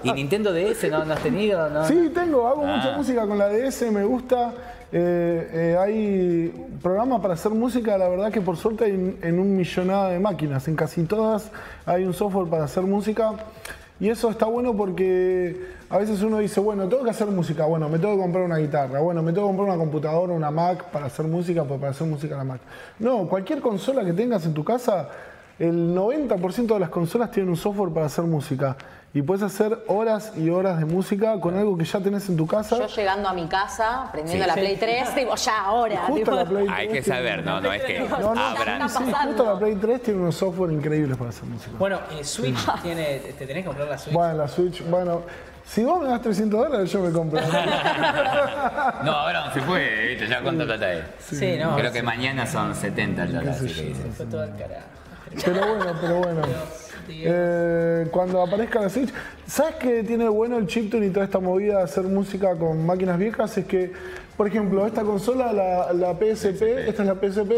[0.02, 1.68] ¿Y Nintendo DS no, no has tenido?
[1.70, 1.84] No?
[1.86, 2.76] Sí, tengo, hago Ah.
[2.76, 4.52] mucha música con la DS, me gusta.
[4.98, 9.54] Eh, eh, hay programas para hacer música, la verdad que por suerte hay en, un
[9.54, 10.66] millonada de máquinas.
[10.68, 11.50] En casi todas
[11.84, 13.34] hay un software para hacer música.
[14.00, 17.90] Y eso está bueno porque a veces uno dice, bueno, tengo que hacer música, bueno,
[17.90, 20.84] me tengo que comprar una guitarra, bueno, me tengo que comprar una computadora, una Mac
[20.84, 22.60] para hacer música, pues para hacer música en la Mac.
[22.98, 25.10] No, cualquier consola que tengas en tu casa,
[25.58, 28.76] el 90% de las consolas tienen un software para hacer música.
[29.14, 32.46] Y puedes hacer horas y horas de música con algo que ya tenés en tu
[32.46, 32.76] casa.
[32.78, 34.48] Yo llegando a mi casa, prendiendo Sí.
[34.48, 36.02] la Play 3, digo, ya, ahora.
[36.06, 38.90] Justo la Play Hay 3 que tiene- saber, no, no es que No, no, abran.
[38.90, 41.72] sí, sí, justo la Play 3 tiene unos software increíbles para hacer música.
[41.78, 43.18] Bueno, eh, Switch tiene.
[43.20, 44.12] Te tenés que comprar la Switch.
[44.14, 45.22] Bueno, la Switch, bueno,
[45.64, 47.40] si vos me das 300 dólares, yo me compro.
[49.02, 50.26] No, ahora no se puede, ¿viste?
[50.28, 51.04] ya cuánta plata es.
[51.20, 51.74] Sí, no.
[51.76, 53.56] Creo que mañana son 70 dólares.
[53.58, 54.12] que dicen.
[54.14, 54.86] Fue todo al carajo.
[55.44, 56.42] Pero bueno, pero bueno.
[57.10, 59.12] Eh, cuando aparezca la Switch,
[59.46, 63.18] ¿sabes qué tiene bueno el chiptune y toda esta movida de hacer música con máquinas
[63.18, 63.56] viejas?
[63.58, 63.92] Es que,
[64.36, 67.50] por ejemplo, esta consola, la, la PSP, esta es la PSP,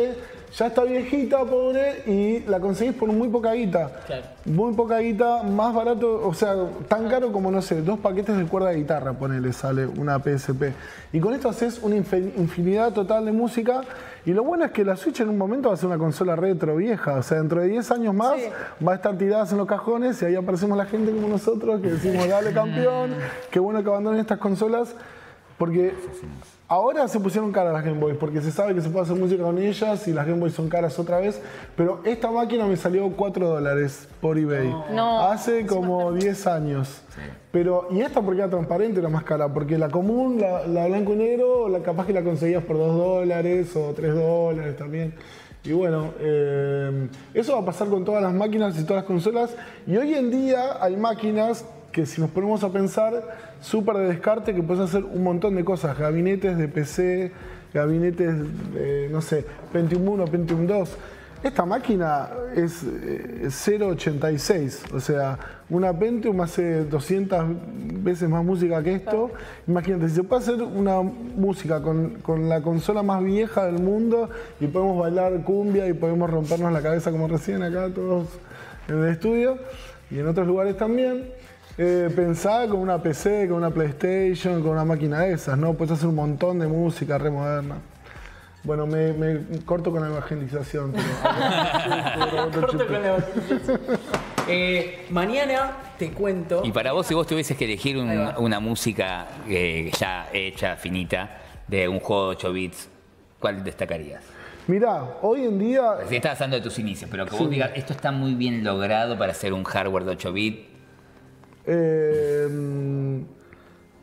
[0.56, 3.90] ya está viejita, pobre, y la conseguís por muy poca guita.
[4.06, 4.22] Claro.
[4.46, 6.54] Muy poca guita, más barato, o sea,
[6.88, 10.72] tan caro como, no sé, dos paquetes de cuerda de guitarra, ponele, sale una PSP.
[11.12, 13.82] Y con esto haces una infi- infinidad total de música.
[14.26, 16.36] Y lo bueno es que la Switch en un momento va a ser una consola
[16.36, 17.14] retro vieja.
[17.14, 18.34] O sea, dentro de 10 años más
[18.86, 21.92] va a estar tirada en los cajones y ahí aparecemos la gente como nosotros que
[21.92, 23.14] decimos, dale campeón,
[23.50, 24.94] qué bueno que abandonen estas consolas.
[25.56, 25.94] Porque
[26.68, 29.42] ahora se pusieron caras las Game Boys, porque se sabe que se puede hacer música
[29.42, 31.40] con ellas y las Game Boys son caras otra vez.
[31.76, 34.72] Pero esta máquina me salió 4 dólares por eBay.
[34.92, 35.22] No.
[35.22, 37.02] Hace como 10 años.
[37.50, 41.14] Pero, y esta porque era transparente era más cara, porque la común, la, la blanco
[41.14, 45.14] y negro, la capaz que la conseguías por 2 dólares o 3 dólares también.
[45.64, 49.54] Y bueno, eh, eso va a pasar con todas las máquinas y todas las consolas.
[49.86, 54.54] Y hoy en día hay máquinas que si nos ponemos a pensar, súper de descarte,
[54.54, 55.98] que puedes hacer un montón de cosas.
[55.98, 57.32] Gabinetes de PC,
[57.72, 58.34] gabinetes,
[58.72, 60.98] de, no sé, Pentium 1, Pentium 2.
[61.40, 65.38] Esta máquina es eh, 0.86, o sea,
[65.70, 67.44] una Pentium hace 200
[68.02, 69.30] veces más música que esto.
[69.68, 74.30] Imagínate, si se puede hacer una música con, con la consola más vieja del mundo
[74.58, 78.26] y podemos bailar cumbia y podemos rompernos la cabeza como recién acá todos
[78.88, 79.58] en el estudio
[80.10, 81.37] y en otros lugares también.
[81.80, 85.74] Eh, pensá con una PC, con una PlayStation, con una máquina de esas, ¿no?
[85.74, 87.76] Puedes hacer un montón de música re moderna.
[88.64, 90.92] Bueno, me, me corto con la evangelización.
[90.92, 93.24] pero- Corto con la
[94.48, 96.62] Eh, mañana te cuento.
[96.64, 101.30] Y para vos, si vos tuvieses que elegir un- una música eh, ya hecha, finita,
[101.68, 102.88] de un juego de 8 bits,
[103.38, 104.22] ¿cuál destacarías?
[104.66, 107.92] Mirá, hoy en día Si estás hablando de tus inicios, pero que vos digas, esto
[107.92, 110.77] está muy bien logrado para hacer un hardware de 8 bits.
[111.70, 112.48] Eh,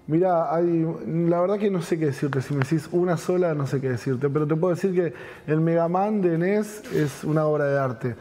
[0.07, 2.41] mirá, la verdad que no sé qué decirte.
[2.41, 4.29] Si me decís una sola, no sé qué decirte.
[4.29, 5.13] Pero te puedo decir que
[5.51, 8.15] el Mega Man de NES es una obra de arte.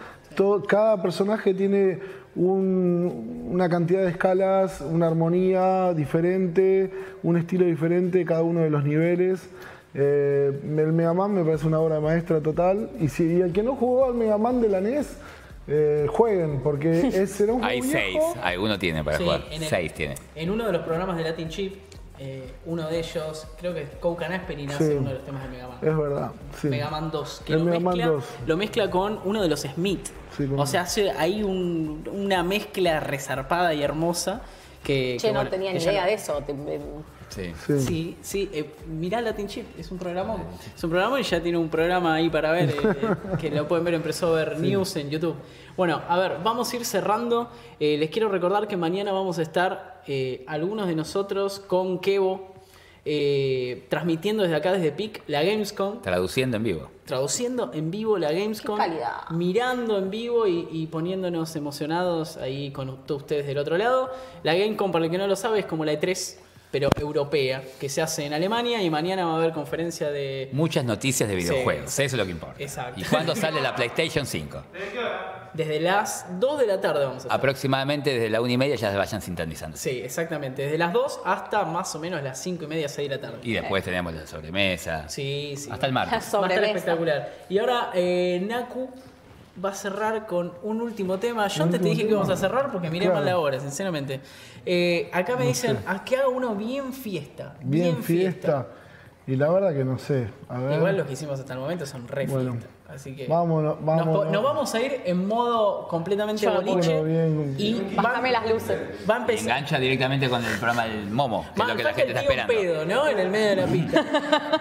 [0.66, 2.00] Cada personaje tiene
[2.34, 6.90] un- una cantidad de escalas, una armonía diferente,
[7.22, 9.48] un estilo diferente, cada uno de los niveles.
[9.96, 12.90] Eh, el Mega Man me parece una obra maestra total.
[12.98, 15.16] Y si y el que no jugó al Mega Man de la NES,
[15.66, 18.34] eh, jueguen, porque es, será un juego Hay 6, viejo.
[18.42, 19.44] alguno tiene para Sí, jugar.
[19.50, 20.14] en el- 6 tiene.
[20.34, 21.76] En uno de los programas de Latin Chip,
[22.18, 24.96] eh, uno de ellos, creo que es Koukan Asperin hace Sí.
[24.98, 25.78] uno de los temas de Mega Man.
[25.82, 26.30] Es verdad,
[26.60, 26.68] sí.
[26.68, 28.24] Mega Man 2, que El lo Mega Man mezcla, 2.
[28.46, 30.06] lo mezcla con uno de los Smith.
[30.36, 34.42] Sí, con- o sea, hace ahí un- una mezcla resarpada y hermosa
[34.84, 35.16] que...
[35.18, 36.42] Che, que, no bueno, tenía que ni ya idea no- de eso.
[36.46, 36.78] Te- me-
[37.34, 37.52] Sí.
[37.66, 37.80] Sí.
[37.80, 40.36] Sí, sí, eh, mirá Latin Chip, es un programa.
[40.76, 42.76] Es un programa y ya tiene un programa ahí para ver, eh,
[43.40, 45.34] que lo pueden ver en Presover News en YouTube.
[45.76, 47.50] Bueno, a ver, vamos a ir cerrando.
[47.80, 52.52] Eh, les quiero recordar que mañana vamos a estar eh, algunos de nosotros con Kevo,
[53.06, 56.88] eh, transmitiendo desde acá, desde PIC, la Gamescom Traduciendo en vivo.
[57.04, 59.28] traduciendo en vivo la Gamescom, Qué calidad.
[59.30, 64.10] mirando en vivo y, y poniéndonos emocionados ahí con todos ustedes del otro lado.
[64.42, 66.36] La Gamescom, para el que no lo sabe, es como la E3,
[66.74, 70.48] pero europea, que se hace en Alemania y mañana va a haber conferencia de...
[70.50, 72.60] Muchas noticias de videojuegos, eso es lo que importa.
[72.60, 73.00] Exacto.
[73.00, 74.64] ¿Y cuándo sale la PlayStation 5?
[75.52, 77.38] Desde las 2 de la tarde vamos a estar.
[77.38, 79.76] Aproximadamente desde la 1 y media ya se vayan sintonizando.
[79.76, 80.62] Sí, exactamente.
[80.62, 83.38] Desde las 2 hasta más o menos las 5 y media, 6 de la tarde.
[83.44, 85.08] Y después tenemos la sobremesa.
[85.08, 85.68] Sí, sí.
[85.70, 86.10] Hasta el martes.
[86.12, 86.66] Va a estar Sobremesa.
[86.72, 87.32] espectacular.
[87.48, 88.90] Y ahora eh, Naku
[89.62, 91.46] va a cerrar con un último tema.
[91.48, 93.20] Yo antes te dije que íbamos a cerrar porque miré Claro.
[93.20, 94.20] mal la hora, sinceramente.
[94.66, 97.54] Eh, acá me dicen a que haga uno bien fiesta.
[97.62, 98.66] Bien, fiesta.
[99.26, 100.28] Y la verdad que no sé.
[100.48, 100.78] A ver.
[100.78, 102.56] Igual los que hicimos hasta el momento son re Bueno.
[102.86, 104.30] Así que Vámonos, nos, vámonos.
[104.30, 107.02] nos vamos a ir en modo completamente boliche.
[107.02, 107.54] Bien.
[107.58, 108.78] Y va, Bájame las luces.
[109.08, 109.42] va a empezar.
[109.48, 112.52] engancha directamente con el programa del Momo, que es lo que la gente está esperando.
[112.52, 113.08] pedo, ¿no?
[113.08, 114.04] En el medio de la pista.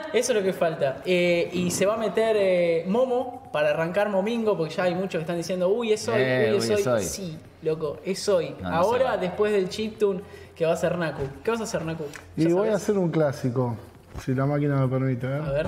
[0.14, 1.02] Eso es lo que falta.
[1.06, 5.16] Eh, y se va a meter eh, Momo para arrancar Momingo, porque ya hay muchos
[5.20, 7.04] que están diciendo, uy, es hoy, Eh, uy, es uy, es hoy.
[7.04, 8.56] Sí, loco, es hoy.
[8.62, 10.22] No, no se Ahora, después del chiptune
[10.56, 11.24] que va a hacer Naku.
[11.44, 12.06] ¿Qué vas a hacer, Naku?
[12.38, 13.76] Y ¿Ya voy a hacer un clásico,
[14.22, 15.28] si la máquina me permite.
[15.28, 15.42] ¿eh?
[15.46, 15.68] A ver,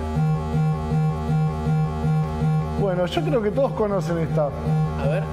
[2.80, 4.46] Bueno, yo creo que todos conocen esta.
[4.46, 5.24] a ver.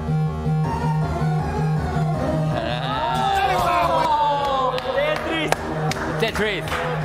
[6.20, 6.62] Tetris.
[6.64, 7.01] Vale,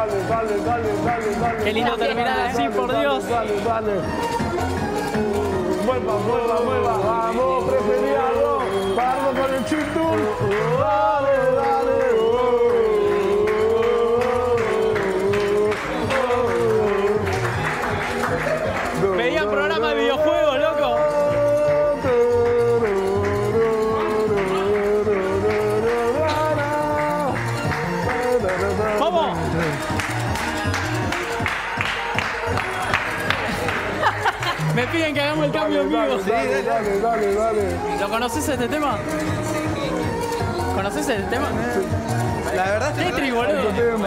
[0.00, 1.64] Dale, dale, dale, dale, dale.
[1.64, 3.28] Qué lindo terminar así, por Dios.
[3.28, 4.00] Dale, dale.
[5.84, 6.98] Mueva, mueva, mueva.
[7.04, 8.62] Vamos, prefería algo.
[8.96, 10.20] Pardo con el chintún.
[10.20, 11.09] Uh, uh, uh.
[35.70, 37.76] Dale, dale, dale, dale.
[38.00, 38.98] ¿Lo conoces este tema?
[40.74, 41.46] ¿Conoces este tema?
[42.56, 43.12] La verdad es que.
[43.12, 43.62] Tetris, boludo.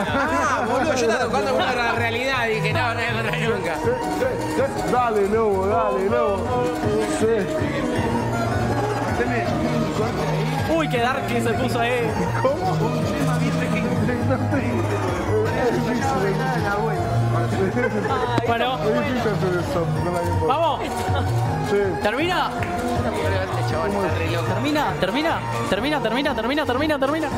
[0.06, 2.48] Ah, boludo, yo estaba tocando con la realidad.
[2.48, 3.76] Dije, no, no a encontrar nunca.
[4.92, 6.66] Dale, lobo, dale, lobo.
[7.20, 7.48] Sí.
[10.76, 12.12] Uy, qué dark que se puso ahí.
[18.48, 20.48] Bueno, hacer eso con la Game Boy.
[20.48, 21.43] vamos.
[21.74, 21.80] Sí.
[22.04, 22.52] ¿Termina?
[24.48, 24.94] ¿Termina?
[25.00, 25.42] ¿Termina?
[25.70, 26.00] ¿Termina?
[26.04, 26.36] ¿Termina?
[26.36, 26.66] ¿Termina?
[26.66, 27.00] ¿Termina?
[27.00, 27.30] ¿Termina?